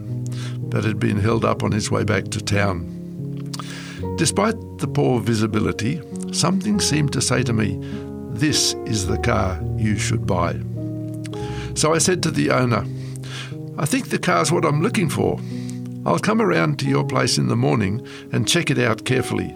but 0.70 0.84
had 0.84 1.00
been 1.00 1.16
held 1.16 1.46
up 1.46 1.64
on 1.64 1.72
his 1.72 1.90
way 1.90 2.04
back 2.04 2.26
to 2.32 2.42
town. 2.44 2.84
Despite 4.18 4.58
the 4.80 4.90
poor 4.90 5.22
visibility, 5.22 6.02
something 6.34 6.82
seemed 6.82 7.14
to 7.14 7.22
say 7.22 7.42
to 7.44 7.54
me, 7.54 7.80
This 8.32 8.74
is 8.86 9.08
the 9.08 9.18
car 9.18 9.64
you 9.78 9.98
should 9.98 10.28
buy. 10.28 10.60
So 11.74 11.94
I 11.94 12.00
said 12.00 12.22
to 12.24 12.32
the 12.32 12.52
owner, 12.52 12.84
I 13.78 13.86
think 13.86 14.10
the 14.10 14.20
car's 14.20 14.52
what 14.52 14.66
I'm 14.66 14.82
looking 14.82 15.08
for. 15.08 15.40
I'll 16.06 16.20
come 16.20 16.42
around 16.42 16.80
to 16.80 16.90
your 16.90 17.06
place 17.06 17.38
in 17.38 17.48
the 17.48 17.56
morning 17.56 18.06
and 18.34 18.46
check 18.46 18.70
it 18.70 18.78
out 18.78 19.06
carefully. 19.06 19.56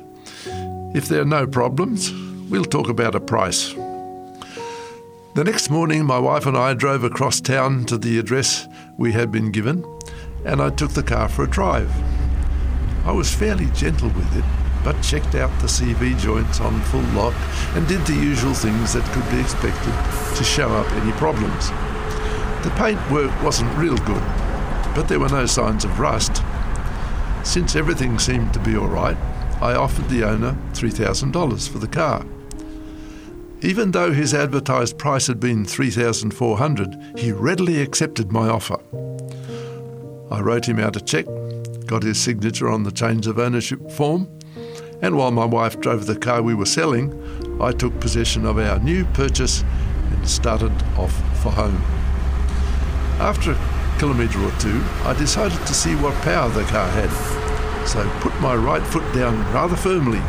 If 0.96 1.10
there 1.10 1.24
are 1.24 1.26
no 1.40 1.46
problems, 1.46 2.14
we'll 2.52 2.66
talk 2.66 2.90
about 2.90 3.16
a 3.16 3.20
price. 3.20 3.74
The 5.36 5.44
next 5.46 5.70
morning, 5.70 6.06
my 6.06 6.20
wife 6.20 6.46
and 6.46 6.58
I 6.58 6.74
drove 6.74 7.06
across 7.06 7.40
town 7.40 7.86
to 7.86 7.98
the 7.98 8.20
address 8.20 8.68
we 8.98 9.14
had 9.14 9.32
been 9.32 9.52
given, 9.52 9.86
and 10.44 10.62
I 10.62 10.70
took 10.70 10.92
the 10.92 11.02
car 11.02 11.30
for 11.30 11.46
a 11.46 11.50
drive. 11.50 11.90
I 13.06 13.14
was 13.14 13.34
fairly 13.34 13.68
gentle 13.68 14.10
with 14.10 14.38
it, 14.38 14.44
but 14.84 15.02
checked 15.02 15.34
out 15.34 15.50
the 15.62 15.68
CV 15.68 16.20
joints 16.20 16.60
on 16.60 16.82
full 16.82 17.00
lock 17.14 17.34
and 17.74 17.88
did 17.88 18.06
the 18.06 18.16
usual 18.16 18.54
things 18.54 18.92
that 18.94 19.10
could 19.14 19.32
be 19.32 19.40
expected 19.40 19.94
to 20.36 20.44
show 20.44 20.68
up 20.68 20.92
any 20.92 21.14
problems. 21.14 21.70
The 22.66 22.74
paint 22.76 23.00
work 23.10 23.32
wasn't 23.42 23.78
real 23.78 23.98
good, 24.00 24.24
but 24.94 25.04
there 25.04 25.22
were 25.22 25.30
no 25.30 25.46
signs 25.46 25.86
of 25.86 26.00
rust. 26.02 26.44
Since 27.46 27.78
everything 27.78 28.20
seemed 28.20 28.54
to 28.54 28.60
be 28.60 28.76
all 28.76 28.90
right, 28.90 29.18
I 29.62 29.76
offered 29.76 30.10
the 30.10 30.26
owner 30.26 30.58
$3,000 30.74 31.70
for 31.70 31.80
the 31.80 31.88
car. 31.88 32.26
Even 33.64 33.92
though 33.92 34.12
his 34.12 34.34
advertised 34.34 34.98
price 34.98 35.28
had 35.28 35.40
been 35.40 35.66
3400 35.66 37.20
he 37.20 37.32
readily 37.32 37.80
accepted 37.80 38.32
my 38.32 38.50
offer. 38.50 38.78
I 40.32 40.42
wrote 40.42 40.68
him 40.68 40.80
out 40.80 40.96
a 40.96 41.02
cheque, 41.02 41.28
got 41.86 42.02
his 42.02 42.20
signature 42.20 42.70
on 42.70 42.82
the 42.82 42.92
change 42.92 43.28
of 43.28 43.38
ownership 43.38 43.92
form, 43.92 44.28
and 45.04 45.16
while 45.16 45.30
my 45.30 45.46
wife 45.46 45.80
drove 45.80 46.08
the 46.08 46.16
car 46.16 46.42
we 46.42 46.56
were 46.56 46.66
selling, 46.66 47.12
I 47.62 47.72
took 47.72 48.00
possession 48.00 48.48
of 48.48 48.58
our 48.58 48.80
new 48.80 49.06
purchase 49.06 49.64
and 50.10 50.28
started 50.28 50.72
off 50.98 51.14
for 51.44 51.52
home. 51.52 51.82
After 53.20 53.52
a 53.52 53.96
kilometre 54.00 54.40
or 54.44 54.52
two, 54.60 54.82
I 55.04 55.14
decided 55.14 55.60
to 55.68 55.74
see 55.76 55.94
what 55.96 56.16
power 56.24 56.50
the 56.50 56.64
car 56.64 56.90
had, 56.90 57.12
so 57.88 58.10
put 58.22 58.34
my 58.42 58.56
right 58.56 58.86
foot 58.88 59.14
down 59.14 59.38
rather 59.54 59.76
firmly. 59.76 60.22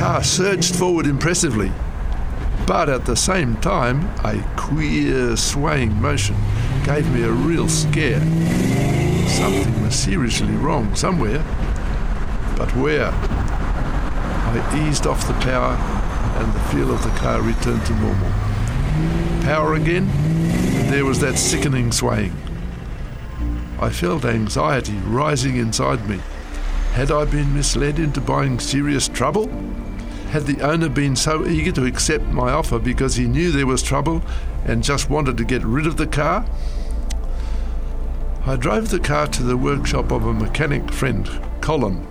The 0.00 0.06
car 0.06 0.24
surged 0.24 0.76
forward 0.76 1.06
impressively, 1.06 1.70
but 2.66 2.88
at 2.88 3.04
the 3.04 3.14
same 3.14 3.56
time, 3.56 4.08
a 4.24 4.42
queer 4.56 5.36
swaying 5.36 6.00
motion 6.00 6.36
gave 6.84 7.06
me 7.12 7.22
a 7.22 7.30
real 7.30 7.68
scare. 7.68 8.20
Something 9.28 9.82
was 9.82 9.94
seriously 9.94 10.54
wrong 10.54 10.94
somewhere, 10.94 11.44
but 12.56 12.74
where? 12.76 13.10
I 13.12 14.88
eased 14.88 15.06
off 15.06 15.28
the 15.28 15.34
power 15.34 15.74
and 15.74 16.50
the 16.50 16.60
feel 16.70 16.90
of 16.90 17.02
the 17.02 17.10
car 17.18 17.42
returned 17.42 17.84
to 17.84 17.94
normal. 17.96 18.30
Power 19.42 19.74
again, 19.74 20.08
and 20.08 20.88
there 20.88 21.04
was 21.04 21.20
that 21.20 21.36
sickening 21.36 21.92
swaying. 21.92 22.34
I 23.78 23.90
felt 23.90 24.24
anxiety 24.24 24.96
rising 25.04 25.56
inside 25.56 26.08
me. 26.08 26.20
Had 26.94 27.10
I 27.12 27.26
been 27.26 27.54
misled 27.54 27.98
into 27.98 28.22
buying 28.22 28.58
serious 28.60 29.06
trouble? 29.06 29.50
Had 30.30 30.46
the 30.46 30.60
owner 30.60 30.88
been 30.88 31.16
so 31.16 31.44
eager 31.44 31.72
to 31.72 31.86
accept 31.86 32.24
my 32.26 32.52
offer 32.52 32.78
because 32.78 33.16
he 33.16 33.26
knew 33.26 33.50
there 33.50 33.66
was 33.66 33.82
trouble 33.82 34.22
and 34.64 34.80
just 34.80 35.10
wanted 35.10 35.36
to 35.38 35.44
get 35.44 35.64
rid 35.64 35.88
of 35.88 35.96
the 35.96 36.06
car? 36.06 36.46
I 38.46 38.54
drove 38.54 38.90
the 38.90 39.00
car 39.00 39.26
to 39.26 39.42
the 39.42 39.56
workshop 39.56 40.12
of 40.12 40.24
a 40.24 40.32
mechanic 40.32 40.92
friend, 40.92 41.28
Colin, 41.60 42.06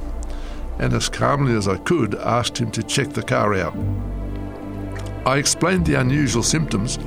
and 0.80 0.94
as 0.94 1.08
calmly 1.08 1.54
as 1.54 1.66
I 1.66 1.78
could 1.78 2.14
asked 2.16 2.58
him 2.58 2.72
to 2.72 2.84
check 2.84 3.14
the 3.14 3.24
car 3.24 3.56
out. 3.56 3.76
I 5.26 5.38
explained 5.38 5.86
the 5.86 5.96
unusual 5.96 6.44
symptoms, 6.44 6.98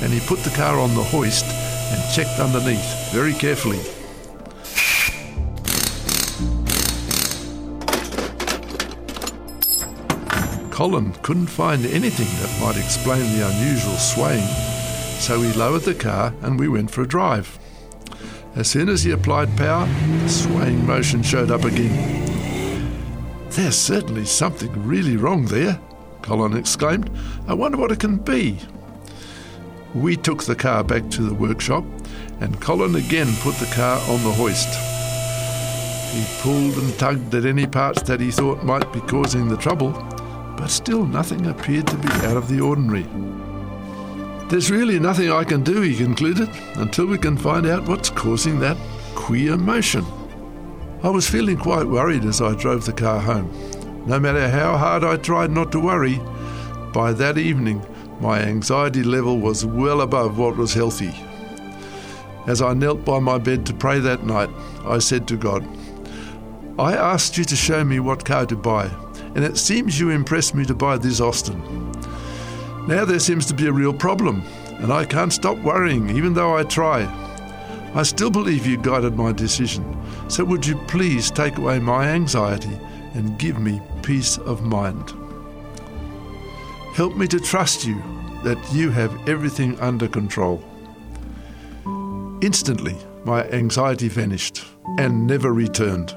and 0.00 0.14
he 0.14 0.20
put 0.20 0.38
the 0.44 0.56
car 0.56 0.78
on 0.78 0.94
the 0.94 1.04
hoist 1.04 1.44
and 1.44 2.14
checked 2.14 2.40
underneath 2.40 3.12
very 3.12 3.34
carefully. 3.34 3.80
Colin 10.74 11.12
couldn't 11.22 11.46
find 11.46 11.86
anything 11.86 12.26
that 12.42 12.60
might 12.60 12.76
explain 12.76 13.22
the 13.38 13.46
unusual 13.48 13.94
swaying, 13.94 14.44
so 15.20 15.40
he 15.40 15.52
lowered 15.52 15.82
the 15.82 15.94
car 15.94 16.34
and 16.42 16.58
we 16.58 16.66
went 16.66 16.90
for 16.90 17.02
a 17.02 17.06
drive. 17.06 17.60
As 18.56 18.70
soon 18.70 18.88
as 18.88 19.04
he 19.04 19.12
applied 19.12 19.56
power, 19.56 19.86
the 19.86 20.28
swaying 20.28 20.84
motion 20.84 21.22
showed 21.22 21.52
up 21.52 21.62
again. 21.62 22.90
There's 23.50 23.78
certainly 23.78 24.24
something 24.24 24.84
really 24.84 25.16
wrong 25.16 25.44
there, 25.44 25.78
Colin 26.22 26.56
exclaimed. 26.56 27.08
I 27.46 27.54
wonder 27.54 27.78
what 27.78 27.92
it 27.92 28.00
can 28.00 28.16
be. 28.16 28.58
We 29.94 30.16
took 30.16 30.42
the 30.42 30.56
car 30.56 30.82
back 30.82 31.08
to 31.10 31.22
the 31.22 31.34
workshop, 31.34 31.84
and 32.40 32.60
Colin 32.60 32.96
again 32.96 33.32
put 33.42 33.54
the 33.58 33.72
car 33.76 34.00
on 34.10 34.24
the 34.24 34.32
hoist. 34.32 34.74
He 36.12 36.42
pulled 36.42 36.76
and 36.82 36.98
tugged 36.98 37.32
at 37.32 37.44
any 37.44 37.68
parts 37.68 38.02
that 38.02 38.18
he 38.18 38.32
thought 38.32 38.64
might 38.64 38.92
be 38.92 39.00
causing 39.02 39.46
the 39.46 39.56
trouble, 39.56 39.92
but 40.56 40.70
still 40.70 41.06
nothing 41.06 41.46
appeared 41.46 41.86
to 41.88 41.96
be 41.96 42.08
out 42.26 42.36
of 42.36 42.48
the 42.48 42.60
ordinary. 42.60 43.06
There's 44.48 44.70
really 44.70 44.98
nothing 44.98 45.32
I 45.32 45.44
can 45.44 45.62
do, 45.62 45.80
he 45.80 45.96
concluded, 45.96 46.48
until 46.76 47.06
we 47.06 47.18
can 47.18 47.36
find 47.36 47.66
out 47.66 47.88
what's 47.88 48.10
causing 48.10 48.60
that 48.60 48.76
queer 49.14 49.56
motion. 49.56 50.04
I 51.02 51.08
was 51.08 51.28
feeling 51.28 51.56
quite 51.56 51.86
worried 51.86 52.24
as 52.24 52.40
I 52.40 52.54
drove 52.54 52.84
the 52.86 52.92
car 52.92 53.20
home. 53.20 53.50
No 54.06 54.20
matter 54.20 54.48
how 54.48 54.76
hard 54.76 55.02
I 55.02 55.16
tried 55.16 55.50
not 55.50 55.72
to 55.72 55.80
worry, 55.80 56.20
by 56.92 57.12
that 57.14 57.38
evening 57.38 57.84
my 58.20 58.40
anxiety 58.40 59.02
level 59.02 59.38
was 59.38 59.66
well 59.66 60.02
above 60.02 60.38
what 60.38 60.56
was 60.56 60.74
healthy. 60.74 61.12
As 62.46 62.62
I 62.62 62.74
knelt 62.74 63.04
by 63.04 63.18
my 63.18 63.38
bed 63.38 63.64
to 63.66 63.74
pray 63.74 63.98
that 64.00 64.24
night, 64.24 64.50
I 64.84 64.98
said 64.98 65.26
to 65.28 65.36
God, 65.36 65.66
I 66.78 66.94
asked 66.94 67.38
you 67.38 67.44
to 67.44 67.56
show 67.56 67.84
me 67.84 68.00
what 68.00 68.24
car 68.24 68.46
to 68.46 68.56
buy, 68.56 68.90
and 69.34 69.44
it 69.44 69.56
seems 69.56 69.98
you 69.98 70.10
impressed 70.10 70.54
me 70.54 70.64
to 70.64 70.74
buy 70.74 70.96
this 70.98 71.20
Austin. 71.20 71.60
Now 72.86 73.04
there 73.04 73.18
seems 73.18 73.46
to 73.46 73.54
be 73.54 73.66
a 73.66 73.72
real 73.72 73.92
problem, 73.92 74.42
and 74.80 74.92
I 74.92 75.04
can't 75.04 75.32
stop 75.32 75.58
worrying 75.58 76.10
even 76.10 76.34
though 76.34 76.56
I 76.56 76.64
try. 76.64 77.02
I 77.94 78.02
still 78.02 78.30
believe 78.30 78.66
you 78.66 78.76
guided 78.76 79.16
my 79.16 79.32
decision, 79.32 79.84
so 80.28 80.44
would 80.44 80.66
you 80.66 80.76
please 80.88 81.30
take 81.30 81.58
away 81.58 81.78
my 81.78 82.08
anxiety 82.08 82.78
and 83.14 83.38
give 83.38 83.58
me 83.58 83.80
peace 84.02 84.36
of 84.38 84.62
mind? 84.62 85.12
Help 86.94 87.16
me 87.16 87.26
to 87.28 87.40
trust 87.40 87.86
you 87.86 88.02
that 88.44 88.58
you 88.72 88.90
have 88.90 89.28
everything 89.28 89.78
under 89.80 90.06
control. 90.08 90.62
Instantly, 92.42 92.96
my 93.24 93.44
anxiety 93.48 94.08
vanished 94.08 94.64
and 94.98 95.26
never 95.26 95.52
returned. 95.52 96.14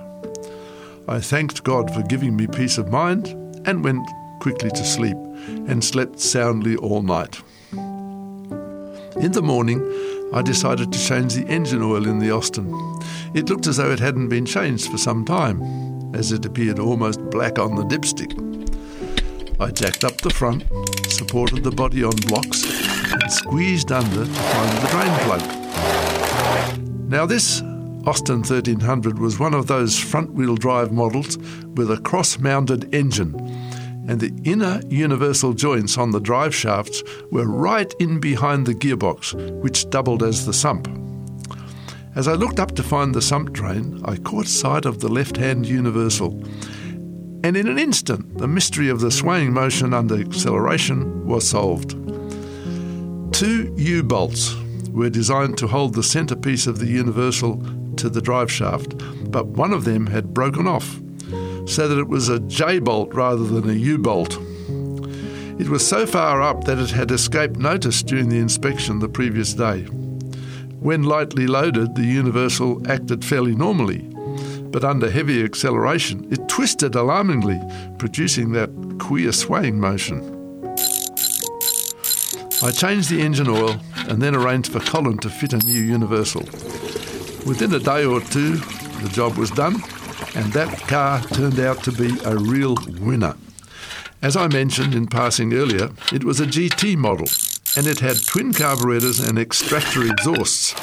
I 1.10 1.22
thanked 1.22 1.64
God 1.64 1.94
for 1.94 2.02
giving 2.04 2.36
me 2.36 2.48
peace 2.48 2.78
of 2.78 2.90
mind 2.90 3.30
and 3.66 3.82
went 3.82 4.06
quickly 4.42 4.70
to 4.70 4.84
sleep 4.84 5.16
and 5.16 5.82
slept 5.82 6.20
soundly 6.20 6.76
all 6.76 7.02
night. 7.02 7.42
In 7.72 9.32
the 9.32 9.42
morning, 9.42 9.80
I 10.34 10.42
decided 10.42 10.92
to 10.92 11.00
change 11.00 11.34
the 11.34 11.48
engine 11.48 11.82
oil 11.82 12.06
in 12.08 12.20
the 12.20 12.32
Austin. 12.32 12.70
It 13.34 13.50
looked 13.50 13.68
as 13.68 13.78
though 13.78 13.92
it 13.92 14.00
hadn't 14.00 14.28
been 14.28 14.46
changed 14.46 14.92
for 14.92 14.98
some 14.98 15.24
time, 15.24 15.62
as 16.14 16.34
it 16.34 16.46
appeared 16.46 16.78
almost 16.78 17.24
black 17.30 17.58
on 17.58 17.76
the 17.76 17.84
dipstick. 17.84 18.34
I 19.62 19.72
jacked 19.72 20.04
up 20.04 20.18
the 20.18 20.30
front, 20.30 20.66
supported 21.08 21.64
the 21.64 21.72
body 21.72 22.04
on 22.04 22.16
blocks, 22.28 22.64
and 23.14 23.32
squeezed 23.32 23.94
under 23.94 24.26
to 24.26 24.32
find 24.32 24.78
the 24.78 24.88
drain 24.92 25.20
plug. 25.26 25.42
Now, 27.10 27.26
this 27.26 27.62
Austin 28.08 28.38
1300 28.38 29.20
was 29.20 29.38
one 29.38 29.54
of 29.54 29.68
those 29.68 30.00
front 30.00 30.32
wheel 30.32 30.56
drive 30.56 30.94
models 30.94 31.38
with 31.76 31.92
a 31.92 31.98
cross 31.98 32.40
mounted 32.40 32.96
engine, 32.96 33.36
and 34.08 34.22
the 34.22 34.34
inner 34.50 34.80
universal 34.88 35.52
joints 35.52 35.98
on 35.98 36.12
the 36.12 36.22
drive 36.22 36.56
shafts 36.56 37.04
were 37.32 37.46
right 37.46 37.94
in 38.00 38.22
behind 38.22 38.66
the 38.66 38.74
gearbox, 38.74 39.34
which 39.62 39.90
doubled 39.90 40.24
as 40.24 40.46
the 40.46 40.54
sump. 40.54 40.88
As 42.16 42.30
I 42.30 42.36
looked 42.36 42.62
up 42.62 42.76
to 42.76 42.82
find 42.82 43.14
the 43.14 43.22
sump 43.22 43.52
drain, 43.52 44.02
I 44.06 44.16
caught 44.16 44.48
sight 44.48 44.86
of 44.86 45.02
the 45.02 45.10
left 45.10 45.36
hand 45.36 45.68
universal, 45.68 46.32
and 47.44 47.58
in 47.58 47.68
an 47.68 47.78
instant 47.78 48.38
the 48.38 48.48
mystery 48.48 48.88
of 48.88 49.02
the 49.02 49.12
swaying 49.12 49.52
motion 49.52 49.94
under 49.94 50.16
acceleration 50.16 51.28
was 51.28 51.50
solved. 51.50 51.90
Two 53.34 53.76
U 53.78 54.02
bolts 54.02 54.56
were 54.92 55.10
designed 55.10 55.58
to 55.58 55.68
hold 55.68 55.94
the 55.94 56.04
centerpiece 56.04 56.68
of 56.68 56.80
the 56.80 56.88
universal 56.88 57.62
to 57.98 58.10
the 58.10 58.22
drive 58.22 58.52
shaft, 58.52 58.96
but 59.32 59.48
one 59.48 59.74
of 59.74 59.86
them 59.86 60.08
had 60.08 60.34
broken 60.34 60.68
off. 60.68 61.00
so 61.68 61.88
that 61.88 62.00
it 62.00 62.08
was 62.08 62.30
a 62.30 62.40
J 62.40 62.80
bolt 62.80 63.14
rather 63.14 63.44
than 63.44 63.70
a 63.70 63.74
U 63.74 63.98
bolt. 63.98 64.38
It 65.60 65.68
was 65.68 65.86
so 65.86 66.06
far 66.06 66.42
up 66.42 66.64
that 66.64 66.80
it 66.80 66.92
had 66.92 67.12
escaped 67.12 67.58
notice 67.58 68.02
during 68.04 68.30
the 68.30 68.38
inspection 68.38 69.00
the 69.00 69.10
previous 69.10 69.54
day. 69.54 69.82
When 70.80 71.04
lightly 71.04 71.48
loaded, 71.48 71.96
the 71.96 72.06
Universal 72.06 72.90
acted 72.90 73.26
fairly 73.26 73.56
normally, 73.56 74.08
but 74.72 74.86
under 74.86 75.10
heavy 75.10 75.44
acceleration, 75.44 76.32
it 76.32 76.48
twisted 76.48 76.96
alarmingly, 76.96 77.60
producing 77.98 78.52
that 78.54 78.70
queer 79.00 79.32
swaying 79.32 79.80
motion. 79.80 80.22
I 82.64 82.72
changed 82.72 83.10
the 83.10 83.22
engine 83.22 83.50
oil 83.50 83.78
and 84.08 84.22
then 84.22 84.36
arranged 84.36 84.72
for 84.72 84.80
Colin 84.80 85.18
to 85.20 85.30
fit 85.30 85.54
a 85.54 85.58
new 85.58 85.82
Universal. 85.82 86.44
Within 87.48 87.74
a 87.74 87.80
day 87.80 88.04
or 88.04 88.20
two, 88.20 88.58
the 88.58 89.10
job 89.10 89.38
was 89.38 89.50
done, 89.52 89.76
and 90.36 90.52
that 90.52 90.82
car 90.82 91.22
turned 91.22 91.62
out 91.62 91.82
to 91.86 91.94
be 91.94 92.20
a 92.26 92.36
real 92.36 92.76
winner. 93.00 93.38
As 94.22 94.36
I 94.36 94.50
mentioned 94.50 94.94
in 94.94 95.08
passing 95.08 95.54
earlier, 95.54 95.92
it 96.12 96.26
was 96.26 96.42
a 96.42 96.46
GT 96.46 96.98
model, 96.98 97.28
and 97.78 97.88
it 97.88 98.02
had 98.02 98.22
twin 98.26 98.52
carburetors 98.52 99.22
and 99.22 99.40
extractor 99.40 100.04
exhausts. 100.04 100.76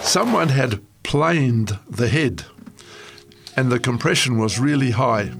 Someone 0.00 0.48
had 0.48 0.80
planed 1.02 1.78
the 1.90 2.08
head, 2.08 2.46
and 3.54 3.70
the 3.70 3.78
compression 3.78 4.38
was 4.38 4.58
really 4.58 4.92
high. 4.92 5.30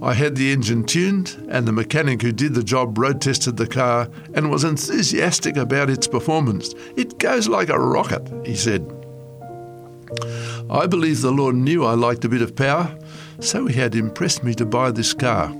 I 0.00 0.14
had 0.14 0.36
the 0.36 0.52
engine 0.52 0.84
tuned, 0.84 1.36
and 1.50 1.68
the 1.68 1.72
mechanic 1.72 2.22
who 2.22 2.32
did 2.32 2.54
the 2.54 2.64
job 2.64 2.96
road 2.96 3.20
tested 3.20 3.58
the 3.58 3.66
car 3.66 4.08
and 4.32 4.50
was 4.50 4.64
enthusiastic 4.64 5.58
about 5.58 5.90
its 5.90 6.06
performance. 6.06 6.74
It 6.96 7.18
goes 7.18 7.46
like 7.46 7.68
a 7.68 7.78
rocket, 7.78 8.26
he 8.46 8.56
said. 8.56 9.03
I 10.70 10.86
believe 10.86 11.20
the 11.20 11.30
Lord 11.30 11.54
knew 11.54 11.84
I 11.84 11.94
liked 11.94 12.24
a 12.24 12.28
bit 12.28 12.42
of 12.42 12.56
power, 12.56 12.96
so 13.40 13.66
He 13.66 13.78
had 13.78 13.94
impressed 13.94 14.42
me 14.44 14.54
to 14.54 14.66
buy 14.66 14.90
this 14.90 15.14
car. 15.14 15.54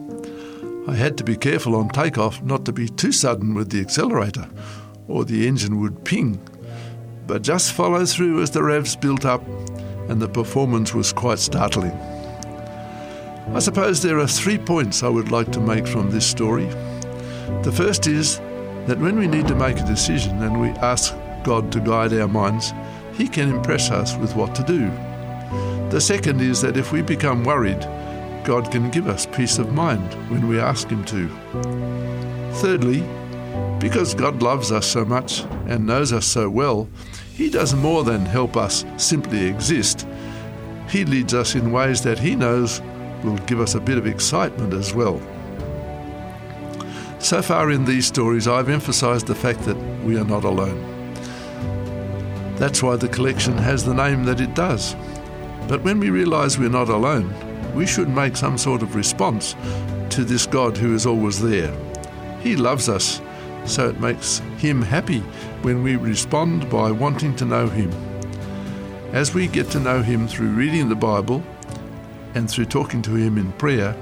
I 0.87 0.95
had 0.95 1.17
to 1.19 1.25
be 1.25 1.37
careful 1.37 1.77
on 1.77 1.89
takeoff 1.89 2.43
not 2.43 2.65
to 2.67 2.73
be 2.73 2.89
too 2.89 3.13
sudden 3.13 3.55
with 3.55 3.71
the 3.71 3.81
accelerator, 3.81 4.49
or 5.09 5.25
the 5.25 5.47
engine 5.47 5.81
would 5.81 6.05
ping. 6.05 6.41
But 7.27 7.43
just 7.43 7.73
follow 7.73 8.05
through 8.05 8.43
as 8.43 8.51
the 8.51 8.63
revs 8.63 8.97
built 8.97 9.25
up, 9.25 9.47
and 10.09 10.21
the 10.21 10.29
performance 10.29 10.93
was 10.93 11.13
quite 11.13 11.39
startling. 11.39 11.93
I 13.53 13.59
suppose 13.61 14.03
there 14.03 14.19
are 14.19 14.27
three 14.27 14.59
points 14.59 15.03
I 15.03 15.09
would 15.09 15.31
like 15.31 15.53
to 15.53 15.61
make 15.61 15.87
from 15.87 16.11
this 16.11 16.27
story. 16.27 16.67
The 17.63 17.73
first 17.75 18.07
is 18.07 18.39
that 18.87 18.99
when 18.99 19.19
we 19.19 19.27
need 19.27 19.49
to 19.49 19.55
make 19.55 19.79
a 19.79 19.87
decision 19.87 20.43
and 20.43 20.61
we 20.61 20.69
ask 20.81 21.15
God 21.45 21.71
to 21.73 21.81
guide 21.81 22.13
our 22.13 22.29
minds, 22.29 22.73
He 23.17 23.29
can 23.29 23.49
impress 23.49 23.91
us 23.91 24.17
with 24.17 24.35
what 24.35 24.55
to 24.57 24.65
do. 24.65 24.91
The 25.91 26.01
second 26.01 26.41
is 26.41 26.61
that 26.63 26.77
if 26.77 26.91
we 26.93 27.03
become 27.03 27.45
worried, 27.45 27.81
God 28.45 28.71
can 28.71 28.91
give 28.91 29.07
us 29.07 29.27
peace 29.27 29.59
of 29.59 29.73
mind 29.73 30.15
when 30.31 30.49
we 30.49 30.59
ask 30.59 30.89
Him 30.89 31.05
to. 31.05 31.29
Thirdly, 32.55 33.05
because 33.79 34.15
God 34.15 34.43
loves 34.43 34.73
us 34.73 34.87
so 34.87 35.05
much 35.05 35.43
and 35.67 35.87
knows 35.87 36.13
us 36.13 36.27
so 36.27 36.51
well, 36.51 36.89
He 37.35 37.49
does 37.51 37.75
more 37.75 38.03
than 38.03 38.27
help 38.27 38.57
us 38.57 38.85
simply 38.97 39.47
exist. 39.47 40.07
He 40.89 41.05
leads 41.05 41.35
us 41.35 41.55
in 41.55 41.73
ways 41.73 42.03
that 42.03 42.19
He 42.19 42.35
knows 42.35 42.81
will 43.23 43.39
give 43.47 43.61
us 43.61 43.75
a 43.75 43.81
bit 43.81 43.97
of 43.97 44.07
excitement 44.07 44.75
as 44.75 44.95
well. 44.95 45.21
So 47.21 47.41
far 47.41 47.71
in 47.71 47.85
these 47.85 48.07
stories, 48.07 48.47
I've 48.47 48.69
emphasized 48.69 49.27
the 49.27 49.35
fact 49.35 49.61
that 49.61 49.77
we 50.05 50.19
are 50.19 50.25
not 50.25 50.45
alone. 50.45 50.94
That's 52.57 52.83
why 52.83 52.97
the 52.97 53.09
collection 53.09 53.59
has 53.59 53.85
the 53.85 53.95
name 53.95 54.25
that 54.25 54.41
it 54.41 54.55
does. 54.55 54.95
But 55.69 55.83
when 55.83 55.99
we 55.99 56.11
realize 56.11 56.59
we're 56.59 56.69
not 56.69 56.89
alone, 56.89 57.35
we 57.75 57.87
should 57.87 58.09
make 58.09 58.37
some 58.37 58.57
sort 58.57 58.83
of 58.83 58.95
response 58.95 59.57
to 60.11 60.25
this 60.25 60.47
God 60.47 60.77
who 60.77 60.95
is 60.95 61.07
always 61.07 61.41
there. 61.43 61.75
He 62.41 62.55
loves 62.55 62.89
us, 62.89 63.21
so 63.65 63.89
it 63.89 64.01
makes 64.01 64.39
Him 64.59 64.83
happy 64.83 65.21
when 65.63 65.83
we 65.83 65.97
respond 65.97 66.71
by 66.71 66.91
wanting 66.91 67.35
to 67.37 67.45
know 67.45 67.67
Him. 67.67 67.91
As 69.13 69.35
we 69.35 69.49
get 69.49 69.71
to 69.71 69.81
know 69.81 70.03
Him 70.03 70.29
through 70.29 70.51
reading 70.51 70.89
the 70.89 70.95
Bible 70.95 71.43
and 72.35 72.49
through 72.49 72.67
talking 72.67 73.03
to 73.03 73.15
Him 73.15 73.39
in 73.39 73.51
prayer, 73.53 73.97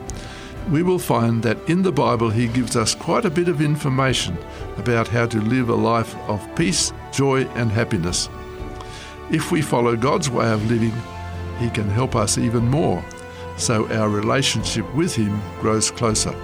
we 0.71 0.83
will 0.83 0.99
find 0.99 1.43
that 1.43 1.59
in 1.69 1.83
the 1.83 1.93
Bible 1.93 2.31
He 2.31 2.49
gives 2.49 2.77
us 2.77 2.95
quite 2.95 3.25
a 3.25 3.31
bit 3.31 3.49
of 3.49 3.63
information 3.63 4.37
about 4.77 5.09
how 5.09 5.27
to 5.27 5.41
live 5.41 5.71
a 5.71 5.75
life 5.75 6.15
of 6.29 6.47
peace, 6.57 6.93
joy, 7.13 7.45
and 7.55 7.71
happiness. 7.71 8.29
If 9.33 9.51
we 9.51 9.63
follow 9.63 9.97
God's 9.97 10.29
way 10.29 10.53
of 10.53 10.71
living, 10.71 10.93
He 11.59 11.71
can 11.71 11.89
help 11.89 12.15
us 12.15 12.37
even 12.37 12.69
more, 12.69 13.03
so 13.57 13.91
our 13.91 14.11
relationship 14.11 14.95
with 14.95 15.17
Him 15.17 15.41
grows 15.59 15.91
closer. 15.91 16.35